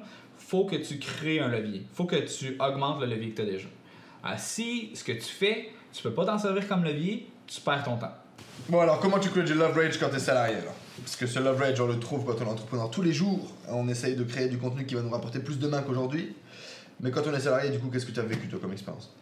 faut 0.52 0.66
que 0.66 0.76
tu 0.76 1.00
crées 1.00 1.40
un 1.40 1.48
levier. 1.48 1.86
faut 1.94 2.04
que 2.04 2.18
tu 2.18 2.58
augmentes 2.60 3.00
le 3.00 3.06
levier 3.06 3.30
que 3.30 3.38
tu 3.38 3.42
as 3.42 3.46
déjà. 3.46 3.70
Euh, 4.26 4.34
si 4.36 4.92
ce 4.94 5.02
que 5.02 5.14
tu 5.14 5.22
fais 5.22 5.70
tu 5.94 6.04
peux 6.04 6.12
pas 6.12 6.26
t'en 6.26 6.38
servir 6.38 6.68
comme 6.68 6.84
levier, 6.84 7.28
tu 7.48 7.62
perds 7.62 7.84
ton 7.84 7.96
temps. 7.96 8.12
Bon, 8.68 8.82
alors 8.82 9.00
comment 9.00 9.18
tu 9.18 9.30
crées 9.30 9.44
du 9.44 9.54
leverage 9.54 9.98
quand 9.98 10.10
t'es 10.10 10.20
salarié 10.20 10.56
alors 10.56 10.76
Parce 11.00 11.16
que 11.16 11.26
ce 11.26 11.40
leverage, 11.40 11.80
on 11.80 11.88
le 11.88 12.00
trouve 12.00 12.26
quand 12.26 12.36
on 12.42 12.48
est 12.48 12.50
entrepreneur 12.50 12.92
tous 12.92 13.02
les 13.02 13.14
jours. 13.14 13.50
On 13.70 13.88
essaye 13.88 14.18
de 14.18 14.24
créer 14.26 14.50
du 14.50 14.58
contenu 14.58 14.86
qui 14.86 14.96
va 14.96 15.02
nous 15.02 15.10
rapporter 15.10 15.40
plus 15.40 15.58
demain 15.58 15.84
qu'aujourd'hui. 15.84 16.36
Mais 17.00 17.12
quand 17.12 17.22
on 17.28 17.34
est 17.34 17.40
salarié, 17.40 17.70
du 17.70 17.80
coup, 17.80 17.90
qu'est-ce 17.90 18.06
que 18.06 18.12
tu 18.12 18.20
as 18.20 18.24
vécu 18.24 18.50
toi 18.50 18.60
comme 18.60 18.74
expérience? 18.74 19.14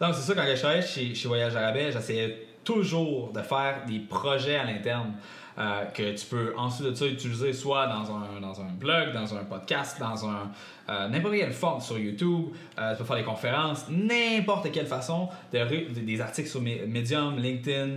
Donc, 0.00 0.14
c'est 0.14 0.22
ça, 0.22 0.34
quand 0.34 0.44
je 0.48 0.60
travaillais 0.60 0.82
chez, 0.82 1.12
chez 1.12 1.28
Voyage 1.28 1.56
Arabais, 1.56 1.90
j'essayais 1.90 2.46
toujours 2.62 3.32
de 3.32 3.42
faire 3.42 3.84
des 3.86 3.98
projets 3.98 4.56
à 4.56 4.64
l'interne 4.64 5.14
euh, 5.58 5.84
que 5.86 6.14
tu 6.14 6.26
peux 6.26 6.54
ensuite 6.56 6.86
de 6.88 6.94
ça 6.94 7.06
utiliser 7.06 7.52
soit 7.52 7.86
dans 7.88 8.14
un, 8.14 8.40
dans 8.40 8.60
un 8.60 8.68
blog, 8.78 9.12
dans 9.12 9.34
un 9.34 9.44
podcast, 9.44 9.98
dans 9.98 10.26
un 10.28 10.50
euh, 10.88 11.08
n'importe 11.08 11.34
quelle 11.34 11.52
forme 11.52 11.80
sur 11.80 11.98
YouTube, 11.98 12.46
euh, 12.78 12.92
tu 12.92 12.98
peux 12.98 13.04
faire 13.04 13.16
des 13.16 13.24
conférences, 13.24 13.86
n'importe 13.90 14.70
quelle 14.72 14.86
façon, 14.86 15.28
de, 15.52 15.58
ré- 15.58 15.88
de- 15.94 16.00
des 16.00 16.20
articles 16.20 16.48
sur 16.48 16.62
Medium, 16.62 17.36
LinkedIn, 17.38 17.96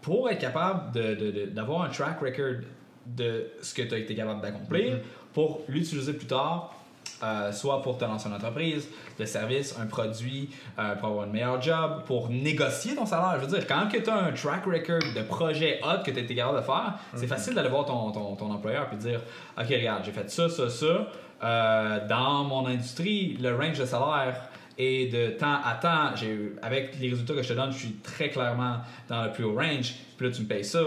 pour 0.00 0.30
être 0.30 0.38
capable 0.40 0.92
de- 0.92 1.46
d'avoir 1.46 1.82
un 1.82 1.88
track 1.88 2.20
record 2.20 2.62
de 3.06 3.46
ce 3.60 3.74
que 3.74 3.82
tu 3.82 3.94
as 3.94 3.98
été 3.98 4.14
capable 4.14 4.40
d'accomplir 4.40 4.98
pour 5.32 5.62
l'utiliser 5.68 6.12
plus 6.14 6.26
tard 6.26 6.74
euh, 7.22 7.52
soit 7.52 7.82
pour 7.82 7.96
te 7.98 8.04
lancer 8.04 8.28
une 8.28 8.34
entreprise, 8.34 8.88
de 9.18 9.24
service, 9.24 9.76
un 9.80 9.86
produit, 9.86 10.50
euh, 10.78 10.94
pour 10.96 11.08
avoir 11.08 11.24
un 11.24 11.30
meilleur 11.30 11.60
job, 11.60 12.02
pour 12.06 12.28
négocier 12.28 12.94
ton 12.94 13.06
salaire. 13.06 13.36
Je 13.40 13.46
veux 13.46 13.58
dire, 13.58 13.66
quand 13.66 13.88
tu 13.88 14.10
as 14.10 14.14
un 14.14 14.32
track 14.32 14.64
record 14.64 15.14
de 15.14 15.22
projet 15.22 15.80
hot 15.82 16.02
que 16.04 16.10
tu 16.10 16.18
été 16.18 16.34
capable 16.34 16.58
de 16.58 16.64
faire, 16.64 16.94
c'est 17.14 17.26
facile 17.26 17.54
d'aller 17.54 17.68
voir 17.68 17.84
ton, 17.84 18.10
ton, 18.10 18.34
ton 18.34 18.50
employeur 18.50 18.88
et 18.92 18.96
dire 18.96 19.20
Ok, 19.58 19.68
regarde, 19.68 20.04
j'ai 20.04 20.12
fait 20.12 20.30
ça, 20.30 20.48
ça, 20.48 20.68
ça. 20.68 21.06
Euh, 21.42 22.06
dans 22.08 22.44
mon 22.44 22.66
industrie, 22.66 23.36
le 23.40 23.54
range 23.54 23.78
de 23.78 23.84
salaire 23.84 24.48
est 24.78 25.12
de 25.12 25.30
temps 25.30 25.58
à 25.64 25.74
temps. 25.74 26.14
Avec 26.62 26.98
les 26.98 27.10
résultats 27.10 27.34
que 27.34 27.42
je 27.42 27.48
te 27.48 27.54
donne, 27.54 27.72
je 27.72 27.78
suis 27.78 27.92
très 28.02 28.30
clairement 28.30 28.78
dans 29.08 29.24
le 29.24 29.32
plus 29.32 29.44
haut 29.44 29.54
range. 29.54 29.94
Puis 30.16 30.26
là, 30.26 30.32
tu 30.32 30.42
me 30.42 30.46
payes 30.46 30.64
ça. 30.64 30.80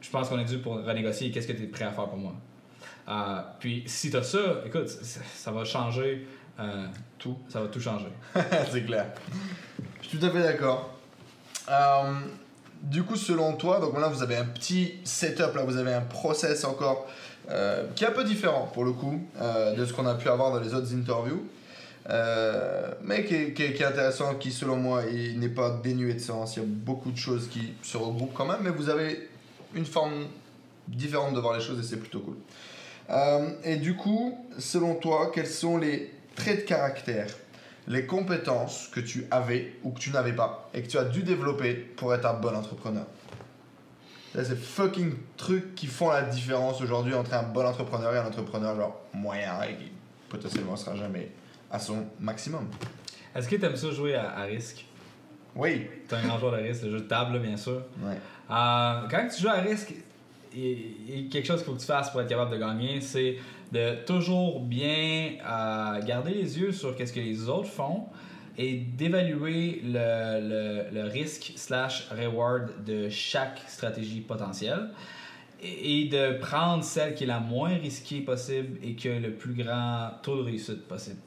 Je 0.00 0.10
pense 0.10 0.28
qu'on 0.28 0.38
est 0.38 0.44
dû 0.44 0.58
pour 0.58 0.84
renégocier. 0.84 1.30
Qu'est-ce 1.30 1.46
que 1.46 1.52
tu 1.52 1.62
es 1.62 1.66
prêt 1.66 1.84
à 1.84 1.92
faire 1.92 2.08
pour 2.08 2.18
moi? 2.18 2.32
Euh, 3.08 3.40
puis 3.58 3.82
si 3.86 4.10
t'as 4.10 4.22
ça, 4.22 4.38
écoute, 4.64 4.88
ça, 4.88 5.50
va 5.50 5.64
changer 5.64 6.26
euh, 6.60 6.86
Tout. 7.18 7.36
Ça 7.48 7.60
va 7.60 7.68
tout 7.68 7.80
changer. 7.80 8.08
c'est 8.70 8.84
clair. 8.84 9.06
Je 10.02 10.08
suis 10.08 10.18
tout 10.18 10.26
à 10.26 10.30
fait 10.30 10.42
d'accord. 10.42 10.94
Euh, 11.68 12.14
du 12.82 13.02
coup, 13.02 13.16
selon 13.16 13.54
toi, 13.56 13.80
donc 13.80 13.98
là, 13.98 14.08
vous 14.08 14.22
avez 14.22 14.36
un 14.36 14.44
petit 14.44 14.94
setup, 15.04 15.54
là, 15.54 15.64
vous 15.64 15.76
avez 15.76 15.94
un 15.94 16.00
process 16.00 16.64
encore 16.64 17.06
qui 17.96 18.04
est 18.04 18.06
un 18.06 18.12
peu 18.12 18.24
différent 18.24 18.70
pour 18.72 18.84
le 18.84 18.92
coup 18.92 19.20
de 19.38 19.84
ce 19.84 19.92
qu'on 19.92 20.06
a 20.06 20.14
pu 20.14 20.28
avoir 20.28 20.52
dans 20.52 20.60
les 20.60 20.72
autres 20.74 20.94
interviews. 20.94 21.44
Mais 23.02 23.24
qui 23.24 23.34
est, 23.34 23.82
intéressant, 23.82 24.36
qui 24.36 24.52
selon 24.52 24.76
moi 24.76 25.02
n'est 25.04 25.48
pas 25.48 25.70
dénué 25.82 26.14
de 26.14 26.20
sens. 26.20 26.56
Il 26.56 26.60
y 26.60 26.62
a 26.62 26.68
beaucoup 26.68 27.10
de 27.10 27.16
choses 27.16 27.48
qui 27.48 27.74
se 27.82 27.96
regroupent 27.96 28.32
quand 28.32 28.46
même, 28.46 28.60
mais 28.62 28.70
vous 28.70 28.88
avez 28.88 29.28
une 29.74 29.84
forme 29.86 30.26
différente 30.88 31.34
de 31.34 31.40
voir 31.40 31.54
les 31.54 31.62
choses 31.62 31.78
et 31.78 31.82
c'est 31.82 31.98
plutôt 31.98 32.20
cool. 32.20 32.36
Euh, 33.10 33.50
et 33.64 33.76
du 33.76 33.94
coup, 33.94 34.38
selon 34.58 34.94
toi, 34.94 35.30
quels 35.34 35.46
sont 35.46 35.76
les 35.76 36.12
traits 36.34 36.60
de 36.60 36.68
caractère, 36.68 37.28
les 37.88 38.06
compétences 38.06 38.88
que 38.88 39.00
tu 39.00 39.26
avais 39.30 39.74
ou 39.82 39.90
que 39.90 39.98
tu 39.98 40.10
n'avais 40.10 40.32
pas 40.32 40.70
et 40.72 40.82
que 40.82 40.88
tu 40.88 40.98
as 40.98 41.04
dû 41.04 41.22
développer 41.22 41.74
pour 41.74 42.14
être 42.14 42.26
un 42.26 42.34
bon 42.34 42.54
entrepreneur? 42.54 43.06
C'est 44.34 44.44
ces 44.44 44.56
fucking 44.56 45.14
trucs 45.36 45.74
qui 45.74 45.86
font 45.86 46.10
la 46.10 46.22
différence 46.22 46.80
aujourd'hui 46.80 47.12
entre 47.12 47.34
un 47.34 47.42
bon 47.42 47.66
entrepreneur 47.66 48.14
et 48.14 48.18
un 48.18 48.26
entrepreneur 48.26 48.74
genre 48.74 49.00
moyen 49.12 49.60
et 49.62 49.74
qui 49.74 49.92
potentiellement 50.30 50.76
sera 50.76 50.96
jamais 50.96 51.32
à 51.70 51.78
son 51.78 52.06
maximum. 52.18 52.66
Est-ce 53.34 53.46
que 53.48 53.56
tu 53.56 53.64
aimes 53.64 53.76
ça 53.76 53.90
jouer 53.90 54.14
à, 54.14 54.30
à 54.30 54.42
risque? 54.44 54.86
Oui. 55.54 55.86
T'es 56.08 56.16
un 56.16 56.26
grand 56.26 56.38
joueur 56.38 56.52
de 56.52 56.62
risque, 56.62 56.84
le 56.84 56.92
jeu 56.92 57.00
de 57.00 57.08
table, 57.08 57.40
bien 57.40 57.58
sûr. 57.58 57.82
Ouais. 58.00 58.16
Euh, 58.50 59.00
quand 59.10 59.28
tu 59.28 59.42
joues 59.42 59.48
à 59.48 59.60
risque, 59.60 59.92
a 60.54 61.30
quelque 61.30 61.46
chose 61.46 61.58
qu'il 61.58 61.66
faut 61.66 61.74
que 61.74 61.80
tu 61.80 61.86
fasses 61.86 62.10
pour 62.10 62.20
être 62.20 62.28
capable 62.28 62.50
de 62.52 62.58
gagner, 62.58 63.00
c'est 63.00 63.36
de 63.72 64.04
toujours 64.04 64.60
bien 64.60 65.30
euh, 65.46 66.00
garder 66.04 66.34
les 66.34 66.58
yeux 66.58 66.72
sur 66.72 66.94
qu'est-ce 66.94 67.12
que 67.12 67.20
les 67.20 67.48
autres 67.48 67.68
font 67.70 68.04
et 68.58 68.74
d'évaluer 68.74 69.80
le, 69.84 70.40
le- 70.48 70.84
le 70.94 71.08
risque 71.08 71.52
slash 71.56 72.08
reward 72.10 72.84
de 72.84 73.08
chaque 73.08 73.60
stratégie 73.66 74.20
potentielle 74.20 74.90
et, 75.62 76.02
et 76.02 76.08
de 76.08 76.38
prendre 76.38 76.84
celle 76.84 77.14
qui 77.14 77.24
est 77.24 77.28
la 77.28 77.40
moins 77.40 77.74
risquée 77.76 78.20
possible 78.20 78.78
et 78.82 78.94
qui 78.94 79.08
a 79.08 79.18
le 79.18 79.32
plus 79.32 79.54
grand 79.54 80.10
taux 80.22 80.36
de 80.36 80.42
réussite 80.42 80.86
possible. 80.86 81.20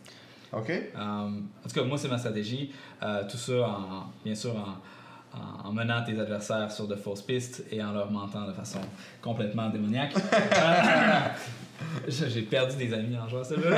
Ok. 0.54 0.70
Euh, 0.70 1.00
en 1.00 1.32
tout 1.68 1.74
cas, 1.74 1.84
moi, 1.84 1.98
c'est 1.98 2.08
ma 2.10 2.18
stratégie. 2.20 2.72
Euh, 3.02 3.24
tout 3.30 3.38
ça, 3.38 3.54
en, 3.70 4.14
bien 4.24 4.36
sûr, 4.36 4.52
en, 4.56 4.78
en- 5.36 5.70
en 5.70 5.74
menant 5.74 6.04
tes 6.04 6.20
adversaires 6.20 6.72
sur 6.72 6.88
de 6.88 6.96
fausses 6.96 7.22
pistes 7.22 7.64
et 7.72 7.84
en 7.84 7.92
leur 7.92 8.10
mentant 8.12 8.46
de 8.48 8.54
façon 8.54 8.80
complètement 9.22 9.70
démoniaque. 9.70 10.14
J'ai 12.08 12.42
perdu 12.44 12.78
des 12.78 12.94
amis 12.94 13.18
en 13.18 13.28
jouant 13.28 13.42
à 13.42 13.44
ce 13.44 13.56
jeu. 13.56 13.70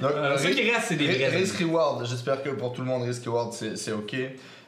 Donc, 0.00 0.12
Euh, 0.14 0.38
ce 0.38 0.48
qui 0.48 0.70
reste, 0.70 0.86
c'est 0.88 0.96
des 0.96 1.08
vrais. 1.08 1.28
Risk 1.28 1.58
reward, 1.58 2.06
j'espère 2.06 2.42
que 2.42 2.50
pour 2.50 2.72
tout 2.72 2.80
le 2.82 2.86
monde, 2.86 3.02
risk 3.02 3.24
reward, 3.26 3.52
c'est 3.52 3.92
ok. 3.92 4.16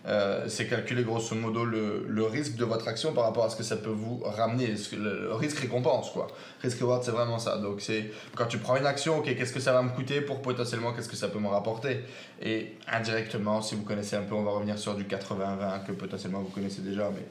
Euh, 0.05 0.47
c'est 0.49 0.67
calculer 0.67 1.05
grosso 1.05 1.37
modo 1.37 1.65
le, 1.65 2.25
risque 2.25 2.57
de 2.57 2.65
votre 2.65 2.89
action 2.89 3.13
par 3.13 3.25
rapport 3.25 3.45
à 3.45 3.51
ce 3.51 3.57
que 3.57 3.63
ça 3.63 3.77
peut 3.77 3.91
vous 3.91 4.21
ramener, 4.25 4.75
le, 4.97 5.33
risque 5.35 5.59
récompense 5.61 6.11
quoi. 6.11 6.27
Risk 6.61 6.81
reward 6.81 7.05
c'est 7.05 7.13
vraiment 7.13 7.39
ça. 7.39 7.59
Donc 7.59 7.81
c'est 7.81 8.11
quand 8.35 8.47
tu 8.47 8.59
prends 8.59 8.77
une 8.77 8.87
action, 8.87 9.19
ok 9.19 9.27
qu'est-ce 9.37 9.53
que 9.53 9.61
ça 9.61 9.73
va 9.73 9.83
me 9.83 9.91
coûter 9.91 10.21
pour 10.21 10.43
potentiellement 10.43 10.93
qu'est-ce 10.93 11.09
que 11.09 11.17
ça 11.17 11.29
peut 11.29 11.39
me 11.39 11.49
rapporter? 11.49 12.01
Et 12.41 12.73
indirectement, 12.91 13.63
si 13.63 13.77
vous 13.77 13.83
connaissez 13.83 14.17
un 14.17 14.23
peu, 14.23 14.35
on 14.35 14.43
va 14.43 14.51
revenir 14.51 14.79
sur 14.79 14.95
du 14.97 15.05
80-20 15.05 15.85
que 15.87 15.93
potentiellement 15.93 16.41
vous 16.41 16.51
connaissez 16.51 16.83
déjà, 16.83 17.09
mais 17.11 17.25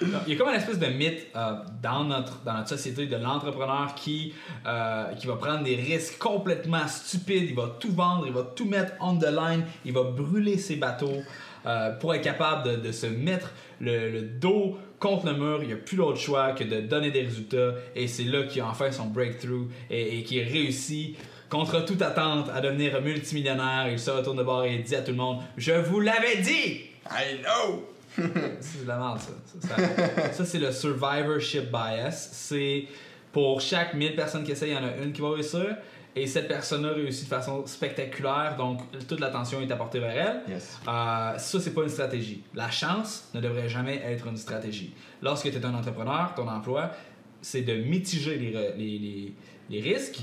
Il 0.00 0.32
y 0.32 0.32
a 0.32 0.36
comme 0.38 0.48
une 0.48 0.54
espèce 0.54 0.78
de 0.78 0.86
mythe 0.86 1.26
euh, 1.36 1.56
dans, 1.82 2.04
notre, 2.04 2.42
dans 2.44 2.54
notre 2.54 2.68
société 2.68 3.06
de 3.06 3.16
l'entrepreneur 3.16 3.94
qui, 3.94 4.32
euh, 4.66 5.12
qui 5.14 5.26
va 5.26 5.36
prendre 5.36 5.64
des 5.64 5.76
risques 5.76 6.18
complètement 6.18 6.86
stupides, 6.86 7.50
il 7.50 7.54
va 7.54 7.76
tout 7.78 7.92
vendre, 7.92 8.26
il 8.26 8.32
va 8.32 8.44
tout 8.44 8.64
mettre 8.64 8.92
on 9.00 9.16
the 9.16 9.26
line, 9.26 9.64
il 9.84 9.92
va 9.92 10.04
brûler 10.04 10.56
ses 10.56 10.76
bateaux 10.76 11.22
euh, 11.66 11.90
pour 11.92 12.14
être 12.14 12.22
capable 12.22 12.68
de, 12.70 12.76
de 12.76 12.92
se 12.92 13.06
mettre 13.06 13.52
le, 13.80 14.10
le 14.10 14.22
dos 14.22 14.78
contre 14.98 15.26
le 15.26 15.34
mur. 15.34 15.58
Il 15.62 15.68
n'y 15.68 15.72
a 15.74 15.76
plus 15.76 15.96
d'autre 15.96 16.18
choix 16.18 16.52
que 16.52 16.64
de 16.64 16.80
donner 16.80 17.10
des 17.10 17.22
résultats 17.22 17.74
et 17.94 18.08
c'est 18.08 18.24
là 18.24 18.42
qu'il 18.44 18.60
a 18.62 18.66
enfin 18.68 18.90
son 18.90 19.06
breakthrough 19.06 19.68
et, 19.90 20.18
et 20.18 20.22
qu'il 20.22 20.42
réussit 20.42 21.16
contre 21.48 21.84
toute 21.84 22.02
attente 22.02 22.48
à 22.54 22.60
devenir 22.60 23.00
multimillionnaire. 23.00 23.88
Il 23.90 23.98
se 23.98 24.10
retourne 24.10 24.36
de 24.38 24.42
bord 24.42 24.64
et 24.64 24.78
dit 24.78 24.94
à 24.96 25.02
tout 25.02 25.12
le 25.12 25.16
monde 25.16 25.38
Je 25.56 25.72
vous 25.72 26.00
l'avais 26.00 26.36
dit 26.38 26.82
I 27.10 27.38
know. 27.42 27.86
c'est 28.60 28.82
de 28.82 28.88
la 28.88 28.98
merde, 28.98 29.18
ça. 29.20 29.68
Ça, 29.68 29.76
ça- 29.76 30.32
ça, 30.32 30.44
c'est 30.44 30.58
le 30.58 30.72
survivorship 30.72 31.70
bias. 31.70 32.30
C'est 32.32 32.86
pour 33.32 33.60
chaque 33.60 33.94
1000 33.94 34.16
personnes 34.16 34.42
qui 34.42 34.50
essayent, 34.52 34.70
il 34.70 34.74
y 34.74 34.76
en 34.76 34.84
a 34.84 34.96
une 35.04 35.12
qui 35.12 35.20
va 35.20 35.30
réussir. 35.30 35.76
Et 36.16 36.26
cette 36.26 36.48
personne-là 36.48 36.92
réussit 36.94 37.24
de 37.24 37.28
façon 37.28 37.64
spectaculaire, 37.66 38.56
donc 38.56 38.80
toute 39.06 39.20
l'attention 39.20 39.60
est 39.60 39.70
apportée 39.70 40.00
vers 40.00 40.42
elle. 40.46 40.52
Yes. 40.54 40.78
Euh, 40.88 41.38
ça, 41.38 41.60
c'est 41.60 41.72
pas 41.74 41.82
une 41.82 41.88
stratégie. 41.88 42.42
La 42.54 42.70
chance 42.70 43.28
ne 43.34 43.40
devrait 43.40 43.68
jamais 43.68 43.96
être 44.04 44.26
une 44.26 44.36
stratégie. 44.36 44.92
Lorsque 45.22 45.50
tu 45.50 45.56
es 45.56 45.64
un 45.64 45.74
entrepreneur, 45.74 46.32
ton 46.34 46.48
emploi, 46.48 46.90
c'est 47.40 47.62
de 47.62 47.74
mitiger 47.74 48.36
les, 48.36 48.50
re- 48.52 48.76
les, 48.76 48.98
les- 48.98 49.34
les 49.70 49.80
risques 49.82 50.20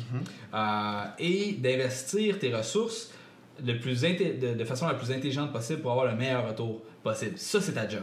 euh, 0.54 1.02
et 1.19 1.54
d'investir 1.54 2.39
tes 2.39 2.54
ressources 2.54 3.12
le 3.65 3.80
plus 3.80 4.04
inté- 4.04 4.38
de, 4.39 4.56
de 4.56 4.65
façon 4.65 4.88
la 4.88 4.95
plus 4.95 5.12
intelligente 5.12 5.54
possible 5.54 5.82
pour 5.82 5.91
avoir 5.91 6.08
le 6.08 6.15
meilleur 6.15 6.48
retour 6.48 6.82
possible. 7.04 7.38
Ça, 7.38 7.62
c'est 7.62 7.74
ta 7.74 7.88
job. 7.88 8.02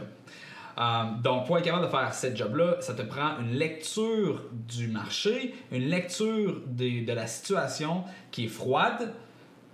Euh, 0.77 1.03
donc, 1.23 1.45
pour 1.45 1.57
être 1.57 1.65
capable 1.65 1.85
de 1.85 1.91
faire 1.91 2.13
cette 2.13 2.35
job-là, 2.35 2.77
ça 2.79 2.93
te 2.93 3.03
prend 3.03 3.37
une 3.39 3.53
lecture 3.53 4.43
du 4.51 4.87
marché, 4.87 5.53
une 5.71 5.87
lecture 5.87 6.61
de, 6.65 7.05
de 7.05 7.13
la 7.13 7.27
situation 7.27 8.03
qui 8.31 8.45
est 8.45 8.47
froide, 8.47 9.13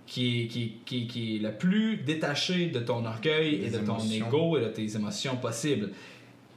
qui 0.06 0.42
est, 0.42 0.46
qui, 0.48 0.78
qui 0.84 1.06
qui 1.06 1.36
est 1.36 1.38
la 1.38 1.50
plus 1.50 1.98
détachée 1.98 2.66
de 2.66 2.80
ton 2.80 3.06
orgueil 3.06 3.64
et 3.64 3.70
de 3.70 3.78
ton 3.78 3.98
ego 3.98 4.58
et 4.58 4.60
de 4.60 4.68
tes 4.68 4.96
émotions 4.96 5.36
possibles. 5.36 5.90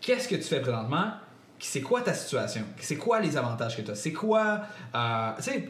Qu'est-ce 0.01 0.27
que 0.27 0.35
tu 0.35 0.43
fais 0.43 0.59
présentement? 0.59 1.11
C'est 1.59 1.81
quoi 1.81 2.01
ta 2.01 2.13
situation? 2.13 2.63
C'est 2.77 2.97
quoi 2.97 3.21
les 3.21 3.37
avantages 3.37 3.77
que 3.77 3.83
tu 3.83 3.91
as? 3.91 3.95
C'est 3.95 4.11
quoi... 4.11 4.61
euh, 4.93 5.31
tu 5.37 5.43
sais, 5.43 5.69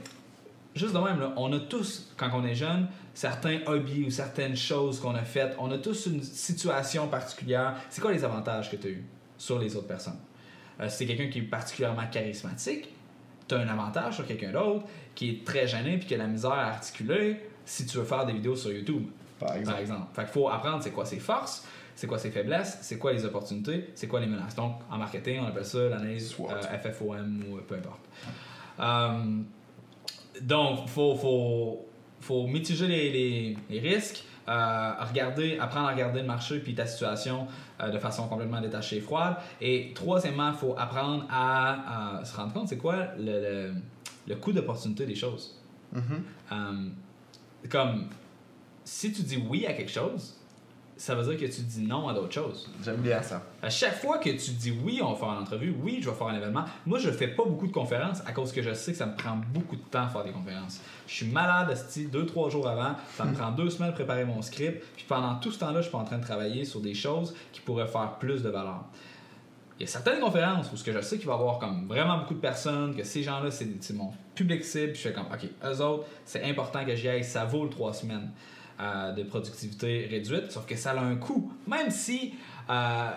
juste 0.73 0.93
de 0.93 0.99
même, 0.99 1.19
là, 1.19 1.33
on 1.35 1.53
a 1.53 1.59
tous, 1.59 2.11
quand 2.17 2.31
on 2.33 2.43
est 2.43 2.55
jeune, 2.55 2.87
certains 3.13 3.59
hobbies 3.67 4.05
ou 4.05 4.09
certaines 4.09 4.55
choses 4.55 4.99
qu'on 4.99 5.15
a 5.15 5.23
faites. 5.23 5.55
On 5.59 5.71
a 5.71 5.77
tous 5.77 6.07
une 6.07 6.21
situation 6.21 7.07
particulière. 7.07 7.75
C'est 7.89 8.01
quoi 8.01 8.11
les 8.11 8.23
avantages 8.23 8.71
que 8.71 8.75
tu 8.75 8.87
as 8.87 8.91
eu 8.91 9.05
sur 9.37 9.59
les 9.59 9.75
autres 9.75 9.87
personnes? 9.87 10.19
Euh, 10.79 10.89
si 10.89 10.99
t'es 10.99 11.05
quelqu'un 11.05 11.31
qui 11.31 11.39
est 11.39 11.43
particulièrement 11.43 12.07
charismatique, 12.11 12.89
tu 13.47 13.55
as 13.55 13.59
un 13.59 13.67
avantage 13.67 14.15
sur 14.15 14.25
quelqu'un 14.25 14.51
d'autre 14.51 14.85
qui 15.15 15.29
est 15.29 15.45
très 15.45 15.67
gêné 15.67 15.97
puis 15.97 16.07
qui 16.07 16.15
a 16.15 16.17
la 16.17 16.27
misère 16.27 16.51
à 16.53 16.67
articuler 16.67 17.39
si 17.65 17.85
tu 17.85 17.97
veux 17.97 18.03
faire 18.03 18.25
des 18.25 18.33
vidéos 18.33 18.55
sur 18.55 18.71
YouTube, 18.71 19.05
Par 19.39 19.55
exemple. 19.55 19.71
par 19.71 19.81
exemple. 19.81 20.07
Fait 20.13 20.21
qu'il 20.23 20.31
faut 20.31 20.49
apprendre 20.49 20.83
c'est 20.83 20.91
quoi 20.91 21.05
ses 21.05 21.19
forces, 21.19 21.65
c'est 21.95 22.07
quoi 22.07 22.17
ses 22.17 22.31
faiblesses, 22.31 22.79
c'est 22.81 22.97
quoi 22.97 23.13
les 23.13 23.25
opportunités, 23.25 23.91
c'est 23.95 24.07
quoi 24.07 24.19
les 24.19 24.27
menaces. 24.27 24.55
Donc, 24.55 24.79
en 24.89 24.97
marketing, 24.97 25.41
on 25.41 25.47
appelle 25.47 25.65
ça 25.65 25.89
l'analyse 25.89 26.35
euh, 26.39 26.77
FFOM 26.79 27.43
ou 27.49 27.57
euh, 27.57 27.61
peu 27.67 27.75
importe. 27.75 28.01
Euh, 28.79 29.41
donc, 30.41 30.87
faut, 30.87 31.15
faut, 31.15 31.85
faut 32.23 32.47
mitiger 32.47 32.87
les, 32.87 33.11
les- 33.11 33.57
les 33.69 33.79
risques, 33.79 34.23
euh, 34.47 34.91
regarder, 35.09 35.57
apprendre 35.59 35.87
à 35.87 35.91
regarder 35.93 36.19
le 36.21 36.27
marché 36.27 36.59
puis 36.59 36.73
ta 36.75 36.85
situation 36.85 37.47
euh, 37.81 37.89
de 37.89 37.97
façon 37.99 38.27
complètement 38.27 38.59
détachée 38.61 38.97
et 38.97 39.01
froide. 39.01 39.35
Et 39.61 39.91
troisièmement, 39.95 40.49
il 40.51 40.57
faut 40.57 40.75
apprendre 40.77 41.25
à, 41.29 42.17
à 42.19 42.25
se 42.25 42.35
rendre 42.35 42.53
compte 42.53 42.67
c'est 42.67 42.77
quoi 42.77 43.07
le, 43.17 43.23
le, 43.25 43.73
le 44.27 44.35
coût 44.35 44.51
d'opportunité 44.51 45.05
des 45.05 45.15
choses. 45.15 45.59
Mhm. 45.93 46.23
Euh, 46.51 46.89
comme 47.69 48.07
si 48.83 49.13
tu 49.13 49.21
dis 49.21 49.37
oui 49.49 49.65
à 49.65 49.73
quelque 49.73 49.91
chose, 49.91 50.35
ça 51.03 51.15
veut 51.15 51.35
dire 51.35 51.49
que 51.49 51.53
tu 51.53 51.61
dis 51.63 51.81
non 51.81 52.07
à 52.07 52.13
d'autres 52.13 52.31
choses. 52.31 52.69
J'aime 52.81 53.01
bien 53.01 53.21
ça. 53.21 53.43
À 53.61 53.69
chaque 53.69 53.95
fois 53.95 54.19
que 54.19 54.29
tu 54.29 54.51
dis 54.51 54.71
oui, 54.71 55.01
on 55.03 55.11
va 55.11 55.19
faire 55.19 55.27
une 55.33 55.41
entrevue, 55.41 55.75
oui, 55.83 55.99
je 56.01 56.09
vais 56.09 56.15
faire 56.15 56.27
un 56.27 56.37
événement, 56.37 56.63
moi 56.85 56.97
je 56.97 57.11
fais 57.11 57.27
pas 57.27 57.43
beaucoup 57.43 57.67
de 57.67 57.73
conférences 57.73 58.21
à 58.25 58.31
cause 58.31 58.53
que 58.53 58.61
je 58.61 58.73
sais 58.73 58.93
que 58.93 58.97
ça 58.97 59.07
me 59.07 59.13
prend 59.17 59.35
beaucoup 59.53 59.75
de 59.75 59.81
temps 59.81 60.03
à 60.03 60.07
faire 60.07 60.23
des 60.23 60.31
conférences. 60.31 60.79
Je 61.05 61.13
suis 61.13 61.25
malade, 61.25 61.69
esti, 61.71 62.05
deux, 62.05 62.25
trois 62.25 62.49
jours 62.49 62.69
avant, 62.69 62.95
ça 63.17 63.25
me 63.25 63.33
prend 63.37 63.51
deux 63.51 63.69
semaines 63.69 63.89
de 63.89 63.95
préparer 63.95 64.23
mon 64.23 64.41
script, 64.41 64.81
puis 64.95 65.03
pendant 65.05 65.35
tout 65.35 65.51
ce 65.51 65.59
temps-là, 65.59 65.79
je 65.79 65.81
suis 65.81 65.91
pas 65.91 65.97
en 65.97 66.05
train 66.05 66.19
de 66.19 66.23
travailler 66.23 66.63
sur 66.63 66.79
des 66.79 66.93
choses 66.93 67.35
qui 67.51 67.59
pourraient 67.59 67.85
faire 67.85 68.13
plus 68.17 68.41
de 68.41 68.47
valeur. 68.47 68.85
Il 69.79 69.81
y 69.81 69.83
a 69.83 69.87
certaines 69.87 70.21
conférences 70.21 70.71
où 70.71 70.77
ce 70.77 70.85
que 70.85 70.93
je 70.93 71.01
sais 71.01 71.17
qu'il 71.17 71.27
va 71.27 71.33
y 71.33 71.35
avoir 71.35 71.59
comme 71.59 71.85
vraiment 71.85 72.19
beaucoup 72.19 72.35
de 72.35 72.39
personnes, 72.39 72.95
que 72.95 73.03
ces 73.03 73.23
gens-là, 73.23 73.51
c'est 73.51 73.67
c'est 73.81 73.93
mon 73.93 74.13
public 74.35 74.63
cible, 74.63 74.93
puis 74.93 75.01
je 75.01 75.09
fais 75.09 75.13
comme, 75.13 75.25
OK, 75.25 75.49
eux 75.65 75.81
autres, 75.81 76.05
c'est 76.23 76.45
important 76.45 76.85
que 76.85 76.95
j'y 76.95 77.09
aille, 77.09 77.25
ça 77.25 77.43
vaut 77.43 77.65
le 77.65 77.69
trois 77.69 77.91
semaines 77.91 78.31
euh, 78.83 79.11
de 79.13 79.23
productivité 79.23 80.07
réduite, 80.09 80.51
sauf 80.51 80.65
que 80.65 80.75
ça 80.75 80.91
a 80.91 80.99
un 80.99 81.15
coût. 81.15 81.51
Même 81.67 81.89
si, 81.89 82.33
euh, 82.69 83.09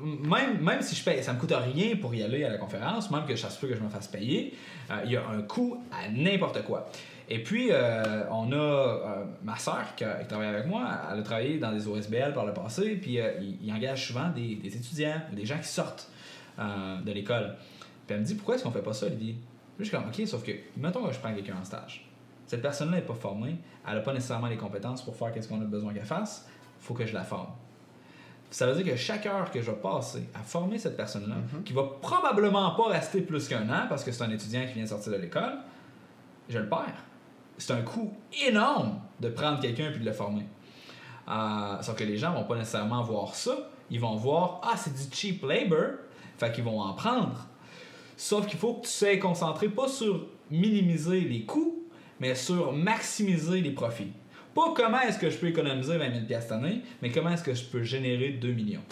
même, 0.00 0.60
même 0.60 0.82
si 0.82 0.96
je 0.96 1.04
paye, 1.04 1.22
ça 1.22 1.32
me 1.32 1.38
coûte 1.38 1.52
rien 1.52 1.94
pour 1.96 2.12
y 2.14 2.22
aller 2.22 2.42
à 2.44 2.48
la 2.48 2.58
conférence, 2.58 3.10
même 3.12 3.24
que 3.24 3.36
je 3.36 3.46
se 3.46 3.58
peut 3.60 3.68
que 3.68 3.76
je 3.76 3.80
me 3.80 3.88
fasse 3.88 4.08
payer, 4.08 4.54
euh, 4.90 5.02
il 5.04 5.12
y 5.12 5.16
a 5.16 5.24
un 5.28 5.42
coût 5.42 5.80
à 5.92 6.08
n'importe 6.10 6.64
quoi. 6.64 6.90
Et 7.28 7.42
puis, 7.42 7.68
euh, 7.70 8.24
on 8.30 8.52
a 8.52 9.24
ma 9.44 9.56
soeur 9.56 9.94
qui, 9.96 10.04
travaille 10.28 10.48
avec 10.48 10.66
moi, 10.66 10.88
elle 11.12 11.20
a 11.20 11.22
travaillé 11.22 11.58
dans 11.58 11.72
des 11.72 11.86
OSBL 11.86 12.32
par 12.34 12.44
le 12.44 12.52
passé, 12.52 12.96
puis 12.96 13.18
il, 13.62 13.72
engage 13.72 14.08
souvent 14.08 14.30
des, 14.30 14.58
étudiants, 14.64 15.22
des 15.32 15.46
gens 15.46 15.58
qui 15.58 15.68
sortent 15.68 16.10
de 16.58 17.12
l'école. 17.12 17.54
Puis 18.06 18.14
elle 18.14 18.20
me 18.20 18.26
dit, 18.26 18.34
pourquoi 18.34 18.56
est-ce 18.56 18.64
qu'on 18.64 18.72
fait 18.72 18.82
pas 18.82 18.92
ça, 18.92 19.08
Lydie? 19.08 19.36
Puis 19.76 19.84
je 19.86 19.88
suis 19.88 19.96
comme, 19.96 20.06
OK, 20.06 20.26
sauf 20.26 20.44
que, 20.44 20.52
mettons 20.76 21.04
que 21.06 21.14
je 21.14 21.18
prends 21.18 21.32
quelqu'un 21.32 21.56
en 21.60 21.64
stage. 21.64 22.04
Cette 22.46 22.62
personne-là 22.62 22.96
n'est 22.96 23.02
pas 23.02 23.14
formée, 23.14 23.56
elle 23.86 23.94
n'a 23.94 24.00
pas 24.00 24.12
nécessairement 24.12 24.48
les 24.48 24.56
compétences 24.56 25.02
pour 25.02 25.16
faire 25.16 25.32
ce 25.40 25.48
qu'on 25.48 25.60
a 25.60 25.64
besoin 25.64 25.94
qu'elle 25.94 26.04
fasse, 26.04 26.46
il 26.80 26.84
faut 26.84 26.94
que 26.94 27.06
je 27.06 27.14
la 27.14 27.24
forme. 27.24 27.48
Ça 28.50 28.66
veut 28.66 28.80
dire 28.80 28.92
que 28.92 28.96
chaque 28.96 29.26
heure 29.26 29.50
que 29.50 29.60
je 29.60 29.70
vais 29.70 29.76
passer 29.76 30.28
à 30.34 30.38
former 30.38 30.78
cette 30.78 30.96
personne-là, 30.96 31.36
qui 31.64 31.72
va 31.72 31.82
probablement 32.00 32.70
pas 32.72 32.88
rester 32.88 33.20
plus 33.20 33.48
qu'un 33.48 33.68
an 33.68 33.86
parce 33.88 34.04
que 34.04 34.12
c'est 34.12 34.22
un 34.22 34.30
étudiant 34.30 34.64
qui 34.66 34.74
vient 34.74 34.84
de 34.84 34.88
sortir 34.88 35.12
de 35.12 35.18
l'école, 35.18 35.58
je 36.48 36.58
le 36.58 36.68
perds. 36.68 37.02
C'est 37.58 37.72
un 37.72 37.82
coût 37.82 38.12
énorme 38.46 39.00
de 39.20 39.28
prendre 39.28 39.60
quelqu'un 39.60 39.90
puis 39.90 40.00
de 40.00 40.04
le 40.04 40.12
former. 40.12 40.46
Euh, 41.28 41.82
sauf 41.82 41.96
que 41.96 42.04
les 42.04 42.16
gens 42.16 42.32
vont 42.32 42.44
pas 42.44 42.56
nécessairement 42.56 43.02
voir 43.02 43.34
ça. 43.34 43.56
Ils 43.90 44.00
vont 44.00 44.16
voir, 44.16 44.60
ah, 44.62 44.76
c'est 44.76 44.92
du 44.92 45.14
cheap 45.14 45.42
labor, 45.42 45.96
fait 46.38 46.52
qu'ils 46.52 46.64
vont 46.64 46.80
en 46.80 46.92
prendre. 46.94 47.46
Sauf 48.16 48.46
qu'il 48.46 48.58
faut 48.58 48.74
que 48.74 48.86
tu 48.86 48.92
sois 48.92 49.16
concentré 49.16 49.68
pas 49.68 49.88
sur 49.88 50.26
minimiser 50.50 51.20
les 51.20 51.44
coûts, 51.44 51.83
mais 52.20 52.34
sur 52.34 52.72
maximiser 52.72 53.60
les 53.60 53.70
profits. 53.70 54.12
Pas 54.54 54.72
comment 54.74 55.00
est-ce 55.00 55.18
que 55.18 55.30
je 55.30 55.36
peux 55.36 55.48
économiser 55.48 55.96
20 55.98 56.12
000 56.14 56.26
piastres 56.26 56.50
cette 56.54 56.58
année, 56.64 56.80
mais 57.02 57.10
comment 57.10 57.30
est-ce 57.30 57.42
que 57.42 57.54
je 57.54 57.64
peux 57.64 57.82
générer 57.82 58.28
2 58.30 58.52
millions. 58.52 58.82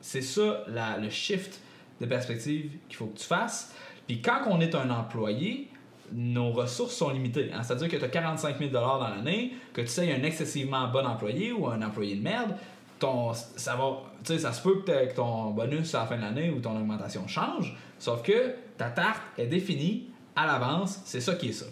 C'est 0.00 0.22
ça 0.22 0.64
la- 0.68 0.96
le 0.98 1.10
shift 1.10 1.60
de 2.00 2.06
perspective 2.06 2.70
qu'il 2.88 2.96
faut 2.96 3.06
que 3.06 3.18
tu 3.18 3.26
fasses. 3.26 3.74
Puis 4.06 4.20
quand 4.22 4.40
on 4.48 4.60
est 4.60 4.74
un 4.74 4.90
employé, 4.90 5.68
nos 6.12 6.50
ressources 6.50 6.96
sont 6.96 7.10
limitées. 7.10 7.50
hein. 7.54 7.62
C'est-à-dire 7.62 7.88
que 7.88 7.96
tu 7.96 8.04
as 8.04 8.08
45 8.08 8.58
000 8.58 8.70
dans 8.70 8.98
l'année, 8.98 9.52
que 9.72 9.82
tu 9.82 9.86
sais 9.86 10.12
un 10.12 10.22
excessivement 10.24 10.88
bon 10.88 11.06
employé 11.06 11.52
ou 11.52 11.68
un 11.68 11.80
employé 11.82 12.16
de 12.16 12.22
merde, 12.22 12.56
ton, 12.98 13.32
ça 13.32 13.76
va, 13.76 14.02
ça 14.38 14.52
se 14.52 14.60
peut 14.62 14.82
que 14.82 15.14
ton 15.14 15.50
bonus 15.50 15.94
à 15.94 16.00
la 16.00 16.06
fin 16.06 16.16
de 16.16 16.22
l'année 16.22 16.50
ou 16.50 16.58
ton 16.60 16.76
augmentation 16.76 17.26
change, 17.28 17.76
sauf 17.98 18.22
que 18.22 18.54
ta 18.76 18.90
tarte 18.90 19.22
est 19.38 19.46
définie 19.46 20.08
à 20.34 20.46
l'avance, 20.46 21.00
c'est 21.04 21.20
ça 21.20 21.34
qui 21.36 21.50
est 21.50 21.52
ça. 21.52 21.66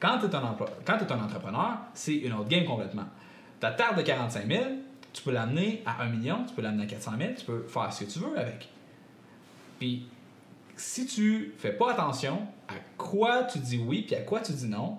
Quand 0.00 0.18
tu 0.18 0.26
es, 0.26 0.28
t'es 0.28 0.36
un 1.12 1.22
entrepreneur, 1.22 1.78
c'est 1.94 2.14
une 2.14 2.32
autre 2.32 2.48
game 2.48 2.64
complètement. 2.64 3.06
Ta 3.60 3.70
tarte 3.70 3.98
de 3.98 4.02
45 4.02 4.46
000, 4.46 4.64
tu 5.12 5.22
peux 5.22 5.32
l'amener 5.32 5.82
à 5.84 6.02
1 6.02 6.08
million, 6.08 6.44
tu 6.46 6.54
peux 6.54 6.62
l'amener 6.62 6.84
à 6.84 6.86
400 6.86 7.12
000, 7.18 7.32
tu 7.38 7.44
peux 7.44 7.62
faire 7.68 7.92
ce 7.92 8.04
que 8.04 8.10
tu 8.10 8.18
veux 8.20 8.38
avec. 8.38 8.68
Puis, 9.78 10.06
si 10.76 11.06
tu 11.06 11.54
fais 11.58 11.72
pas 11.72 11.92
attention 11.92 12.40
à 12.68 12.74
quoi 12.96 13.44
tu 13.44 13.58
dis 13.58 13.78
oui 13.78 14.02
puis 14.06 14.16
à 14.16 14.22
quoi 14.22 14.40
tu 14.40 14.52
dis 14.52 14.68
non, 14.68 14.96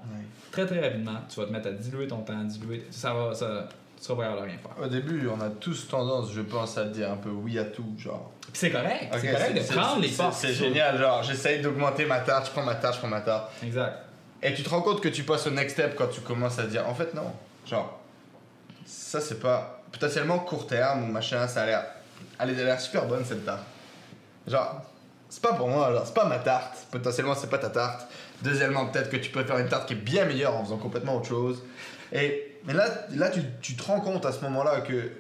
très 0.52 0.66
très 0.66 0.80
rapidement, 0.80 1.18
tu 1.28 1.40
vas 1.40 1.48
te 1.48 1.52
mettre 1.52 1.70
à 1.70 1.72
diluer 1.72 2.08
ton 2.08 2.22
temps, 2.22 2.44
diluer, 2.44 2.86
ça 2.92 3.14
va, 3.14 3.34
ça, 3.34 3.68
capable 4.08 4.42
de 4.42 4.46
rien 4.46 4.58
faire. 4.58 4.84
Au 4.84 4.88
début, 4.88 5.28
on 5.28 5.42
a 5.42 5.50
tous 5.50 5.88
tendance, 5.88 6.32
je 6.32 6.42
pense, 6.42 6.78
à 6.78 6.86
dire 6.86 7.12
un 7.12 7.18
peu 7.18 7.30
oui 7.30 7.58
à 7.58 7.66
tout, 7.66 7.94
genre. 7.98 8.32
C'est 8.54 8.70
correct, 8.70 9.08
Ok, 9.14 9.20
c'est 9.22 9.32
correct 9.32 9.54
de 9.56 9.74
prendre 9.76 10.02
les 10.02 10.10
forces. 10.10 10.40
C'est 10.40 10.54
génial, 10.54 10.98
genre, 11.00 11.24
j'essaye 11.24 11.62
d'augmenter 11.62 12.06
ma 12.06 12.20
tarte, 12.20 12.48
je 12.48 12.52
prends 12.52 12.66
ma 12.66 12.76
tarte, 12.76 12.96
je 12.96 13.00
prends 13.00 13.08
ma 13.08 13.22
tarte. 13.22 13.52
Exact. 13.64 14.11
Et 14.44 14.54
tu 14.54 14.64
te 14.64 14.70
rends 14.70 14.82
compte 14.82 15.02
que 15.02 15.10
tu 15.10 15.24
passes 15.24 15.46
au 15.48 15.52
next 15.52 15.74
step 15.74 15.96
quand 15.96 16.08
tu 16.08 16.22
commences 16.22 16.58
à 16.60 16.64
te 16.64 16.70
dire, 16.70 16.88
en 16.88 16.96
fait, 16.96 17.14
non. 17.14 17.32
Genre, 17.66 18.00
ça, 18.86 19.22
c'est 19.22 19.40
pas. 19.40 19.84
Potentiellement 19.92 20.40
court 20.40 20.68
terme 20.68 21.04
ou 21.04 21.12
machin, 21.12 21.48
ça 21.48 21.64
a 21.64 21.66
l'air. 21.66 21.86
Elle 22.40 22.80
super 22.80 23.06
bonne 23.06 23.26
cette 23.26 23.46
tarte. 23.46 23.64
Genre, 24.48 24.82
c'est 25.30 25.42
pas 25.42 25.54
pour 25.54 25.68
moi, 25.68 25.92
genre, 25.94 26.06
c'est 26.06 26.14
pas 26.14 26.26
ma 26.26 26.40
tarte. 26.40 26.88
Potentiellement, 26.92 27.36
c'est 27.36 27.50
pas 27.50 27.58
ta 27.58 27.70
tarte. 27.70 28.08
Deuxièmement, 28.42 28.88
peut-être 28.88 29.10
que 29.10 29.18
tu 29.18 29.30
peux 29.30 29.44
faire 29.44 29.58
une 29.58 29.68
tarte 29.68 29.88
qui 29.88 29.94
est 29.94 29.98
bien 29.98 30.26
meilleure 30.26 30.56
en 30.56 30.64
faisant 30.64 30.78
complètement 30.78 31.18
autre 31.18 31.28
chose. 31.28 31.62
Et 32.12 32.60
mais 32.66 32.74
là, 32.74 32.88
là 33.12 33.30
tu, 33.30 33.42
tu 33.62 33.76
te 33.76 33.84
rends 33.84 34.02
compte 34.02 34.26
à 34.26 34.32
ce 34.32 34.42
moment-là 34.42 34.82
que, 34.82 35.12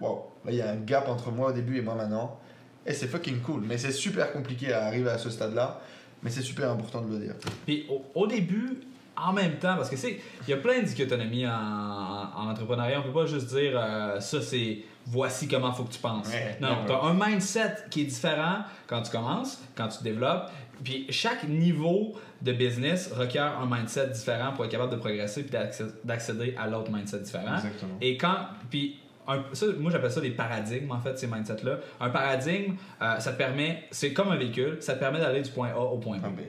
wow, 0.00 0.32
il 0.48 0.54
y 0.54 0.62
a 0.62 0.70
un 0.70 0.76
gap 0.76 1.08
entre 1.08 1.30
moi 1.30 1.50
au 1.50 1.52
début 1.52 1.78
et 1.78 1.82
moi 1.82 1.94
maintenant. 1.94 2.38
Et 2.86 2.94
c'est 2.94 3.06
fucking 3.06 3.40
cool. 3.40 3.62
Mais 3.62 3.78
c'est 3.78 3.92
super 3.92 4.32
compliqué 4.32 4.72
à 4.72 4.84
arriver 4.86 5.10
à 5.10 5.18
ce 5.18 5.30
stade-là. 5.30 5.80
Mais 6.22 6.30
c'est 6.30 6.42
super 6.42 6.70
important 6.70 7.02
de 7.02 7.12
le 7.12 7.24
dire. 7.24 7.34
Puis 7.66 7.86
au, 7.88 8.02
au 8.14 8.26
début, 8.26 8.78
en 9.16 9.32
même 9.32 9.56
temps, 9.58 9.76
parce 9.76 9.90
que 9.90 9.96
c'est, 9.96 10.20
il 10.46 10.50
y 10.50 10.54
a 10.54 10.56
plein 10.56 10.80
de 10.80 10.86
dichotomies 10.86 11.46
en, 11.46 11.50
en, 11.52 12.28
en 12.36 12.50
entrepreneuriat. 12.50 13.00
On 13.00 13.02
peut 13.02 13.12
pas 13.12 13.26
juste 13.26 13.48
dire 13.54 13.72
euh, 13.74 14.20
ça 14.20 14.40
c'est 14.40 14.78
voici 15.06 15.48
comment 15.48 15.72
faut 15.72 15.84
que 15.84 15.92
tu 15.92 15.98
penses. 15.98 16.28
Ouais, 16.28 16.56
non, 16.60 16.76
tu 16.86 16.92
as 16.92 17.02
un 17.02 17.14
mindset 17.14 17.74
qui 17.90 18.02
est 18.02 18.04
différent 18.04 18.58
quand 18.86 19.02
tu 19.02 19.10
commences, 19.10 19.60
quand 19.76 19.88
tu 19.88 20.02
développes. 20.02 20.50
Puis 20.82 21.06
chaque 21.10 21.44
niveau 21.48 22.14
de 22.40 22.52
business 22.52 23.12
requiert 23.12 23.58
un 23.60 23.66
mindset 23.66 24.08
différent 24.08 24.52
pour 24.52 24.64
être 24.64 24.70
capable 24.70 24.90
de 24.92 24.96
progresser 24.96 25.42
puis 25.42 25.52
d'accé- 25.52 25.84
d'accéder 26.04 26.54
à 26.58 26.66
l'autre 26.66 26.90
mindset 26.90 27.20
différent. 27.20 27.54
Exactement. 27.56 27.98
Et 28.00 28.16
quand. 28.16 28.36
Puis, 28.70 28.96
un- 29.28 29.42
ça, 29.52 29.66
moi, 29.78 29.90
j'appelle 29.90 30.10
ça 30.10 30.20
des 30.20 30.30
paradigmes, 30.30 30.90
en 30.90 30.98
fait, 31.00 31.18
ces 31.18 31.26
mindsets-là. 31.26 31.76
Un 32.00 32.10
paradigme, 32.10 32.74
euh, 33.00 33.18
ça 33.18 33.32
te 33.32 33.38
permet. 33.38 33.84
C'est 33.90 34.12
comme 34.12 34.30
un 34.32 34.36
véhicule, 34.36 34.78
ça 34.80 34.94
te 34.94 34.98
permet 35.00 35.20
d'aller 35.20 35.42
du 35.42 35.50
point 35.50 35.70
A 35.70 35.78
au 35.78 35.98
point 35.98 36.18
B. 36.18 36.40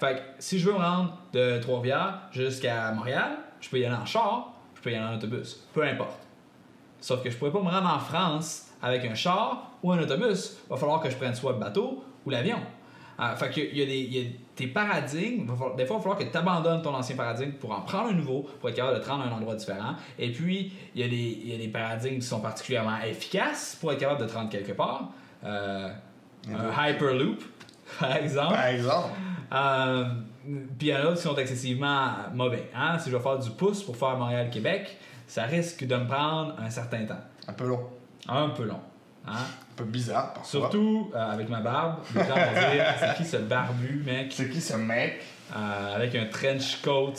Fait 0.00 0.14
que 0.16 0.20
si 0.38 0.58
je 0.58 0.66
veux 0.66 0.72
me 0.72 0.78
rendre 0.78 1.18
de 1.32 1.58
Trois-Rivières 1.60 2.22
jusqu'à 2.32 2.90
Montréal, 2.92 3.32
je 3.60 3.68
peux 3.68 3.78
y 3.78 3.84
aller 3.84 3.94
en 3.94 4.06
char, 4.06 4.52
je 4.74 4.80
peux 4.80 4.90
y 4.90 4.94
aller 4.94 5.04
en 5.04 5.14
autobus. 5.16 5.66
Peu 5.72 5.82
importe. 5.84 6.20
Sauf 7.00 7.22
que 7.22 7.30
je 7.30 7.36
pourrais 7.36 7.50
pas 7.52 7.60
me 7.60 7.68
rendre 7.68 7.88
en 7.94 7.98
France 7.98 8.68
avec 8.80 9.04
un 9.04 9.14
char 9.14 9.72
ou 9.82 9.92
un 9.92 9.98
autobus. 10.00 10.56
Il 10.66 10.70
va 10.70 10.76
falloir 10.76 11.00
que 11.00 11.10
je 11.10 11.16
prenne 11.16 11.34
soit 11.34 11.52
le 11.52 11.58
bateau 11.58 12.02
ou 12.24 12.30
l'avion. 12.30 12.58
Euh, 13.20 13.36
fait 13.36 13.50
que 13.50 13.60
il 13.60 13.76
y 13.78 13.82
a 13.82 13.86
des, 13.86 13.98
il 13.98 14.16
y 14.16 14.26
a 14.26 14.30
tes 14.54 14.66
paradigmes. 14.66 15.46
des 15.46 15.56
fois, 15.56 15.74
il 15.76 15.84
va 15.84 15.98
falloir 15.98 16.18
que 16.18 16.24
tu 16.24 16.36
abandonnes 16.36 16.82
ton 16.82 16.94
ancien 16.94 17.16
paradigme 17.16 17.52
pour 17.52 17.72
en 17.72 17.80
prendre 17.80 18.08
un 18.08 18.12
nouveau, 18.12 18.46
pour 18.60 18.68
être 18.68 18.76
capable 18.76 18.98
de 18.98 19.02
te 19.02 19.08
rendre 19.08 19.24
à 19.24 19.26
un 19.28 19.32
endroit 19.32 19.54
différent. 19.54 19.94
Et 20.18 20.30
puis, 20.30 20.72
il 20.94 21.00
y, 21.00 21.04
a 21.04 21.08
des, 21.08 21.16
il 21.16 21.48
y 21.48 21.54
a 21.54 21.58
des 21.58 21.68
paradigmes 21.68 22.18
qui 22.18 22.26
sont 22.26 22.40
particulièrement 22.40 22.98
efficaces 23.00 23.76
pour 23.80 23.92
être 23.92 24.00
capable 24.00 24.20
de 24.20 24.26
te 24.26 24.34
rendre 24.34 24.50
quelque 24.50 24.72
part. 24.72 25.10
Euh, 25.44 25.88
un 26.50 26.88
Hyperloop, 26.88 27.42
par 28.00 28.16
exemple. 28.16 28.54
Par 28.54 28.66
exemple. 28.66 29.08
Euh, 29.52 30.04
puis 30.78 30.88
il 30.88 30.88
y 30.88 30.94
en 30.94 30.98
a 30.98 31.02
d'autres 31.02 31.16
qui 31.16 31.22
sont 31.22 31.36
excessivement 31.36 32.10
mauvais. 32.34 32.70
Hein? 32.74 32.98
Si 32.98 33.10
je 33.10 33.16
vais 33.16 33.22
faire 33.22 33.38
du 33.38 33.50
pouce 33.50 33.82
pour 33.82 33.96
faire 33.96 34.16
Montréal-Québec, 34.16 34.98
ça 35.26 35.44
risque 35.44 35.86
de 35.86 35.96
me 35.96 36.06
prendre 36.06 36.54
un 36.58 36.70
certain 36.70 37.04
temps. 37.04 37.20
Un 37.48 37.52
peu 37.52 37.66
long. 37.66 37.80
Un 38.28 38.50
peu 38.50 38.64
long. 38.64 38.80
Hein? 39.26 39.46
Un 39.72 39.76
peu 39.76 39.84
bizarre 39.84 40.34
parfois. 40.34 40.60
Surtout 40.60 41.10
euh, 41.14 41.32
avec 41.32 41.48
ma 41.48 41.60
barbe. 41.60 42.00
Les 42.14 42.20
gens 42.20 42.34
vont 42.34 42.72
dire 42.72 42.84
c'est 43.00 43.16
qui 43.16 43.24
ce 43.24 43.36
barbu, 43.38 44.02
mec, 44.04 44.32
C'est 44.34 44.50
qui 44.50 44.60
ce 44.60 44.76
mec? 44.76 45.22
Euh, 45.54 45.96
avec 45.96 46.14
un 46.14 46.26
trench 46.26 46.80
coat, 46.82 47.14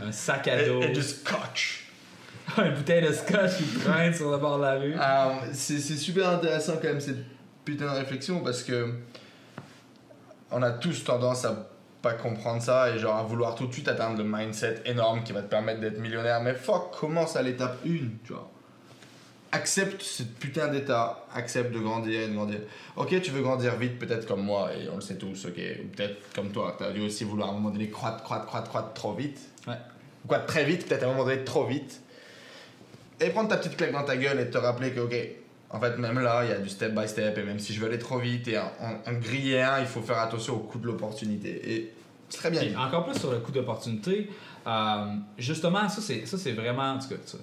un 0.00 0.12
sac 0.12 0.48
à 0.48 0.62
et, 0.62 0.66
dos, 0.66 0.82
et 0.82 0.90
du 0.90 1.02
scotch. 1.02 1.86
une 2.58 2.74
bouteille 2.74 3.06
de 3.06 3.12
scotch 3.12 3.56
qui 3.56 3.78
traîne 3.78 4.14
sur 4.14 4.30
le 4.30 4.38
bord 4.38 4.58
de 4.58 4.62
la 4.62 4.74
rue. 4.74 4.96
C'est 5.52 5.78
c'est 5.78 5.96
super 5.96 6.28
intéressant 6.30 6.74
quand 6.74 6.88
même 6.88 7.00
cette 7.00 7.24
putain 7.64 7.86
de 7.86 7.98
réflexion 7.98 8.40
parce 8.40 8.62
que 8.62 8.94
on 10.50 10.62
a 10.62 10.70
tous 10.70 11.04
tendance 11.04 11.44
à 11.44 11.68
pas 12.02 12.14
comprendre 12.14 12.62
ça 12.62 12.90
et 12.90 12.98
genre 12.98 13.16
à 13.16 13.22
vouloir 13.22 13.54
tout 13.54 13.66
de 13.66 13.72
suite 13.72 13.88
atteindre 13.88 14.18
le 14.18 14.24
mindset 14.24 14.82
énorme 14.86 15.22
qui 15.24 15.32
va 15.32 15.42
te 15.42 15.48
permettre 15.48 15.80
d'être 15.80 15.98
millionnaire. 15.98 16.40
Mais 16.40 16.54
fuck, 16.54 16.96
commence 16.98 17.36
à 17.36 17.42
l'étape 17.42 17.78
1, 17.84 17.88
tu 18.24 18.32
vois? 18.32 18.50
Accepte 19.50 20.02
ce 20.02 20.22
putain 20.24 20.68
d'état, 20.68 21.24
accepte 21.34 21.72
de 21.72 21.78
grandir 21.78 22.20
et 22.20 22.28
de 22.28 22.34
grandir. 22.34 22.60
Ok, 22.96 23.18
tu 23.22 23.30
veux 23.30 23.40
grandir 23.40 23.76
vite, 23.76 23.98
peut-être 23.98 24.26
comme 24.26 24.42
moi, 24.42 24.70
et 24.74 24.88
on 24.90 24.96
le 24.96 25.00
sait 25.00 25.16
tous, 25.16 25.46
ok. 25.46 25.54
Ou 25.84 25.86
peut-être 25.96 26.16
comme 26.34 26.50
toi, 26.50 26.74
tu 26.76 26.84
as 26.84 26.90
dû 26.92 27.00
aussi 27.00 27.24
vouloir 27.24 27.48
à 27.48 27.52
un 27.52 27.54
moment 27.54 27.70
donné 27.70 27.88
croître, 27.88 28.22
croître, 28.22 28.44
croître, 28.46 28.68
croître 28.68 28.92
trop 28.92 29.14
vite. 29.14 29.40
Ouais. 29.66 29.74
Ou 30.24 30.28
quoi, 30.28 30.40
très 30.40 30.64
vite, 30.64 30.86
peut-être 30.86 31.04
à 31.04 31.06
un 31.06 31.10
moment 31.12 31.24
donné 31.24 31.44
trop 31.44 31.64
vite. 31.66 32.02
et 33.20 33.30
prendre 33.30 33.48
ta 33.48 33.56
petite 33.56 33.76
claque 33.76 33.92
dans 33.92 34.04
ta 34.04 34.16
gueule 34.18 34.38
et 34.38 34.50
te 34.50 34.58
rappeler 34.58 34.92
que, 34.92 35.00
ok, 35.00 35.14
en 35.70 35.80
fait, 35.80 35.96
même 35.98 36.18
là, 36.20 36.44
il 36.44 36.50
y 36.50 36.52
a 36.52 36.58
du 36.58 36.68
step 36.68 36.94
by 36.94 37.08
step, 37.08 37.36
et 37.38 37.42
même 37.42 37.58
si 37.58 37.72
je 37.74 37.80
veux 37.80 37.86
aller 37.88 37.98
trop 37.98 38.18
vite 38.18 38.46
et 38.48 38.58
en, 38.58 38.70
en- 38.80 39.10
en 39.10 39.12
griller 39.18 39.60
un, 39.62 39.80
il 39.80 39.86
faut 39.86 40.02
faire 40.02 40.18
attention 40.18 40.56
au 40.56 40.60
coût 40.60 40.78
de 40.78 40.86
l'opportunité. 40.86 41.72
Et 41.74 41.92
c'est 42.28 42.38
très 42.38 42.50
bien. 42.50 42.62
Dit. 42.62 42.76
encore 42.76 43.06
plus 43.06 43.18
sur 43.18 43.30
le 43.32 43.38
coût 43.38 43.50
d'opportunité, 43.52 44.28
euh, 44.66 45.06
justement, 45.38 45.88
ça 45.88 46.00
c'est, 46.02 46.26
ça 46.26 46.36
c'est 46.38 46.52
vraiment. 46.52 46.92
En 46.92 46.98
tout 46.98 47.08
cas, 47.08 47.14
ça- 47.24 47.38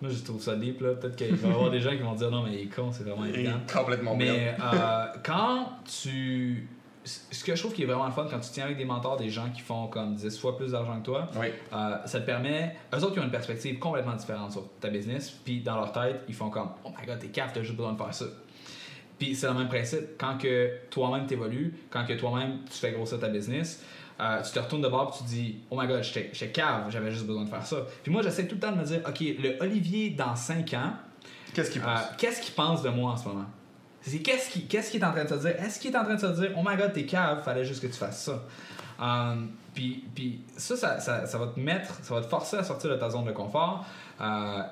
moi 0.00 0.10
je 0.10 0.22
trouve 0.24 0.40
ça 0.42 0.54
deep, 0.56 0.80
là. 0.80 0.94
Peut-être 0.94 1.16
qu'il 1.16 1.34
va 1.34 1.48
y 1.48 1.50
avoir 1.52 1.70
des 1.72 1.80
gens 1.80 1.90
qui 1.90 2.02
vont 2.02 2.14
dire 2.14 2.30
non, 2.30 2.42
mais 2.42 2.52
il 2.54 2.60
est 2.62 2.74
con, 2.74 2.90
c'est 2.92 3.04
vraiment 3.04 3.24
évident. 3.24 3.58
complètement. 3.72 4.14
Mais 4.16 4.56
euh, 4.60 5.04
quand 5.24 5.72
tu. 6.00 6.68
Ce 7.04 7.42
que 7.42 7.54
je 7.56 7.60
trouve 7.62 7.72
qui 7.72 7.84
est 7.84 7.86
vraiment 7.86 8.04
le 8.04 8.12
fun, 8.12 8.26
quand 8.30 8.38
tu 8.40 8.50
tiens 8.50 8.64
avec 8.66 8.76
des 8.76 8.84
mentors, 8.84 9.16
des 9.16 9.30
gens 9.30 9.48
qui 9.48 9.62
font 9.62 9.86
comme 9.86 10.14
10 10.14 10.38
fois 10.38 10.58
plus 10.58 10.72
d'argent 10.72 10.98
que 11.00 11.04
toi, 11.06 11.30
Oui. 11.40 11.46
euh, 11.72 11.96
ça 12.04 12.20
te 12.20 12.26
permet. 12.26 12.76
Eux 12.94 12.98
autres, 13.02 13.14
ils 13.16 13.20
ont 13.20 13.24
une 13.24 13.30
perspective 13.30 13.78
complètement 13.78 14.14
différente 14.14 14.52
sur 14.52 14.64
ta 14.78 14.90
business, 14.90 15.30
puis 15.30 15.60
dans 15.60 15.76
leur 15.76 15.90
tête, 15.92 16.20
ils 16.28 16.34
font 16.34 16.50
comme 16.50 16.68
Oh 16.84 16.90
my 16.90 17.06
god, 17.06 17.18
t'es 17.18 17.28
cave, 17.28 17.50
t'as 17.54 17.62
juste 17.62 17.76
besoin 17.76 17.92
de 17.94 17.98
faire 17.98 18.12
ça. 18.12 18.26
Puis 19.18 19.34
c'est 19.34 19.46
le 19.48 19.54
même 19.54 19.68
principe. 19.68 20.18
Quand 20.18 20.36
que 20.36 20.70
toi-même 20.90 21.26
t'évolues, 21.26 21.74
quand 21.88 22.04
que 22.04 22.12
toi-même 22.12 22.58
tu 22.70 22.76
fais 22.76 22.92
grossir 22.92 23.18
ta 23.18 23.28
business, 23.28 23.82
euh, 24.20 24.42
tu 24.42 24.50
te 24.52 24.58
retournes 24.58 24.82
de 24.82 24.88
bord 24.88 25.12
et 25.14 25.18
tu 25.18 25.24
te 25.24 25.28
dis 25.28 25.56
Oh 25.70 25.80
my 25.80 25.86
god, 25.86 26.02
j'étais 26.02 26.48
cave, 26.50 26.86
j'avais 26.90 27.10
juste 27.12 27.26
besoin 27.26 27.44
de 27.44 27.48
faire 27.48 27.64
ça. 27.66 27.76
Puis 28.02 28.10
moi, 28.12 28.22
j'essaie 28.22 28.46
tout 28.46 28.56
le 28.56 28.60
temps 28.60 28.72
de 28.72 28.78
me 28.78 28.84
dire 28.84 29.00
Ok, 29.06 29.20
le 29.20 29.56
Olivier 29.62 30.10
dans 30.10 30.34
5 30.36 30.74
ans, 30.74 30.92
Qu'est-ce 31.54 31.70
qu'il 31.70 31.80
euh, 31.82 31.84
pense? 31.84 32.02
qu'est-ce 32.18 32.40
qu'il 32.40 32.54
pense 32.54 32.82
de 32.82 32.88
moi 32.90 33.12
en 33.12 33.16
ce 33.16 33.28
moment? 33.28 33.46
C'est 34.02 34.18
qu'est-ce 34.20 34.50
qu'il 34.50 34.66
qu'est-ce 34.66 34.90
qu'il 34.90 35.00
est 35.00 35.04
en 35.04 35.12
train 35.12 35.24
de 35.24 35.28
te 35.28 35.34
dire? 35.34 35.50
Est-ce 35.62 35.78
qu'il 35.80 35.92
est 35.92 35.96
en 35.96 36.04
train 36.04 36.14
de 36.14 36.20
te 36.20 36.40
dire, 36.40 36.50
oh 36.56 36.62
my 36.64 36.76
god, 36.76 36.92
t'es 36.92 37.04
cave, 37.06 37.42
fallait 37.42 37.64
juste 37.64 37.82
que 37.82 37.86
tu 37.88 37.94
fasses 37.98 38.22
ça? 38.24 38.42
Um, 39.00 39.50
puis, 39.74 40.04
puis 40.14 40.40
ça, 40.56 40.76
ça, 40.76 40.98
ça, 41.00 41.26
ça 41.26 41.38
va 41.38 41.46
te 41.48 41.60
mettre, 41.60 41.94
ça 42.02 42.14
va 42.14 42.20
te 42.20 42.26
forcer 42.26 42.56
à 42.56 42.64
sortir 42.64 42.90
de 42.90 42.96
ta 42.96 43.10
zone 43.10 43.24
de 43.26 43.32
confort. 43.32 43.84
euh, 44.20 44.62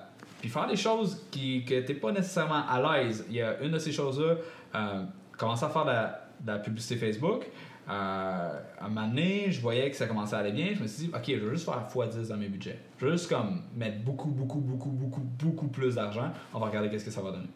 puis 0.41 0.51
faire 0.51 0.67
des 0.67 0.77
choses 0.77 1.23
qui, 1.31 1.65
que 1.65 1.81
t'es 1.81 1.95
pas 1.95 2.13
nécessairement 2.13 2.67
à 2.69 2.81
l'aise. 3.03 3.25
Il 3.29 3.37
y 3.37 3.43
a 3.43 3.59
une 3.63 3.71
de 3.73 3.79
ces 3.79 3.91
choses-là, 3.93 4.35
euh, 4.75 5.03
commencer 5.39 5.65
à 5.65 5.69
faire 5.71 5.85
de 5.85 5.91
la, 5.91 6.21
de 6.41 6.53
la 6.53 6.59
publicité 6.59 6.97
Facebook. 6.97 7.47
Euh, 7.89 8.61
à 8.81 8.85
un 8.85 8.89
moment 8.89 9.07
donné, 9.07 9.51
je 9.51 9.61
voyais 9.61 9.89
que 9.91 9.97
ça 9.97 10.07
commençait 10.07 10.35
à 10.35 10.39
aller 10.39 10.53
bien. 10.53 10.71
Je 10.75 10.83
me 10.83 10.87
suis 10.87 11.07
dit, 11.07 11.11
OK, 11.15 11.23
je 11.27 11.35
vais 11.35 11.51
juste 11.51 11.65
faire 11.65 11.87
x10 11.89 12.29
dans 12.29 12.37
mes 12.37 12.49
budgets. 12.49 12.79
Je 12.99 13.07
vais 13.07 13.13
juste 13.13 13.29
comme 13.29 13.63
mettre 13.77 13.99
beaucoup, 14.01 14.29
beaucoup, 14.29 14.59
beaucoup, 14.59 14.91
beaucoup, 14.91 15.21
beaucoup 15.21 15.69
plus 15.69 15.95
d'argent. 15.95 16.31
On 16.53 16.59
va 16.59 16.67
regarder 16.67 16.89
qu'est-ce 16.91 17.05
que 17.05 17.11
ça 17.11 17.21
va 17.21 17.31
donner. 17.31 17.49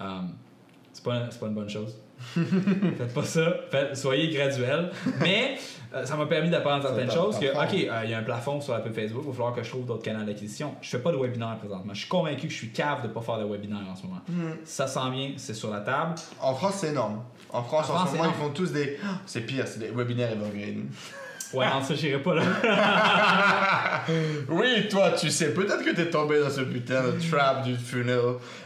Euh, 0.00 0.20
c'est 0.92 1.04
pas, 1.04 1.30
c'est 1.30 1.38
pas 1.38 1.46
une 1.46 1.54
bonne 1.54 1.68
chose. 1.68 1.96
Faites 2.34 3.14
pas 3.14 3.22
ça. 3.22 3.54
Faites- 3.70 3.94
soyez 3.96 4.34
graduel. 4.34 4.90
Mais 5.20 5.56
euh, 5.94 6.04
ça 6.04 6.16
m'a 6.16 6.26
permis 6.26 6.50
d'apprendre 6.50 6.82
certaines 6.82 7.10
choses. 7.10 7.38
Que, 7.38 7.46
OK, 7.46 7.74
euh, 7.74 8.00
il 8.04 8.10
y 8.10 8.14
a 8.14 8.18
un 8.18 8.22
plafond 8.24 8.60
sur 8.60 8.72
la 8.72 8.80
pub 8.80 8.92
Facebook. 8.92 9.22
Il 9.24 9.28
va 9.28 9.32
falloir 9.32 9.54
que 9.54 9.62
je 9.62 9.70
trouve 9.70 9.86
d'autres 9.86 10.02
canaux 10.02 10.24
d'acquisition. 10.24 10.74
Je 10.80 10.90
fais 10.90 10.98
pas 10.98 11.12
de 11.12 11.16
webinaire 11.16 11.56
présentement. 11.58 11.94
Je 11.94 12.00
suis 12.00 12.08
convaincu 12.08 12.48
que 12.48 12.52
je 12.52 12.58
suis 12.58 12.72
cave 12.72 13.02
de 13.04 13.08
pas 13.08 13.20
faire 13.20 13.38
de 13.38 13.44
webinaire 13.44 13.86
en 13.88 13.94
ce 13.94 14.02
moment. 14.06 14.20
Hmm. 14.28 14.54
Ça 14.64 14.88
s'en 14.88 15.10
vient, 15.10 15.30
c'est 15.36 15.54
sur 15.54 15.70
la 15.70 15.80
table. 15.80 16.16
En 16.40 16.54
France, 16.54 16.78
c'est 16.78 16.88
énorme. 16.88 17.22
En 17.50 17.62
France, 17.62 17.88
En 17.90 18.06
ce 18.06 18.12
moment, 18.16 18.30
ils 18.34 18.42
font 18.42 18.50
tous 18.50 18.72
des. 18.72 18.98
C'est 19.26 19.40
pire, 19.42 19.64
c'est 19.66 19.78
des 19.80 19.88
webinaires 19.90 20.32
evergreen. 20.32 20.86
Ouais, 21.54 21.64
non, 21.66 21.82
ça, 21.82 21.94
j'irai 21.94 22.18
pas 22.22 22.34
là. 22.34 22.42
Oui, 24.48 24.86
toi, 24.90 25.12
tu 25.12 25.30
sais, 25.30 25.52
peut-être 25.54 25.82
que 25.84 25.90
t'es 25.94 26.10
tombé 26.10 26.40
dans 26.40 26.50
ce 26.50 26.60
putain 26.60 27.02
de 27.04 27.12
trap 27.30 27.62
du 27.62 27.74
funnel 27.74 28.20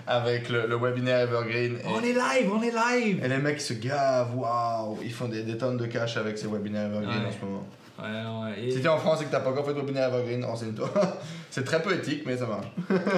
avec 0.07 0.49
le, 0.49 0.67
le 0.67 0.77
webinaire 0.77 1.21
evergreen. 1.21 1.77
Et, 1.77 1.87
on 1.87 2.01
est 2.01 2.13
live, 2.13 2.51
on 2.53 2.61
est 2.63 2.73
live! 2.73 3.25
et 3.25 3.29
les 3.29 3.39
mecs 3.39 3.61
se 3.61 3.75
gavent, 3.75 4.37
waouh, 4.37 4.99
ils 5.03 5.13
font 5.13 5.29
des, 5.29 5.43
des 5.45 5.57
tonnes 5.57 5.77
de 5.77 5.87
cash 5.87 6.17
avec 6.17 6.37
ces 6.39 6.49
webinaires 6.49 6.87
evergreen 6.87 7.23
Ouais. 7.23 7.29
en 7.29 7.33
ce 7.33 7.45
moment. 7.45 7.67
Ouais, 8.03 8.09
ouais. 8.53 8.65
Et- 8.65 8.71
Si 8.73 8.83
t'es 8.83 8.89
en 8.89 8.99
France 8.99 9.23
et 9.23 9.27
que 9.27 9.31
t'as 9.31 9.41
pas 9.41 9.51
encore 9.51 9.65
fait 9.65 9.75
de 9.75 9.79
webinaire 9.81 10.09
evergreen, 10.13 10.45
renseigne-toi. 10.45 10.91
c'est 11.51 11.65
très 11.65 11.81
peu 11.81 11.95
éthique, 11.95 12.25
mais 12.27 12.37
ça 12.37 12.47
marche. 12.47 12.67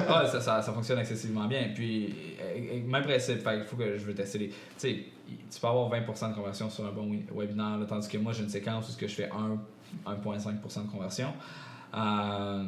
Ah, 0.07 0.25
ça, 0.31 0.39
ça, 0.39 0.61
ça 0.61 0.71
fonctionne 0.73 0.99
excessivement 0.99 1.45
bien. 1.47 1.69
Puis, 1.73 2.13
même 2.85 3.03
principe, 3.03 3.39
fait, 3.43 3.57
il 3.57 3.63
faut 3.65 3.75
que 3.75 3.97
je 3.97 4.05
veux 4.05 4.13
tester 4.13 4.37
les. 4.37 4.47
Tu 4.49 4.55
sais, 4.77 4.99
tu 5.27 5.59
peux 5.59 5.67
avoir 5.67 5.89
20% 5.89 6.29
de 6.29 6.35
conversion 6.35 6.69
sur 6.69 6.85
un 6.85 6.91
bon 6.91 7.09
webinaire, 7.33 7.77
là, 7.79 7.85
tandis 7.87 8.07
que 8.07 8.17
moi, 8.17 8.31
j'ai 8.33 8.43
une 8.43 8.49
séquence 8.49 8.87
où 8.87 8.91
ce 8.91 8.97
que 8.97 9.07
je 9.07 9.15
fais 9.15 9.29
1, 10.05 10.11
1,5% 10.11 10.85
de 10.85 10.91
conversion. 10.91 11.33
Euh, 11.95 12.63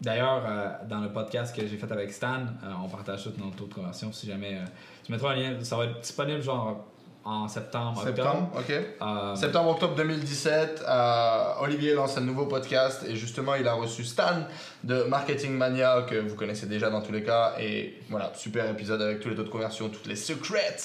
D'ailleurs, 0.00 0.42
euh, 0.44 0.68
dans 0.88 0.98
le 0.98 1.12
podcast 1.12 1.54
que 1.54 1.64
j'ai 1.64 1.76
fait 1.76 1.92
avec 1.92 2.10
Stan, 2.10 2.40
euh, 2.64 2.72
on 2.84 2.88
partage 2.88 3.22
tout 3.22 3.32
notre 3.38 3.54
taux 3.54 3.66
de 3.66 3.74
conversion. 3.74 4.10
Si 4.12 4.26
jamais. 4.26 4.58
tu 5.04 5.12
mettras 5.12 5.30
un 5.32 5.36
lien, 5.36 5.54
ça 5.62 5.76
va 5.76 5.84
être 5.84 6.00
disponible 6.00 6.42
genre 6.42 6.84
en 7.24 7.46
septembre, 7.46 8.02
Septembre, 8.02 8.50
octobre. 8.56 8.60
ok. 8.68 8.84
Euh, 9.02 9.34
Septembre-octobre 9.36 9.94
2017, 9.94 10.82
euh, 10.88 11.42
Olivier 11.60 11.94
lance 11.94 12.18
un 12.18 12.22
nouveau 12.22 12.46
podcast 12.46 13.04
et 13.08 13.14
justement 13.14 13.54
il 13.54 13.66
a 13.68 13.74
reçu 13.74 14.04
Stan 14.04 14.44
de 14.82 15.04
Marketing 15.04 15.52
Mania 15.52 16.04
que 16.08 16.16
vous 16.16 16.34
connaissez 16.34 16.66
déjà 16.66 16.90
dans 16.90 17.00
tous 17.00 17.12
les 17.12 17.22
cas 17.22 17.54
et 17.60 18.00
voilà, 18.10 18.32
super 18.34 18.68
épisode 18.68 19.00
avec 19.02 19.20
tous 19.20 19.28
les 19.28 19.36
taux 19.36 19.44
de 19.44 19.48
conversion, 19.50 19.88
toutes 19.88 20.06
les 20.06 20.16
secrets 20.16 20.76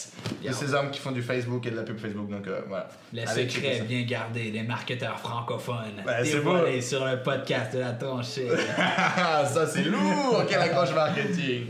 de 0.42 0.44
Yeah. 0.44 0.54
ces 0.54 0.74
hommes 0.76 0.92
qui 0.92 1.00
font 1.00 1.12
du 1.12 1.24
Facebook 1.24 1.66
et 1.66 1.72
de 1.72 1.76
la 1.76 1.82
pub 1.84 1.98
Facebook 1.98 2.30
donc 2.30 2.46
euh, 2.48 2.62
voilà. 2.68 2.88
Les 3.12 3.26
secrets 3.26 3.82
bien 3.82 4.04
gardés 4.04 4.52
des 4.52 4.62
marketeurs 4.64 5.20
francophones 5.20 6.04
c'est 6.24 6.34
dévoilés 6.34 6.82
sur 6.82 7.04
le 7.06 7.24
podcast 7.24 7.74
de 7.74 7.80
la 7.80 7.94
tranchée. 7.94 8.48
Ça 8.78 9.66
c'est 9.68 9.84
lourd, 9.84 10.44
quelle 10.48 10.60
accroche 10.62 10.94
marketing. 10.94 11.66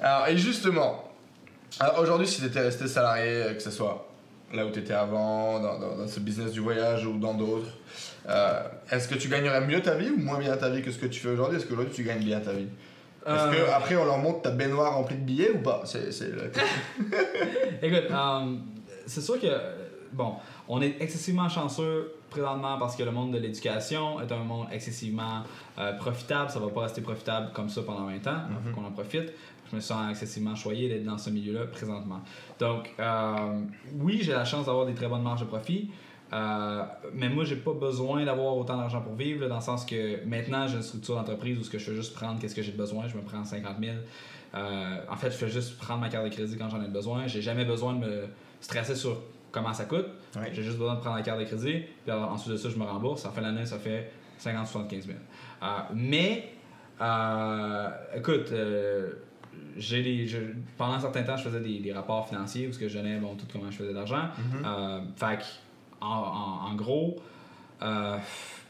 Alors 0.00 0.26
et 0.28 0.36
justement, 0.36 1.05
aujourd'hui 2.00 2.26
si 2.26 2.40
tu 2.40 2.46
étais 2.46 2.60
resté 2.60 2.86
salarié, 2.88 3.24
euh, 3.42 3.54
que 3.54 3.62
ce 3.62 3.70
soit 3.70 4.06
là 4.54 4.64
où 4.66 4.70
tu 4.70 4.78
étais 4.80 4.94
avant, 4.94 5.58
dans, 5.60 5.78
dans- 5.78 5.96
dans 5.96 6.08
ce 6.08 6.20
business 6.20 6.52
du 6.52 6.60
voyage 6.60 7.04
ou 7.06 7.18
dans 7.18 7.34
d'autres, 7.34 7.68
euh, 8.28 8.62
est-ce 8.90 9.08
que 9.08 9.14
tu 9.16 9.28
gagnerais 9.28 9.60
mieux 9.66 9.82
ta 9.82 9.94
vie 9.94 10.10
ou 10.10 10.18
moins 10.18 10.38
bien 10.38 10.56
ta 10.56 10.68
vie 10.70 10.82
que 10.82 10.90
ce 10.90 10.98
que 10.98 11.06
tu 11.06 11.20
fais 11.20 11.28
aujourd'hui? 11.30 11.58
Est-ce 11.58 11.66
qu'aujourd'hui 11.66 11.92
tu 11.94 12.04
gagnes 12.04 12.24
bien 12.24 12.40
ta 12.40 12.52
vie? 12.52 12.68
Est-ce 13.26 13.34
Euh, 13.34 13.52
que 13.66 13.70
après 13.72 13.96
on 13.96 14.04
leur 14.04 14.18
montre 14.18 14.42
ta 14.42 14.50
baignoire 14.50 14.94
remplie 14.94 15.16
de 15.16 15.22
billets 15.24 15.50
ou 15.50 15.58
pas? 15.58 15.82
C'est 15.84 16.06
le- 16.30 16.50
Écoute, 17.82 18.10
euh, 18.10 18.54
c'est 19.06 19.20
sûr 19.20 19.40
que, 19.40 19.48
bon, 20.12 20.34
on 20.68 20.80
est 20.80 20.96
excessivement 21.00 21.48
chanceux 21.48 22.12
présentement 22.30 22.78
parce 22.78 22.94
que 22.96 23.02
le 23.02 23.10
monde 23.10 23.32
de 23.32 23.38
l'éducation 23.38 24.20
est 24.20 24.30
un 24.30 24.38
monde 24.38 24.66
excessivement 24.72 25.42
euh, 25.78 25.92
profitable. 25.94 26.50
Ça 26.50 26.58
va 26.60 26.68
pas 26.68 26.82
rester 26.82 27.00
profitable 27.00 27.48
comme 27.52 27.68
ça 27.68 27.82
pendant 27.82 28.06
20 28.06 28.26
ans. 28.28 28.42
Il 28.64 28.70
faut 28.70 28.80
qu'on 28.80 28.86
en 28.86 28.92
profite. 28.92 29.32
Je 29.70 29.76
me 29.76 29.80
sens 29.80 30.10
excessivement 30.10 30.54
choyé 30.54 30.88
d'être 30.88 31.04
dans 31.04 31.18
ce 31.18 31.30
milieu-là 31.30 31.66
présentement. 31.66 32.20
Donc, 32.58 32.94
euh, 33.00 33.60
oui, 33.98 34.20
j'ai 34.22 34.32
la 34.32 34.44
chance 34.44 34.66
d'avoir 34.66 34.86
des 34.86 34.94
très 34.94 35.08
bonnes 35.08 35.22
marges 35.22 35.40
de 35.40 35.46
profit. 35.46 35.90
euh, 36.32 36.82
mais 37.14 37.28
moi, 37.28 37.44
j'ai 37.44 37.56
pas 37.56 37.72
besoin 37.72 38.24
d'avoir 38.24 38.56
autant 38.56 38.76
d'argent 38.76 39.00
pour 39.00 39.14
vivre, 39.14 39.40
là, 39.42 39.48
dans 39.48 39.56
le 39.56 39.60
sens 39.60 39.84
que 39.84 40.24
maintenant, 40.24 40.66
j'ai 40.66 40.76
une 40.76 40.82
structure 40.82 41.14
d'entreprise 41.16 41.58
où 41.58 41.62
ce 41.62 41.70
que 41.70 41.78
je 41.78 41.84
fais 41.84 41.94
juste 41.94 42.14
prendre 42.14 42.40
qu'est-ce 42.40 42.54
que 42.54 42.62
j'ai 42.62 42.72
besoin. 42.72 43.06
Je 43.08 43.16
me 43.16 43.22
prends 43.22 43.44
50 43.44 43.76
000. 43.80 43.96
Euh, 44.54 44.96
en 45.10 45.16
fait, 45.16 45.30
je 45.30 45.36
fais 45.36 45.48
juste 45.48 45.76
prendre 45.78 46.00
ma 46.00 46.08
carte 46.08 46.24
de 46.24 46.30
crédit 46.30 46.56
quand 46.56 46.68
j'en 46.70 46.82
ai 46.82 46.88
besoin. 46.88 47.26
J'ai 47.26 47.42
jamais 47.42 47.64
besoin 47.64 47.92
de 47.94 47.98
me 47.98 48.24
stresser 48.60 48.94
sur 48.94 49.20
comment 49.52 49.72
ça 49.72 49.84
coûte. 49.84 50.06
Ouais. 50.36 50.50
J'ai 50.52 50.62
juste 50.62 50.78
besoin 50.78 50.94
de 50.94 51.00
prendre 51.00 51.16
la 51.16 51.22
carte 51.22 51.40
de 51.40 51.44
crédit. 51.44 51.80
Puis 52.04 52.10
alors, 52.10 52.30
ensuite 52.32 52.52
de 52.52 52.56
ça, 52.56 52.70
je 52.70 52.76
me 52.76 52.84
rembourse. 52.84 53.24
En 53.26 53.30
fin 53.30 53.42
d'année, 53.42 53.66
ça 53.66 53.78
fait 53.78 54.10
50-75 54.40 55.02
000. 55.02 55.18
Euh, 55.62 55.66
mais, 55.94 56.50
écoute, 58.16 58.52
j'ai 59.76 60.26
je- 60.26 60.38
pendant 60.78 60.94
un 60.94 61.00
certain 61.00 61.22
temps, 61.22 61.36
je 61.36 61.44
faisais 61.44 61.60
des, 61.60 61.78
des 61.80 61.92
rapports 61.92 62.28
financiers 62.28 62.66
où 62.68 62.72
ce 62.72 62.78
que 62.78 62.88
je 62.88 62.96
donnais 62.98 63.18
bon, 63.18 63.34
tout 63.34 63.46
comment 63.52 63.70
je 63.70 63.76
faisais 63.76 63.92
d'argent. 63.94 64.22
Euh, 64.64 65.00
fait 65.16 65.38
en, 66.00 66.06
en- 66.06 66.70
en 66.70 66.74
gros, 66.74 67.16
euh, 67.82 68.16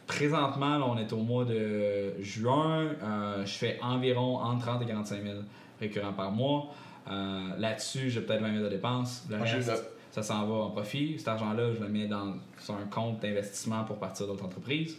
présentement, 0.06 0.78
là, 0.78 0.84
on 0.86 0.96
est 0.98 1.12
au 1.12 1.18
mois 1.22 1.44
de 1.44 2.14
juin. 2.20 2.86
euh, 3.02 3.44
je 3.44 3.52
fais 3.52 3.78
environ 3.82 4.36
entre 4.38 4.66
30 4.66 4.82
et 4.82 4.86
45 4.86 5.22
000 5.22 5.34
récurrents 5.80 6.12
par 6.12 6.30
mois. 6.30 6.68
Euh, 7.10 7.40
Là-dessus, 7.58 8.10
j'ai 8.10 8.20
peut-être 8.20 8.42
20 8.42 8.52
000 8.52 8.64
de 8.64 8.68
dépenses. 8.68 9.26
Le 9.30 9.36
Ah, 9.36 9.44
reste, 9.74 9.84
ça 10.10 10.22
s'en 10.22 10.46
va 10.46 10.54
en 10.54 10.70
profit. 10.70 11.16
Cet 11.18 11.28
argent-là, 11.28 11.72
je 11.72 11.80
le 11.80 11.88
mets 11.88 12.06
dans, 12.06 12.34
sur 12.58 12.74
un 12.74 12.84
compte 12.90 13.20
d'investissement 13.20 13.84
pour 13.84 13.96
partir 13.98 14.26
d'autres 14.26 14.44
entreprises. 14.44 14.96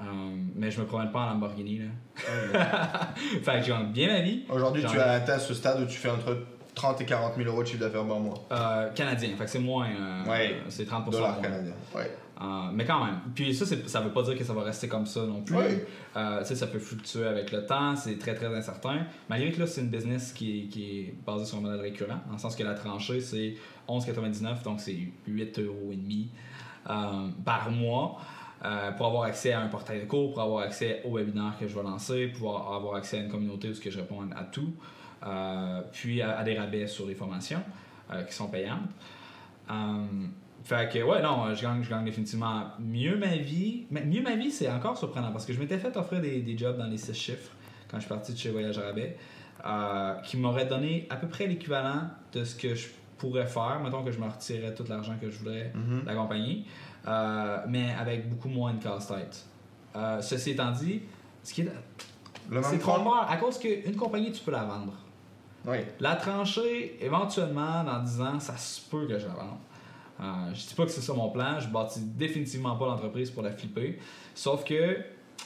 Euh, 0.00 0.36
mais 0.56 0.70
je 0.70 0.80
me 0.80 0.86
promène 0.86 1.10
pas 1.10 1.20
en 1.20 1.26
Lamborghini. 1.30 1.78
Là. 1.80 1.84
fait 3.42 3.60
que 3.62 3.68
gagne 3.68 3.92
bien 3.92 4.08
ma 4.08 4.20
vie. 4.20 4.44
Aujourd'hui 4.48 4.84
tu 4.88 4.98
as 4.98 5.12
atteint 5.12 5.38
ce 5.38 5.54
stade 5.54 5.80
où 5.82 5.86
tu 5.86 5.96
fais 5.98 6.10
entre 6.10 6.36
30 6.74 7.00
et 7.00 7.04
40 7.04 7.36
000 7.36 7.48
euros 7.48 7.62
de 7.62 7.68
chiffre 7.68 7.80
d'affaires 7.80 8.06
par 8.06 8.18
mois. 8.20 8.34
Euh, 8.52 8.90
canadien, 8.90 9.30
fait 9.36 9.44
que 9.44 9.50
c'est 9.50 9.58
moins. 9.58 9.88
euh, 9.88 10.24
Ouais. 10.30 10.56
C'est 10.68 10.88
30% 10.88 11.10
Dollars 11.10 11.34
moins. 11.34 11.42
canadiens. 11.42 11.74
Ouais. 11.94 12.10
Euh, 12.42 12.70
mais 12.72 12.86
quand 12.86 13.04
même. 13.04 13.16
Puis 13.34 13.54
ça, 13.54 13.66
ça 13.66 14.00
veut 14.00 14.12
pas 14.12 14.22
dire 14.22 14.38
que 14.38 14.44
ça 14.44 14.54
va 14.54 14.62
rester 14.62 14.88
comme 14.88 15.04
ça 15.04 15.20
non 15.26 15.42
plus. 15.42 15.56
Ouais. 15.56 15.86
Euh, 16.16 16.42
ça 16.42 16.66
peut 16.68 16.78
fluctuer 16.78 17.26
avec 17.26 17.52
le 17.52 17.66
temps, 17.66 17.94
c'est 17.96 18.18
très 18.18 18.34
très 18.34 18.46
incertain. 18.46 19.04
Malgré 19.28 19.52
que 19.52 19.60
là, 19.60 19.66
c'est 19.66 19.82
une 19.82 19.90
business 19.90 20.32
qui 20.32 20.60
est, 20.60 20.68
qui 20.68 20.84
est 21.00 21.14
basée 21.26 21.44
sur 21.44 21.58
un 21.58 21.60
modèle 21.60 21.80
récurrent, 21.80 22.20
dans 22.26 22.32
le 22.32 22.38
sens 22.38 22.56
que 22.56 22.62
la 22.62 22.72
tranchée, 22.74 23.20
c'est 23.20 23.56
11,99, 23.88 24.62
donc 24.64 24.80
c'est 24.80 24.96
8,5 25.28 25.64
euros 25.66 25.92
euh, 26.88 27.28
par 27.44 27.70
mois. 27.70 28.18
Euh, 28.62 28.92
pour 28.92 29.06
avoir 29.06 29.22
accès 29.22 29.52
à 29.52 29.60
un 29.60 29.68
portail 29.68 30.00
de 30.00 30.04
cours, 30.04 30.32
pour 30.32 30.42
avoir 30.42 30.64
accès 30.64 31.00
au 31.04 31.16
webinaire 31.16 31.54
que 31.58 31.66
je 31.66 31.74
vais 31.74 31.82
lancer, 31.82 32.26
pouvoir 32.26 32.74
avoir 32.74 32.96
accès 32.96 33.18
à 33.18 33.20
une 33.22 33.30
communauté 33.30 33.70
où 33.70 33.74
je 33.74 33.98
réponds 33.98 34.28
à 34.36 34.44
tout, 34.44 34.74
euh, 35.26 35.80
puis 35.92 36.20
à, 36.20 36.42
des 36.42 36.58
rabais 36.58 36.86
sur 36.86 37.06
les 37.06 37.14
formations 37.14 37.62
euh, 38.12 38.22
qui 38.24 38.34
sont 38.34 38.48
payantes. 38.48 38.90
Fait 40.62 40.92
que, 40.92 41.02
ouais, 41.02 41.22
non, 41.22 41.54
je 41.54 41.62
gagne, 41.62 41.82
je 41.82 41.88
gagne 41.88 42.04
définitivement 42.04 42.64
mieux 42.78 43.16
ma 43.16 43.36
vie. 43.36 43.86
Mieux 43.90 44.20
ma 44.20 44.36
vie, 44.36 44.50
c'est 44.50 44.70
encore 44.70 44.98
surprenant 44.98 45.32
parce 45.32 45.46
que 45.46 45.54
je 45.54 45.58
m'étais 45.58 45.78
fait 45.78 45.96
offrir 45.96 46.20
des, 46.20 46.42
des 46.42 46.58
jobs 46.58 46.76
dans 46.76 46.86
les 46.86 46.98
six 46.98 47.14
chiffres 47.14 47.52
quand 47.90 47.96
je 47.96 48.02
suis 48.02 48.10
parti 48.10 48.34
de 48.34 48.38
chez 48.38 48.50
Voyage 48.50 48.76
rabais. 48.76 49.16
qui 50.24 50.36
m'aurait 50.36 50.66
donné 50.66 51.06
à 51.08 51.16
peu 51.16 51.28
près 51.28 51.46
l'équivalent 51.46 52.10
de 52.34 52.44
ce 52.44 52.54
que 52.54 52.74
je 52.74 52.88
pourrais 53.20 53.46
faire. 53.46 53.80
Mettons 53.82 54.02
que 54.02 54.10
je 54.10 54.18
me 54.18 54.26
retirais 54.26 54.74
tout 54.74 54.84
l'argent 54.88 55.14
que 55.20 55.30
je 55.30 55.38
voudrais 55.38 55.70
Mhm. 55.74 56.02
de 56.02 56.06
la 56.06 56.14
compagnie, 56.14 56.66
euh, 57.06 57.58
mais 57.68 57.92
avec 57.98 58.28
beaucoup 58.28 58.48
moins 58.48 58.72
de 58.74 58.82
casse-tête. 58.82 59.44
Euh, 59.96 60.20
ceci 60.22 60.50
étant 60.50 60.70
dit, 60.72 61.02
ce 61.42 61.52
qui 61.52 61.62
est, 61.62 61.68
c'est 62.62 62.78
trompeur 62.78 63.26
à 63.30 63.36
cause 63.36 63.58
qu'une 63.58 63.96
compagnie, 63.96 64.32
tu 64.32 64.42
peux 64.42 64.50
la 64.52 64.64
vendre. 64.64 64.94
Oui. 65.66 65.78
La 66.00 66.16
trancher, 66.16 66.96
éventuellement, 67.04 67.84
dans 67.84 68.00
10 68.02 68.20
ans, 68.22 68.40
ça 68.40 68.56
se 68.56 68.80
peut 68.88 69.06
que 69.06 69.18
je 69.18 69.26
la 69.26 69.34
vende. 69.34 69.58
Euh, 70.20 70.54
je 70.54 70.66
dis 70.68 70.74
pas 70.74 70.84
que 70.84 70.90
c'est 70.90 71.00
ça 71.00 71.12
mon 71.14 71.30
plan, 71.30 71.58
je 71.60 71.68
bâtis 71.68 72.00
définitivement 72.00 72.76
pas 72.76 72.86
l'entreprise 72.86 73.30
pour 73.30 73.42
la 73.42 73.50
flipper. 73.52 73.98
Sauf 74.34 74.64
que 74.64 74.98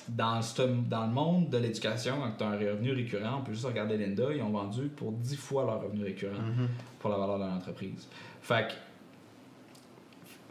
dans, 0.08 0.40
ce- 0.42 0.62
dans 0.62 1.06
le 1.06 1.12
monde 1.12 1.48
de 1.50 1.58
l'éducation, 1.58 2.16
quand 2.20 2.32
tu 2.38 2.44
as 2.44 2.48
un 2.48 2.58
revenu 2.58 2.92
récurrent, 2.92 3.38
on 3.40 3.42
peut 3.44 3.52
juste 3.52 3.64
regarder 3.66 3.96
Linda, 3.96 4.24
ils 4.34 4.42
ont 4.42 4.50
vendu 4.50 4.88
pour 4.88 5.12
10 5.12 5.36
fois 5.36 5.64
leur 5.64 5.82
revenu 5.82 6.04
récurrent 6.04 6.32
Mhm. 6.40 6.68
pour 7.00 7.10
la 7.10 7.16
valeur 7.18 7.38
de 7.38 7.44
l'entreprise. 7.44 8.06
Fait 8.42 8.68
que, 8.68 8.74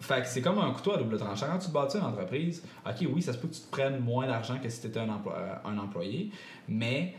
fait 0.04 0.22
que 0.22 0.28
c'est 0.28 0.42
comme 0.42 0.58
un 0.60 0.72
couteau 0.72 0.94
à 0.94 0.98
double 0.98 1.18
tranchant. 1.18 1.46
Quand 1.52 1.60
tu 1.60 1.68
te 1.68 1.72
bâtis 1.74 1.98
une 1.98 2.04
entreprise, 2.06 2.64
ok, 2.86 3.08
oui, 3.14 3.22
ça 3.22 3.34
se 3.34 3.38
peut 3.38 3.48
que 3.48 3.54
tu 3.54 3.62
te 3.62 3.72
prennes 3.72 4.00
moins 4.00 4.28
d'argent 4.28 4.58
que 4.62 4.68
si 4.70 4.82
tu 4.82 4.88
étais 4.88 5.00
un, 5.00 5.08
euh, 5.10 5.54
un 5.66 5.78
employé, 5.78 6.32
mais 6.68 7.16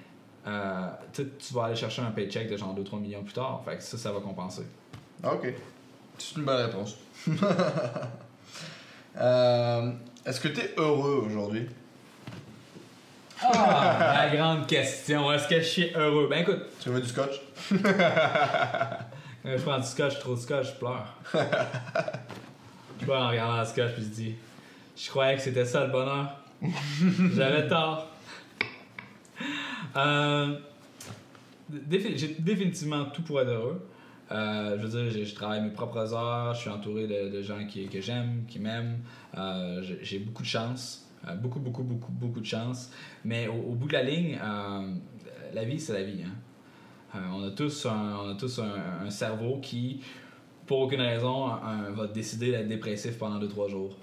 euh, 0.47 0.89
tu 1.13 1.25
vas 1.55 1.65
aller 1.67 1.77
chercher 1.77 2.03
un 2.03 2.11
paycheck 2.11 2.51
de 2.51 2.57
genre 2.57 2.75
2-3 2.75 3.01
millions 3.01 3.23
plus 3.23 3.33
tard. 3.33 3.63
Fait 3.65 3.77
que 3.77 3.83
ça, 3.83 3.97
ça 3.97 4.13
va 4.13 4.21
compenser. 4.21 4.65
Ok. 5.25 5.55
C'est 6.19 6.37
une 6.37 6.45
bonne 6.45 6.67
réponse. 6.67 6.97
Euh, 9.17 9.93
Est-ce 10.27 10.41
que 10.41 10.49
tu 10.49 10.61
es 10.61 10.75
heureux 10.77 11.23
aujourd'hui? 11.27 11.69
Ah, 13.43 14.27
la 14.31 14.37
grande 14.37 14.67
question, 14.67 15.31
est-ce 15.33 15.49
que 15.49 15.57
je 15.61 15.65
suis 15.67 15.91
heureux? 15.95 16.29
Ben 16.31 16.43
écoute, 16.43 16.63
Tu 16.81 16.89
veux 16.91 17.01
du 17.01 17.09
scotch? 17.09 17.41
quand 17.69 17.77
je 19.45 19.63
prends 19.63 19.79
du 19.79 19.87
scotch, 19.87 20.19
trop 20.19 20.35
de 20.35 20.41
scotch, 20.41 20.67
je 20.69 20.79
pleure. 20.79 21.07
je 23.01 23.05
pleure 23.05 23.23
en 23.23 23.29
regardant 23.31 23.59
le 23.61 23.67
scotch, 23.67 23.93
puis 23.95 24.03
je 24.05 24.09
dis, 24.09 24.35
je 24.97 25.09
croyais 25.11 25.37
que 25.37 25.43
c'était 25.43 25.65
ça 25.65 25.85
le 25.85 25.93
bonheur. 25.93 26.37
J'avais 27.35 27.67
tort. 27.69 28.09
Euh, 29.97 30.57
défi- 31.71 32.17
J'ai 32.17 32.37
définitivement 32.39 33.05
tout 33.07 33.23
pour 33.23 33.41
être 33.41 33.49
heureux. 33.51 33.87
Euh, 34.33 34.77
je 34.81 34.87
veux 34.87 35.11
dire, 35.11 35.25
je, 35.27 35.35
travaille 35.35 35.61
mes 35.61 35.71
propres 35.71 36.15
heures, 36.15 36.55
je 36.55 36.61
suis 36.61 36.71
entouré 36.71 37.07
de, 37.07 37.29
de 37.29 37.43
gens 37.43 37.67
qui, 37.67 37.87
que 37.89 38.01
j'aime, 38.01 38.45
qui 38.49 38.59
m'aiment. 38.59 39.01
Euh, 39.37 39.83
J'ai 40.03 40.19
beaucoup 40.19 40.43
de 40.43 40.49
chance. 40.49 41.04
Euh, 41.29 41.35
beaucoup, 41.37 41.61
beaucoup, 41.61 41.83
beaucoup, 41.83 42.13
beaucoup 42.13 42.41
de 42.41 42.47
chance. 42.47 42.91
Mais 43.25 43.49
au, 43.49 43.75
bout 43.75 43.89
de 43.89 43.93
la 43.93 44.03
ligne, 44.03 44.39
euh, 44.43 44.95
la 45.53 45.65
vie, 45.65 45.79
c'est 45.79 45.93
la 45.93 46.03
vie. 46.03 46.23
Hein. 46.25 46.35
Euh, 47.17 47.19
on 47.33 47.45
a 47.45 47.51
tous, 47.51 47.87
un, 47.87 48.17
on 48.25 48.31
a 48.31 48.35
tous 48.35 48.61
un, 48.61 49.11
cerveau 49.11 49.59
qui, 49.63 50.01
pour 50.67 50.81
aucune 50.81 51.01
raison, 51.01 51.49
va 51.95 52.07
décider 52.09 52.51
d'être 52.51 52.69
dépressif 52.69 53.19
pendant 53.19 53.39
2-3 53.39 53.71
jours. 53.71 53.97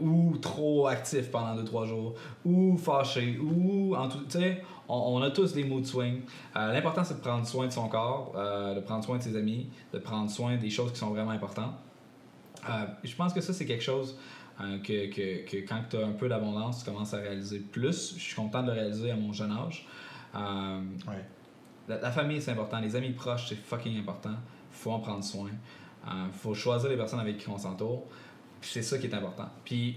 Ou 0.00 0.36
trop 0.38 0.86
actif 0.86 1.30
pendant 1.30 1.60
2-3 1.60 1.86
jours. 1.86 2.14
Ou 2.44 2.76
fâché. 2.76 3.38
Ou 3.38 3.96
en 3.96 4.08
tout. 4.08 4.20
Tu 4.28 4.38
sais, 4.38 4.62
on, 4.88 5.20
a 5.22 5.30
tous 5.30 5.52
des 5.52 5.64
mood 5.64 5.84
swings. 5.84 6.20
Euh, 6.56 6.72
L'important, 6.72 7.02
c'est 7.02 7.14
de 7.14 7.20
prendre 7.20 7.46
soin 7.46 7.66
de 7.66 7.72
son 7.72 7.88
corps, 7.88 8.32
de 8.34 8.80
prendre 8.80 9.04
soin 9.04 9.18
de 9.18 9.22
ses 9.22 9.36
amis, 9.36 9.68
de 9.92 9.98
prendre 9.98 10.30
soin 10.30 10.56
des 10.56 10.70
choses 10.70 10.92
qui 10.92 10.98
sont 10.98 11.10
vraiment 11.10 11.32
importantes. 11.32 11.74
Je 13.02 13.16
pense 13.16 13.32
que 13.32 13.40
ça, 13.40 13.52
c'est 13.52 13.66
quelque 13.66 13.82
chose 13.82 14.16
euh, 14.60 14.78
que, 14.78 15.06
que, 15.10 15.48
que 15.50 15.56
quand 15.66 15.82
tu 15.90 15.96
as 15.96 16.06
un 16.06 16.12
peu 16.12 16.28
d'abondance, 16.28 16.84
tu 16.84 16.90
commences 16.90 17.14
à 17.14 17.18
réaliser 17.18 17.58
plus. 17.60 18.14
Je 18.16 18.20
suis 18.22 18.34
content 18.36 18.62
de 18.62 18.68
le 18.68 18.72
réaliser 18.74 19.10
à 19.10 19.16
mon 19.16 19.32
jeune 19.32 19.52
âge. 19.52 19.86
Euh, 20.34 20.80
Ouais. 21.08 21.24
la, 21.88 21.98
la 22.00 22.10
famille, 22.10 22.40
c'est 22.40 22.52
important. 22.52 22.78
Les 22.80 22.94
amis 22.96 23.10
proches, 23.12 23.48
c'est 23.48 23.56
fucking 23.56 23.98
important. 23.98 24.34
faut 24.70 24.90
en 24.92 25.00
prendre 25.00 25.22
soin. 25.24 25.50
Euh, 26.06 26.10
faut 26.32 26.54
choisir 26.54 26.88
les 26.90 26.96
personnes 26.96 27.20
avec 27.20 27.38
qui 27.38 27.48
on 27.48 27.58
s'entoure. 27.58 28.04
C'est 28.60 28.82
ça 28.82 28.98
qui 28.98 29.06
est 29.06 29.14
important. 29.14 29.48
Puis, 29.64 29.96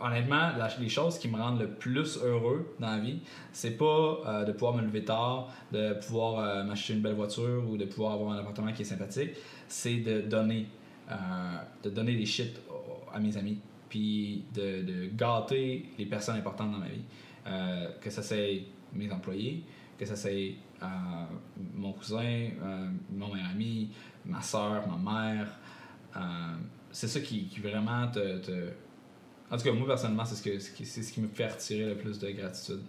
euh, 0.00 0.04
honnêtement, 0.06 0.50
la- 0.56 0.68
les 0.78 0.88
choses 0.88 1.18
qui 1.18 1.28
me 1.28 1.36
rendent 1.36 1.58
le 1.60 1.68
plus 1.68 2.16
heureux 2.18 2.74
dans 2.78 2.90
la 2.90 2.98
vie, 2.98 3.20
c'est 3.52 3.76
pas 3.76 4.18
euh, 4.26 4.44
de 4.44 4.52
pouvoir 4.52 4.74
me 4.74 4.82
lever 4.82 5.04
tard, 5.04 5.48
de 5.72 5.94
pouvoir 5.94 6.38
euh, 6.38 6.64
m'acheter 6.64 6.94
une 6.94 7.00
belle 7.02 7.14
voiture 7.14 7.64
ou 7.68 7.76
de 7.76 7.84
pouvoir 7.86 8.12
avoir 8.12 8.32
un 8.32 8.38
appartement 8.38 8.72
qui 8.72 8.82
est 8.82 8.86
sympathique. 8.86 9.30
C'est 9.66 9.96
de 9.96 10.20
donner, 10.22 10.68
euh, 11.10 11.14
de 11.82 11.90
donner 11.90 12.14
des 12.14 12.26
shit 12.26 12.58
à 13.12 13.18
mes 13.18 13.36
amis. 13.36 13.58
Puis 13.88 14.44
de, 14.54 14.82
de 14.82 15.06
gâter 15.16 15.88
les 15.98 16.06
personnes 16.06 16.36
importantes 16.36 16.72
dans 16.72 16.78
ma 16.78 16.88
vie. 16.88 17.02
Euh, 17.46 17.88
que 18.00 18.10
ça 18.10 18.22
c'est 18.22 18.62
mes 18.92 19.10
employés, 19.10 19.64
que 19.98 20.04
ça 20.04 20.16
c'est 20.16 20.54
euh, 20.82 20.86
mon 21.74 21.92
cousin, 21.92 22.18
euh, 22.62 22.88
mon 23.10 23.32
meilleur 23.32 23.48
ami, 23.50 23.90
ma 24.26 24.42
soeur, 24.42 24.84
ma 24.86 25.12
mère. 25.12 25.48
C'est 26.90 27.08
ça 27.08 27.20
qui, 27.20 27.46
qui 27.46 27.60
vraiment 27.60 28.08
te, 28.08 28.38
te- 28.38 28.72
En 29.50 29.56
tout 29.56 29.64
cas, 29.64 29.72
moi 29.72 29.86
personnellement, 29.86 30.24
c'est 30.24 30.34
ce, 30.36 30.42
que, 30.42 30.58
c'est 30.84 31.02
ce 31.02 31.12
qui 31.12 31.20
me 31.20 31.28
fait 31.28 31.46
retirer 31.46 31.86
le 31.86 31.96
plus 31.96 32.18
de 32.18 32.30
gratitude. 32.30 32.80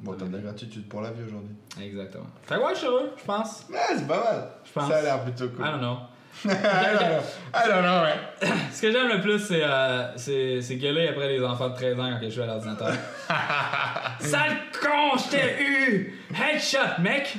Bon, 0.00 0.14
t'as 0.14 0.26
de 0.26 0.32
la 0.36 0.42
gratitude 0.42 0.86
pour 0.88 1.00
la 1.00 1.10
vie 1.10 1.22
aujourd'hui. 1.24 1.54
Exactement. 1.80 2.26
Fait 2.42 2.56
que 2.56 2.60
ouais, 2.60 2.72
je 2.74 2.78
suis 2.78 2.86
heureux, 2.86 3.10
je 3.18 3.24
pense. 3.24 3.66
Ouais, 3.70 3.78
c'est 3.96 4.06
pas 4.06 4.22
mal. 4.24 4.48
Je 4.64 4.72
pense. 4.72 4.88
Ça 4.88 4.96
a 4.98 5.02
l'air 5.02 5.22
plutôt 5.24 5.48
cool. 5.50 5.64
I 5.64 5.70
don't 5.70 5.78
know. 5.80 5.96
I 6.44 7.68
don't 7.68 7.82
know. 7.82 8.02
Ouais. 8.02 8.48
Ce 8.72 8.80
que 8.80 8.90
j'aime 8.90 9.08
le 9.08 9.20
plus, 9.20 9.38
c'est, 9.40 9.62
euh, 9.62 10.16
c'est, 10.16 10.62
c'est 10.62 10.76
gueuler 10.76 11.08
après 11.08 11.28
les 11.28 11.44
enfants 11.44 11.68
de 11.68 11.74
13 11.74 12.00
ans 12.00 12.10
quand 12.12 12.18
ils 12.22 12.30
jouent 12.30 12.42
à 12.42 12.46
l'ordinateur. 12.46 12.94
Sale 14.20 14.56
con, 14.80 15.18
je 15.18 15.30
t'ai 15.30 15.62
eu! 15.62 16.20
Headshot, 16.30 17.02
mec! 17.02 17.36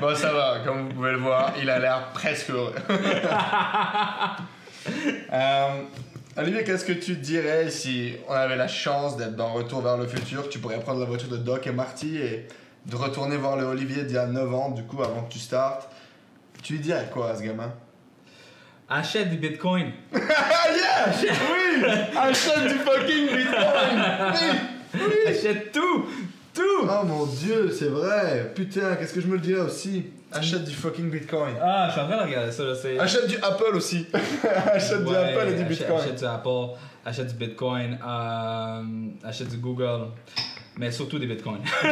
Bon, 0.00 0.14
ça 0.14 0.32
va, 0.32 0.60
comme 0.64 0.88
vous 0.88 0.94
pouvez 0.94 1.12
le 1.12 1.18
voir, 1.18 1.52
il 1.60 1.68
a 1.68 1.78
l'air 1.78 2.08
presque 2.14 2.50
heureux. 2.50 2.74
Euh, 5.32 5.82
Olivier, 6.36 6.64
qu'est-ce 6.64 6.84
que 6.84 6.92
tu 6.92 7.14
dirais 7.14 7.70
si 7.70 8.14
on 8.28 8.32
avait 8.32 8.56
la 8.56 8.66
chance 8.66 9.16
d'être 9.16 9.36
dans 9.36 9.52
Retour 9.52 9.80
vers 9.80 9.96
le 9.96 10.08
futur? 10.08 10.48
Tu 10.48 10.58
pourrais 10.58 10.80
prendre 10.80 10.98
la 10.98 11.06
voiture 11.06 11.28
de 11.28 11.36
Doc 11.36 11.68
et 11.68 11.72
Marty 11.72 12.16
et 12.16 12.48
de 12.86 12.96
retourner 12.96 13.36
voir 13.36 13.56
le 13.56 13.64
Olivier 13.64 14.02
d'il 14.02 14.16
y 14.16 14.18
a 14.18 14.26
9 14.26 14.54
ans, 14.54 14.70
du 14.70 14.82
coup, 14.82 15.00
avant 15.02 15.22
que 15.22 15.32
tu 15.32 15.38
startes. 15.38 15.88
Tu 16.62 16.74
lui 16.74 16.80
dirais 16.80 17.08
quoi 17.12 17.30
à 17.30 17.36
ce 17.36 17.42
gamin? 17.42 17.72
Achète 18.88 19.30
du 19.30 19.36
bitcoin. 19.36 19.90
Ah 20.14 20.68
yeah 20.70 21.12
Oui 21.50 21.84
Achète 22.16 22.62
du 22.68 22.74
fucking 22.74 23.26
Bitcoin 23.26 24.02
Oui 24.94 25.28
Achète 25.28 25.72
tout! 25.72 26.06
Tout! 26.54 26.62
Oh 26.88 27.04
mon 27.04 27.26
dieu, 27.26 27.70
c'est 27.76 27.88
vrai 27.88 28.52
Putain, 28.54 28.96
qu'est-ce 28.96 29.14
que 29.14 29.20
je 29.20 29.26
me 29.26 29.34
le 29.34 29.40
dirais 29.40 29.62
aussi? 29.62 30.04
Achète 30.30 30.64
du 30.64 30.74
fucking 30.74 31.10
Bitcoin. 31.10 31.54
Ah, 31.60 31.86
je 31.88 31.92
suis 31.92 32.00
en 32.00 32.06
train 32.08 32.18
de 32.18 32.22
regarder 32.28 32.52
ça, 32.52 32.64
là. 32.64 32.74
C'est... 32.74 32.98
Achète 32.98 33.26
du 33.26 33.36
Apple 33.36 33.74
aussi. 33.76 34.06
achète 34.66 35.04
du 35.04 35.14
Apple 35.14 35.48
et 35.48 35.54
du 35.54 35.62
achète- 35.62 35.68
Bitcoin. 35.68 35.98
Achète 36.00 36.18
du 36.18 36.24
Apple, 36.24 36.48
achète 37.04 37.26
du 37.28 37.34
bitcoin, 37.34 37.98
euh, 38.06 38.82
achète 39.28 39.48
du 39.48 39.56
Google, 39.58 40.06
mais 40.78 40.90
surtout 40.90 41.18
des 41.18 41.26
bitcoins. 41.26 41.60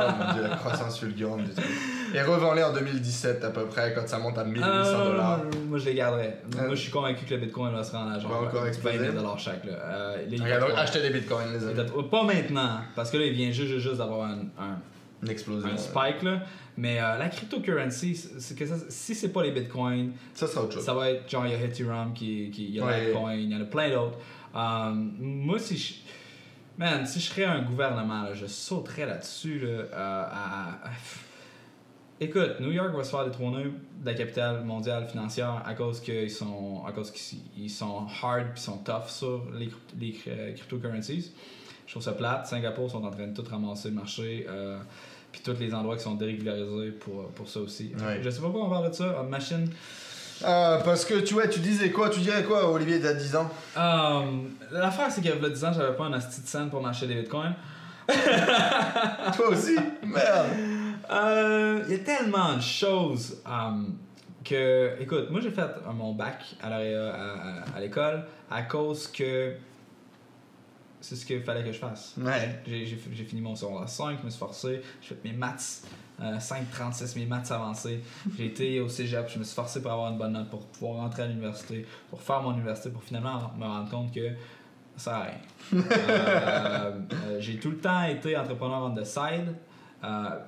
Oh 0.00 0.02
mon 0.18 0.32
dieu, 0.32 0.42
la 0.42 0.56
croissance 0.56 0.98
fulgurante 1.00 1.44
du 1.44 1.50
truc. 1.50 1.66
Et 2.14 2.22
revends-les 2.22 2.62
en 2.62 2.72
2017 2.72 3.44
à 3.44 3.50
peu 3.50 3.64
près, 3.66 3.92
quand 3.94 4.06
ça 4.06 4.18
monte 4.18 4.38
à 4.38 4.44
1800 4.44 4.66
Ah, 4.72 5.04
dollars. 5.04 5.40
moi, 5.68 5.78
je 5.78 5.84
les 5.86 5.94
garderais. 5.94 6.40
Ah. 6.58 6.62
Moi, 6.66 6.74
je 6.74 6.80
suis 6.80 6.90
convaincu 6.90 7.24
que 7.26 7.34
le 7.34 7.40
bitcoin 7.40 7.72
va 7.72 7.84
se 7.84 7.92
rendre 7.92 8.12
à 8.12 8.18
genre 8.18 8.30
Va 8.30 8.38
encore 8.48 8.62
20 8.62 8.68
exploser. 8.68 8.98
000 8.98 9.12
dollars 9.12 9.38
chaque. 9.38 9.64
Là. 9.64 9.72
Euh, 9.72 10.16
est 10.30 10.60
donc 10.60 10.70
achetez 10.76 11.02
des 11.02 11.10
bitcoins, 11.10 11.52
les 11.52 11.66
amis. 11.80 11.90
Pas 12.10 12.22
maintenant, 12.22 12.80
parce 12.94 13.10
que 13.10 13.16
là, 13.18 13.24
il 13.26 13.32
vient 13.34 13.50
juste, 13.50 13.76
juste, 13.78 13.96
d'avoir 13.98 14.28
un, 14.30 14.38
un, 14.58 14.78
Une 15.22 15.30
explosion. 15.30 15.68
un 15.68 15.76
spike. 15.76 16.22
Là. 16.22 16.40
Mais 16.76 17.00
euh, 17.00 17.18
la 17.18 17.28
cryptocurrency, 17.28 18.14
c'est 18.38 18.56
que 18.56 18.64
ça, 18.64 18.76
si 18.88 19.14
c'est 19.14 19.30
pas 19.30 19.42
les 19.42 19.50
bitcoins, 19.50 20.12
Ça 20.32 20.46
sera 20.46 20.62
autre 20.62 20.74
chose. 20.74 20.84
ça 20.84 20.94
va 20.94 21.10
être 21.10 21.28
genre, 21.28 21.44
il 21.44 21.52
y 21.52 21.54
a 21.56 21.60
Ethereum, 21.60 22.12
qui, 22.14 22.50
qui, 22.50 22.66
il 22.68 22.74
y 22.76 22.80
a 22.80 22.84
Ouais. 22.86 23.06
Litecoin, 23.06 23.34
il 23.34 23.50
y 23.52 23.56
en 23.56 23.60
a 23.60 23.64
plein 23.64 23.90
d'autres. 23.90 24.18
Euh, 24.56 24.90
moi, 24.94 25.58
si 25.58 25.76
je. 25.76 25.94
Man, 26.78 27.04
si 27.06 27.18
je 27.20 27.26
serais 27.30 27.44
un 27.44 27.62
gouvernement, 27.62 28.22
là, 28.22 28.34
je 28.34 28.46
sauterais 28.46 29.04
là-dessus. 29.06 29.58
Là, 29.58 29.68
euh, 29.68 29.86
à- 29.92 30.74
à- 30.86 30.90
Écoute, 32.20 32.58
New 32.60 32.72
York 32.72 32.92
va 32.96 33.04
se 33.04 33.10
faire 33.10 33.24
détrôner 33.24 33.64
de 33.64 34.06
la 34.06 34.12
capitale 34.14 34.64
mondiale 34.64 35.06
financière 35.06 35.62
à 35.64 35.74
cause 35.74 36.00
qu'ils 36.00 36.30
sont, 36.30 36.82
à 36.84 36.90
cause 36.90 37.12
qu'ils 37.12 37.38
ils 37.56 37.70
sont 37.70 38.06
hard 38.22 38.52
puis 38.54 38.60
sont 38.60 38.78
tough 38.78 39.06
sur 39.08 39.44
les, 39.56 39.70
les 40.00 40.12
cry- 40.12 40.54
cryptocurrencies. 40.56 41.32
Je 41.86 41.92
trouve 41.92 42.02
ça 42.02 42.12
plate. 42.12 42.46
Singapour 42.48 42.90
sont 42.90 43.04
en 43.04 43.10
train 43.10 43.28
de 43.28 43.34
tout 43.40 43.48
ramasser 43.48 43.88
le 43.90 43.94
marché. 43.94 44.46
euh, 44.48 44.78
puis 45.30 45.42
tous 45.44 45.60
les 45.60 45.72
endroits 45.74 45.96
qui 45.96 46.02
sont 46.02 46.14
dérégularisés 46.14 46.90
pour, 46.92 47.28
pour 47.28 47.48
ça 47.48 47.60
aussi. 47.60 47.92
Ouais. 48.04 48.20
Je 48.22 48.30
sais 48.30 48.40
pas 48.40 48.46
pourquoi 48.48 48.64
on 48.66 48.70
parle 48.70 48.88
de 48.90 48.94
ça. 48.94 49.22
Machine. 49.28 49.70
Ah, 50.44 50.80
parce 50.84 51.04
que 51.04 51.14
tu 51.20 51.34
vois, 51.34 51.48
tu 51.48 51.60
disais 51.60 51.90
quoi? 51.90 52.10
Tu 52.10 52.20
dirais 52.20 52.44
quoi, 52.44 52.70
Olivier, 52.70 53.04
a 53.06 53.12
10 53.14 53.36
ans? 53.36 53.50
Euh, 53.76 54.22
L'affaire, 54.70 55.10
c'est 55.10 55.20
qu'il 55.20 55.30
y 55.30 55.32
a 55.32 55.48
10 55.48 55.64
ans, 55.64 55.72
j'avais 55.72 55.96
pas 55.96 56.04
un 56.04 56.12
asti 56.12 56.42
de 56.42 56.46
scène 56.46 56.70
pour 56.70 56.80
m'acheter 56.82 57.06
des 57.06 57.14
bitcoins. 57.16 57.54
Toi 59.36 59.48
aussi? 59.50 59.76
Merde 60.02 60.46
Euh, 61.10 61.82
Il 61.88 61.92
y 61.92 61.94
a 61.96 62.04
tellement 62.04 62.56
de 62.56 62.60
choses 62.62 63.42
euh, 63.46 63.82
que. 64.44 64.92
Écoute, 65.00 65.30
moi 65.30 65.40
j'ai 65.40 65.50
fait 65.50 65.60
euh, 65.62 65.92
mon 65.94 66.12
bac 66.14 66.42
à, 66.62 66.68
l'Area- 66.70 67.12
à, 67.14 67.32
à- 67.72 67.76
à 67.76 67.80
l'école 67.80 68.24
à 68.50 68.62
cause 68.62 69.08
que 69.08 69.54
c'est 71.00 71.16
ce 71.16 71.24
qu'il 71.26 71.42
fallait 71.42 71.62
que 71.64 71.72
je 71.72 71.78
fasse. 71.78 72.14
Ouais. 72.18 72.60
J'ai 72.66 73.24
fini 73.24 73.40
mon 73.40 73.54
secondaire 73.54 73.88
5, 73.88 74.18
je 74.20 74.24
me 74.26 74.30
suis 74.30 74.38
forcé, 74.38 74.80
j'ai 75.00 75.08
fait 75.08 75.20
mes 75.24 75.32
maths, 75.32 75.82
euh, 76.20 76.36
5,36, 76.38 77.18
mes 77.18 77.26
maths 77.26 77.50
avancés. 77.50 78.00
J'ai 78.36 78.46
été 78.46 78.80
au 78.80 78.88
cégep, 78.88 79.28
je 79.28 79.38
me 79.38 79.44
suis 79.44 79.54
forcé 79.54 79.80
pour 79.82 79.92
avoir 79.92 80.10
une 80.12 80.18
bonne 80.18 80.32
note, 80.32 80.50
pour 80.50 80.66
pouvoir 80.66 81.00
rentrer 81.02 81.22
à 81.22 81.26
l'université, 81.26 81.86
pour 82.10 82.20
faire 82.22 82.42
mon 82.42 82.52
université, 82.54 82.90
pour 82.90 83.02
finalement 83.02 83.52
me 83.58 83.64
rendre 83.64 83.90
compte 83.90 84.12
que 84.12 84.30
ça 84.96 85.20
rien. 85.20 85.32
Euh, 86.00 87.00
euh, 87.12 87.40
j'ai 87.40 87.58
tout 87.58 87.70
le 87.70 87.78
temps 87.78 88.02
été 88.04 88.36
entrepreneur 88.36 88.82
on 88.84 88.94
the 88.94 89.04
side. 89.04 89.54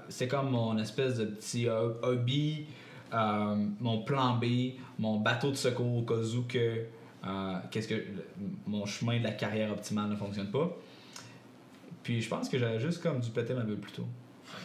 C'est 0.09 0.29
comme 0.29 0.51
mon 0.51 0.79
espèce 0.79 1.16
de 1.18 1.25
petit 1.27 1.68
ho- 1.68 1.97
hobby, 2.03 2.66
mon 3.12 4.03
plan 4.03 4.37
B, 4.37 4.45
mon 4.99 5.18
bateau 5.18 5.51
de 5.51 5.57
secours 5.57 5.99
au 5.99 6.03
cas 6.03 6.14
où 6.14 6.43
que, 6.49 6.85
qu'est-ce 7.71 7.89
que 7.89 8.03
mon 8.66 8.87
chemin 8.87 9.18
de 9.18 9.25
la 9.25 9.33
carrière 9.33 9.71
optimale 9.73 10.09
ne 10.09 10.16
fonctionne 10.16 10.51
pas. 10.51 10.71
Puis 12.03 12.23
je 12.23 12.29
pense 12.29 12.49
que 12.49 12.59
j'aurais 12.59 12.81
juste 12.81 13.03
comme 13.03 13.21
dû 13.21 13.31
péter 13.31 13.53
ma 13.55 13.61
bulle 13.62 13.77
plus 13.79 13.93
tôt. 13.93 14.07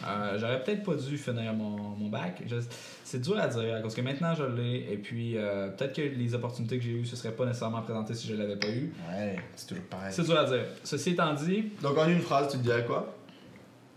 Euh, 0.06 0.38
j'aurais 0.38 0.62
peut-être 0.62 0.82
pas 0.82 0.94
dû 0.94 1.16
finir 1.18 1.52
mon, 1.54 1.76
mon 1.96 2.08
bac. 2.08 2.42
Je- 2.46 2.56
c'est 3.04 3.20
dur 3.20 3.38
à 3.38 3.48
dire, 3.48 3.80
parce 3.82 3.94
que 3.94 4.00
maintenant 4.02 4.34
je 4.34 4.44
l'ai, 4.44 4.86
et 4.92 4.98
puis 4.98 5.36
euh, 5.36 5.68
peut-être 5.70 5.94
que 5.94 6.02
les 6.02 6.34
opportunités 6.34 6.78
que 6.78 6.84
j'ai 6.84 6.90
eues 6.92 7.06
se 7.06 7.16
seraient 7.16 7.34
pas 7.34 7.46
nécessairement 7.46 7.82
présentées 7.82 8.14
si 8.14 8.28
je 8.28 8.34
l'avais 8.34 8.56
pas 8.56 8.68
eu. 8.68 8.92
Ouais, 9.10 9.36
c'est 9.56 9.66
toujours 9.68 9.84
pareil. 9.84 10.12
C'est 10.12 10.22
dur 10.24 10.38
à 10.38 10.44
dire. 10.44 10.64
Ceci 10.84 11.10
étant 11.10 11.32
dit, 11.34 11.72
Donc 11.82 11.96
en 11.98 12.08
une 12.08 12.20
phrase, 12.20 12.50
tu 12.52 12.58
te 12.58 12.62
dirais 12.62 12.84
quoi? 12.84 13.14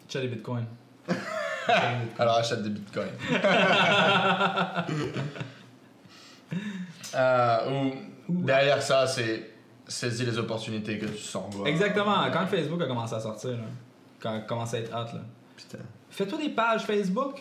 J'ai 0.07 0.21
des 0.21 0.27
bitcoins. 0.29 0.65
Alors 2.17 2.37
achète 2.37 2.63
des 2.63 2.69
bitcoins. 2.69 3.09
Euh, 7.15 7.89
ou 8.27 8.43
derrière 8.43 8.81
ça, 8.81 9.07
c'est 9.07 9.49
saisis 9.87 10.25
les 10.25 10.37
opportunités 10.37 10.99
que 10.99 11.07
tu 11.07 11.17
sens. 11.17 11.53
Exactement, 11.65 12.29
quand 12.31 12.45
Facebook 12.45 12.81
a 12.81 12.85
commencé 12.85 13.15
à 13.15 13.19
sortir, 13.19 13.51
là, 13.51 13.63
quand 14.19 14.31
il 14.33 14.37
a 14.37 14.41
commencé 14.41 14.77
à 14.77 14.79
être 14.81 14.91
hot, 14.91 15.15
là. 15.15 15.21
Fais-toi 16.09 16.37
des 16.37 16.49
pages 16.49 16.83
Facebook. 16.83 17.39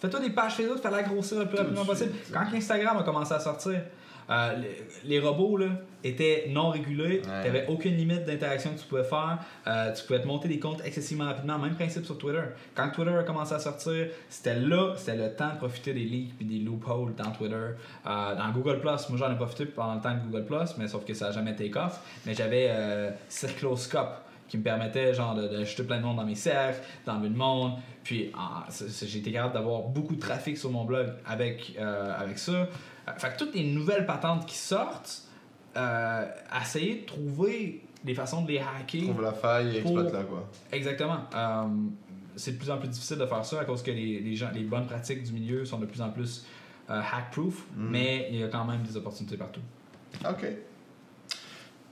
Fais-toi 0.00 0.20
des 0.20 0.30
pages 0.30 0.52
Facebook, 0.54 0.78
fais-la 0.78 1.02
grossir 1.02 1.40
le 1.40 1.46
plus 1.46 1.58
rapidement 1.58 1.84
possible. 1.84 2.12
Quand 2.32 2.44
Instagram 2.54 2.98
a 2.98 3.02
commencé 3.02 3.34
à 3.34 3.40
sortir, 3.40 3.80
euh, 4.30 4.54
les, 4.56 4.86
les 5.04 5.20
robots 5.20 5.56
là, 5.56 5.68
étaient 6.04 6.46
non 6.50 6.68
régulés. 6.68 7.16
Ouais. 7.16 7.20
Tu 7.22 7.28
n'avais 7.28 7.66
aucune 7.66 7.96
limite 7.96 8.24
d'interaction 8.24 8.74
que 8.74 8.78
tu 8.78 8.86
pouvais 8.86 9.02
faire. 9.02 9.38
Euh, 9.66 9.92
tu 9.92 10.04
pouvais 10.04 10.20
te 10.20 10.26
monter 10.26 10.46
des 10.46 10.60
comptes 10.60 10.82
excessivement 10.84 11.24
rapidement. 11.24 11.58
Même 11.58 11.74
principe 11.74 12.04
sur 12.04 12.16
Twitter. 12.18 12.42
Quand 12.74 12.90
Twitter 12.90 13.16
a 13.18 13.22
commencé 13.24 13.54
à 13.54 13.58
sortir, 13.58 14.08
c'était 14.28 14.54
là, 14.54 14.94
c'était 14.96 15.16
le 15.16 15.34
temps 15.34 15.54
de 15.54 15.56
profiter 15.56 15.94
des 15.94 16.04
leaks 16.04 16.36
puis 16.36 16.46
des 16.46 16.58
loopholes 16.58 17.14
dans 17.16 17.32
Twitter. 17.32 17.56
Euh, 17.56 18.36
dans 18.36 18.50
Google 18.52 18.80
Plus, 18.80 19.08
moi 19.08 19.18
j'en 19.18 19.32
ai 19.32 19.36
profité 19.36 19.66
pendant 19.66 19.94
le 19.94 20.00
temps 20.00 20.14
de 20.14 20.20
Google 20.20 20.44
Plus, 20.44 20.76
mais 20.78 20.86
sauf 20.86 21.04
que 21.04 21.14
ça 21.14 21.26
n'a 21.26 21.32
jamais 21.32 21.56
take 21.56 21.76
off. 21.76 21.98
Mais 22.26 22.34
j'avais 22.34 22.70
Circloscope 23.28 24.27
qui 24.48 24.58
me 24.58 24.62
permettait 24.62 25.12
genre 25.14 25.36
jeter 25.64 25.82
plein 25.84 25.98
de 25.98 26.02
monde 26.04 26.16
dans 26.16 26.24
mes 26.24 26.34
cercles, 26.34 26.80
d'enlever 27.06 27.28
le 27.28 27.34
monde. 27.36 27.72
Puis 28.02 28.32
c'est- 28.70 29.06
j'ai 29.06 29.18
été 29.18 29.30
capable 29.32 29.54
d'avoir 29.54 29.82
beaucoup 29.82 30.14
de 30.14 30.20
trafic 30.20 30.56
sur 30.56 30.70
mon 30.70 30.84
blog 30.84 31.12
avec, 31.26 31.74
euh, 31.78 32.14
avec 32.18 32.38
ça. 32.38 32.66
Fait 33.18 33.30
que 33.32 33.38
toutes 33.38 33.54
les 33.54 33.64
nouvelles 33.64 34.06
patentes 34.06 34.46
qui 34.46 34.56
sortent, 34.56 35.22
euh, 35.76 36.24
essayer 36.60 37.00
de 37.02 37.06
trouver 37.06 37.82
des 38.04 38.14
façons 38.14 38.42
de 38.42 38.48
les 38.52 38.58
hacker. 38.58 39.02
Trouve 39.04 39.22
la 39.22 39.32
faille 39.32 39.76
et 39.76 39.80
Pour- 39.82 39.92
exploite-la 40.00 40.24
quoi. 40.24 40.48
Exactement. 40.72 41.18
Euh, 41.34 41.64
c'est 42.36 42.52
de 42.52 42.58
plus 42.58 42.70
en 42.70 42.78
plus 42.78 42.88
difficile 42.88 43.18
de 43.18 43.26
faire 43.26 43.44
ça 43.44 43.60
à 43.60 43.64
cause 43.64 43.82
que 43.82 43.90
les, 43.90 44.20
les 44.20 44.34
gens, 44.36 44.48
les 44.54 44.62
bonnes 44.64 44.86
pratiques 44.86 45.22
du 45.24 45.32
milieu 45.32 45.64
sont 45.64 45.78
de 45.78 45.86
plus 45.86 46.00
en 46.00 46.10
plus 46.10 46.46
euh, 46.90 47.00
hack-proof, 47.00 47.66
Mhm. 47.76 47.88
mais 47.90 48.28
il 48.30 48.38
y 48.38 48.42
a 48.42 48.48
quand 48.48 48.64
même 48.64 48.82
des 48.82 48.96
opportunités 48.96 49.36
partout. 49.36 49.60
Ok. 50.26 50.46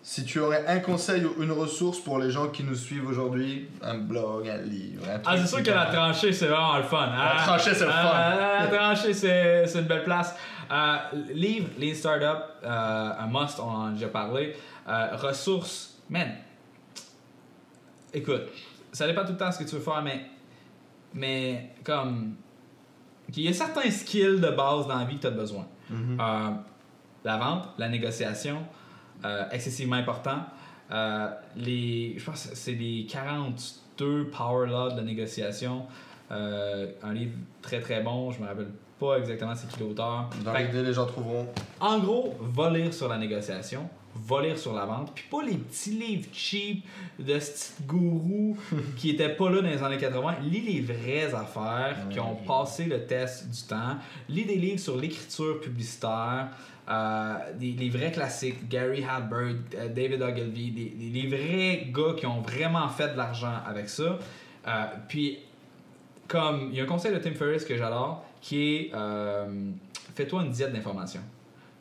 Si 0.09 0.25
tu 0.25 0.39
aurais 0.39 0.65
un 0.69 0.79
conseil 0.79 1.25
ou 1.25 1.43
une 1.43 1.51
ressource 1.51 1.99
pour 1.99 2.21
les 2.21 2.31
gens 2.31 2.47
qui 2.51 2.63
nous 2.63 2.77
suivent 2.77 3.09
aujourd'hui, 3.09 3.69
un 3.83 3.99
blog, 3.99 4.49
un 4.49 4.59
livre, 4.59 5.03
un 5.03 5.19
truc 5.19 5.25
Ah, 5.27 5.37
c'est 5.37 5.49
sûr 5.49 5.63
que 5.65 5.71
la 5.73 5.87
tranchée, 5.87 6.33
c'est 6.33 6.47
vraiment 6.47 6.77
le 6.77 6.85
fun. 6.85 7.07
La 7.07 7.33
Ah, 7.35 7.43
tranchée, 7.45 7.75
c'est 7.75 7.87
le 7.87 7.91
fun. 7.91 8.13
ah, 8.15 8.59
la 8.61 8.67
tranchée, 8.69 9.13
c'est 9.13 9.65
une 9.75 9.87
belle 9.87 10.05
place. 10.05 10.37
Euh, 10.71 10.97
livre, 11.35 11.71
Lean 11.81 11.93
Startup, 11.93 12.39
euh, 12.63 13.13
un 13.19 13.27
must, 13.27 13.59
on 13.59 13.65
en 13.69 13.87
a 13.89 13.91
déjà 13.91 14.07
parlé. 14.07 14.55
Euh, 14.87 15.17
ressources, 15.17 15.99
man. 16.09 16.37
Écoute, 18.15 18.43
ça 18.93 19.09
dépend 19.09 19.25
tout 19.25 19.33
le 19.33 19.39
temps 19.39 19.51
ce 19.51 19.59
que 19.59 19.65
tu 19.69 19.75
veux 19.75 19.81
faire, 19.83 20.03
mais, 20.03 20.25
mais 21.15 21.71
comme. 21.83 22.37
Il 23.37 23.41
y 23.43 23.49
a 23.49 23.53
certains 23.53 23.91
skills 23.91 24.41
de 24.41 24.51
base 24.51 24.87
dans 24.87 24.99
la 25.01 25.05
vie 25.05 25.17
que 25.17 25.23
tu 25.23 25.27
as 25.27 25.31
besoin. 25.31 25.67
Mhm. 25.91 26.17
Euh, 26.21 26.51
la 27.25 27.37
vente, 27.39 27.71
la 27.77 27.89
négociation, 27.89 28.59
euh, 28.59 28.86
excessivement 29.53 29.97
important. 29.97 30.41
Euh, 30.93 31.29
les, 31.57 32.15
je 32.17 32.25
pense 32.25 32.47
que 32.47 32.57
c'est 32.57 32.73
les 32.73 33.07
42 33.07 34.31
Power 34.31 34.69
Laws 34.69 34.93
de 34.93 34.97
la 34.97 35.03
négociation. 35.03 35.87
Euh, 36.31 36.91
un 37.03 37.13
livre 37.13 37.33
très 37.63 37.81
très 37.81 38.03
bon, 38.03 38.31
je 38.33 38.41
me 38.41 38.47
rappelle 38.47 38.71
pas 38.99 39.19
exactement 39.19 39.55
c'est 39.55 39.69
qui 39.69 39.81
l'auteur. 39.81 40.31
Dans 40.45 40.55
l'idée, 40.55 40.83
les 40.83 40.93
gens 40.93 41.07
trouveront. 41.07 41.47
en 41.81 41.99
gros, 41.99 42.35
va 42.41 42.71
lire 42.71 42.93
sur 42.95 43.09
la 43.09 43.19
négociation, 43.19 43.89
va 44.15 44.43
lire 44.43 44.59
sur 44.59 44.73
la 44.73 44.87
vente, 44.87 45.13
puis 45.15 45.25
pas 45.31 45.43
les 45.43 45.57
petits 45.57 45.91
livres 45.91 46.29
cheap 46.33 46.85
de 47.19 47.39
ce 47.39 47.51
petit 47.51 47.83
gourou 47.87 48.57
qui 48.97 49.11
étaient 49.11 49.35
pas 49.35 49.51
là 49.51 49.61
dans 49.61 49.69
les 49.69 49.83
années 49.83 49.99
80. 49.99 50.37
Lis 50.43 50.63
les 50.63 50.81
vraies 50.81 51.35
affaires 51.35 51.97
qui 52.11 52.19
ont 52.21 52.37
passé 52.37 52.87
le 52.87 53.05
test 53.07 53.51
du 53.51 53.63
temps. 53.63 53.97
Lis 54.29 54.47
des 54.47 54.57
livres 54.57 54.81
sur 54.81 54.97
l'écriture 54.97 55.61
publicitaire. 55.61 56.49
Euh, 56.89 57.35
des, 57.59 57.73
les 57.73 57.89
vrais 57.91 58.13
classiques, 58.13 58.69
Gary 58.69 59.05
Halbert, 59.05 59.57
euh, 59.75 59.89
David 59.89 60.23
Ogilvy, 60.23 60.71
des, 60.71 60.85
des- 60.91 61.21
les 61.21 61.27
vrais 61.29 61.87
gars 61.93 62.15
qui 62.17 62.27
ont 62.27 62.41
vraiment 62.41 62.89
fait 62.89 63.09
de 63.13 63.17
l'argent 63.17 63.55
avec 63.67 63.89
ça. 63.89 64.19
Euh, 64.69 64.85
puis, 65.09 65.39
comme 66.29 66.69
il 66.73 66.77
y 66.77 66.81
a 66.81 66.85
un 66.85 66.87
conseil 66.87 67.13
de 67.13 67.19
Tim 67.19 67.33
Ferriss 67.35 67.65
que 67.65 67.77
j'adore 67.77 68.25
qui 68.41 68.77
est 68.77 68.93
fais-toi 70.15 70.43
une 70.45 70.51
diète 70.51 70.73
d'informations. 70.73 71.21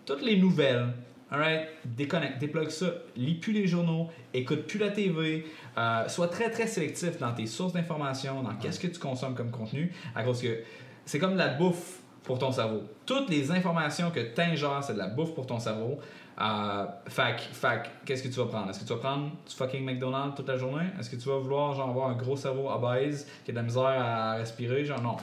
Toutes 0.05 0.21
les 0.23 0.37
nouvelles, 0.37 0.87
alright, 1.31 1.67
déconnecte, 1.85 2.37
déplugue 2.39 2.69
ça, 2.69 2.87
lis 3.15 3.35
plus 3.35 3.53
les 3.53 3.67
journaux, 3.67 4.09
écoute 4.33 4.67
plus 4.67 4.77
la 4.79 4.89
TV, 4.89 5.45
euh, 5.77 6.07
sois 6.07 6.27
très 6.27 6.49
très 6.49 6.67
sélectif 6.67 7.17
dans 7.19 7.33
tes 7.33 7.45
sources 7.47 7.73
d'informations, 7.73 8.41
dans 8.43 8.53
qu'est-ce 8.55 8.79
que 8.79 8.87
tu 8.87 8.99
consommes 8.99 9.35
comme 9.35 9.51
contenu, 9.51 9.91
à 10.15 10.23
cause 10.23 10.41
que 10.41 10.59
c'est 11.05 11.19
comme 11.19 11.35
la 11.37 11.47
bouffe 11.49 11.99
pour 12.25 12.39
ton 12.39 12.51
cerveau. 12.51 12.83
Toutes 13.05 13.29
les 13.29 13.51
informations 13.51 14.11
que 14.11 14.19
tu 14.19 14.41
ingères, 14.41 14.83
c'est 14.83 14.93
de 14.93 14.97
la 14.97 15.07
bouffe 15.07 15.33
pour 15.33 15.45
ton 15.45 15.59
cerveau. 15.59 15.99
Euh, 16.41 16.85
fac, 17.07 17.39
fac, 17.39 17.89
qu'est-ce 18.03 18.23
que 18.23 18.27
tu 18.27 18.39
vas 18.39 18.47
prendre? 18.47 18.69
Est-ce 18.69 18.81
que 18.81 18.85
tu 18.85 18.93
vas 18.93 18.99
prendre 18.99 19.29
du 19.47 19.55
fucking 19.55 19.85
McDonald's 19.85 20.35
toute 20.35 20.49
la 20.49 20.57
journée? 20.57 20.87
Est-ce 20.99 21.09
que 21.09 21.15
tu 21.15 21.29
vas 21.29 21.37
vouloir 21.37 21.73
genre 21.73 21.89
avoir 21.89 22.09
un 22.09 22.15
gros 22.15 22.35
cerveau 22.35 22.69
obèse 22.69 23.25
qui 23.45 23.51
a 23.51 23.53
de 23.53 23.57
la 23.57 23.63
misère 23.63 23.85
à 23.85 24.33
respirer? 24.33 24.83
Genre? 24.83 25.01
Non. 25.01 25.15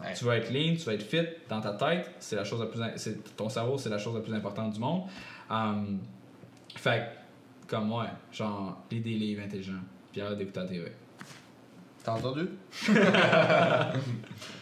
Ouais. 0.00 0.12
Tu 0.14 0.24
vas 0.24 0.36
être 0.36 0.52
lean, 0.52 0.76
tu 0.76 0.84
vas 0.84 0.94
être 0.94 1.02
fit 1.02 1.26
dans 1.48 1.60
ta 1.60 1.72
tête, 1.72 2.12
c'est 2.20 2.36
la 2.36 2.44
chose 2.44 2.60
la 2.60 2.66
plus 2.66 2.80
c'est 2.94 3.36
ton 3.36 3.48
cerveau, 3.48 3.78
c'est 3.78 3.88
la 3.88 3.98
chose 3.98 4.14
la 4.14 4.20
plus 4.20 4.32
importante 4.32 4.72
du 4.72 4.78
monde. 4.78 5.02
Um, 5.50 5.98
fait 6.76 7.10
que, 7.66 7.70
comme 7.74 7.88
moi, 7.88 8.06
genre 8.30 8.78
lis 8.92 9.00
des 9.00 9.14
livres 9.14 9.42
intelligents, 9.42 9.72
puis 10.12 10.20
arrête 10.20 10.38
d'écouter 10.38 10.60
la 10.60 10.66
TV. 10.66 10.92
T'as 12.04 12.12
entendu? 12.12 12.48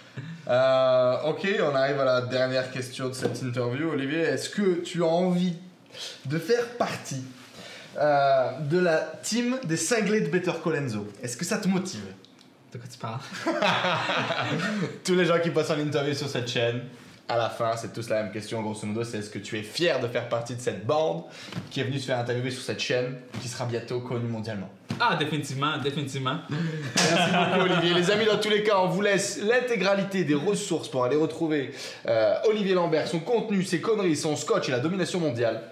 Euh, 0.49 1.16
Ok, 1.24 1.47
on 1.61 1.74
arrive 1.74 2.01
à 2.01 2.05
la 2.05 2.20
dernière 2.22 2.70
question 2.70 3.09
de 3.09 3.14
cette 3.14 3.42
interview. 3.42 3.90
Olivier, 3.90 4.20
est-ce 4.20 4.49
que 4.51 4.80
tu 4.82 5.03
as 5.03 5.07
envie 5.07 5.55
de 6.24 6.38
faire 6.38 6.66
partie 6.78 7.24
euh, 7.99 8.51
de 8.61 8.78
la 8.78 8.99
team 9.22 9.59
des 9.64 9.76
cinglés 9.76 10.20
de 10.20 10.28
Better 10.28 10.53
Call 10.62 10.76
Enzo 10.76 11.07
Est-ce 11.22 11.36
que 11.36 11.44
ça 11.44 11.59
te 11.59 11.66
motive? 11.68 12.05
De 12.72 12.78
quoi 12.78 12.86
tu 12.90 12.99
parles? 12.99 13.20
Tous 15.05 15.14
les 15.14 15.24
gens 15.24 15.40
qui 15.40 15.51
passent 15.51 15.70
en 15.70 15.78
interview 15.78 16.14
sur 16.14 16.28
cette 16.28 16.49
chaîne, 16.49 16.82
à 17.28 17.36
la 17.36 17.49
fin, 17.51 17.76
c'est 17.76 17.92
tous 17.92 18.09
la 18.09 18.22
même 18.22 18.32
question, 18.32 18.62
grosso 18.62 18.86
modo, 18.86 19.03
c'est 19.03 19.18
est-ce 19.18 19.30
que 19.30 19.40
tu 19.40 19.59
es 19.59 19.62
fier 19.62 19.99
de 19.99 20.07
faire 20.07 20.28
partie 20.28 20.55
de 20.55 20.61
cette 20.61 20.86
bande 20.86 21.24
qui 21.70 21.80
est 21.80 21.84
venue 21.84 21.99
se 21.99 22.07
faire 22.07 22.18
interviewer 22.20 22.53
sur 22.53 22.62
cette 22.62 22.78
chaîne, 22.78 23.16
qui 23.42 23.49
sera 23.49 23.64
bientôt 23.64 23.99
connue 24.01 24.28
mondialement? 24.28 24.70
Ah, 25.01 25.16
définitivement, 25.16 25.78
définitivement. 25.78 26.38
Merci 26.51 27.30
beaucoup 27.32 27.64
Olivier. 27.64 27.94
Les 27.94 28.11
amis, 28.11 28.24
dans 28.24 28.38
tous 28.38 28.51
les 28.51 28.62
cas, 28.62 28.78
on 28.78 28.88
vous 28.88 29.03
laisse 29.03 29.40
l'intégralité 29.42 30.24
des 30.24 30.34
ressources 30.34 30.88
pour 30.88 31.05
aller 31.05 31.16
retrouver 31.16 31.72
euh, 32.09 32.34
Olivier 32.49 32.74
Lambert, 32.74 33.07
son 33.07 33.20
contenu, 33.20 33.62
ses 33.62 33.80
conneries, 33.80 34.16
son 34.16 34.36
scotch 34.36 34.68
et 34.68 34.72
la 34.72 34.80
domination 34.80 35.20
mondiale. 35.20 35.62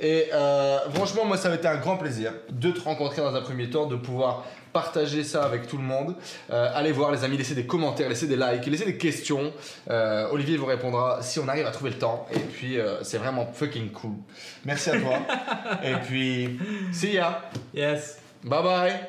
Et 0.00 0.28
euh, 0.32 0.78
franchement, 0.94 1.24
moi, 1.24 1.36
ça 1.36 1.48
m'a 1.48 1.54
été 1.54 1.68
un 1.68 1.76
grand 1.76 1.96
plaisir 1.96 2.32
de 2.50 2.70
te 2.70 2.80
rencontrer 2.80 3.22
dans 3.22 3.34
un 3.34 3.40
premier 3.40 3.70
temps, 3.70 3.86
de 3.86 3.96
pouvoir 3.96 4.44
partager 4.72 5.22
ça 5.22 5.44
avec 5.44 5.66
tout 5.66 5.76
le 5.76 5.84
monde. 5.84 6.14
Euh, 6.50 6.70
allez 6.74 6.92
voir 6.92 7.12
les 7.12 7.24
amis, 7.24 7.36
laissez 7.36 7.54
des 7.54 7.66
commentaires, 7.66 8.08
laissez 8.08 8.26
des 8.26 8.36
likes, 8.36 8.66
laissez 8.66 8.84
des 8.84 8.96
questions. 8.96 9.52
Euh, 9.90 10.28
Olivier 10.32 10.56
vous 10.56 10.66
répondra 10.66 11.22
si 11.22 11.38
on 11.38 11.48
arrive 11.48 11.66
à 11.66 11.70
trouver 11.70 11.90
le 11.90 11.98
temps. 11.98 12.26
Et 12.32 12.38
puis, 12.38 12.78
euh, 12.78 13.02
c'est 13.02 13.18
vraiment 13.18 13.46
fucking 13.52 13.90
cool. 13.90 14.16
Merci 14.64 14.90
à 14.90 14.98
toi. 14.98 15.18
et 15.84 15.94
puis, 16.06 16.58
see 16.92 17.14
ya. 17.14 17.50
Yes. 17.74 18.21
Bye 18.44 18.62
bye. 18.62 19.08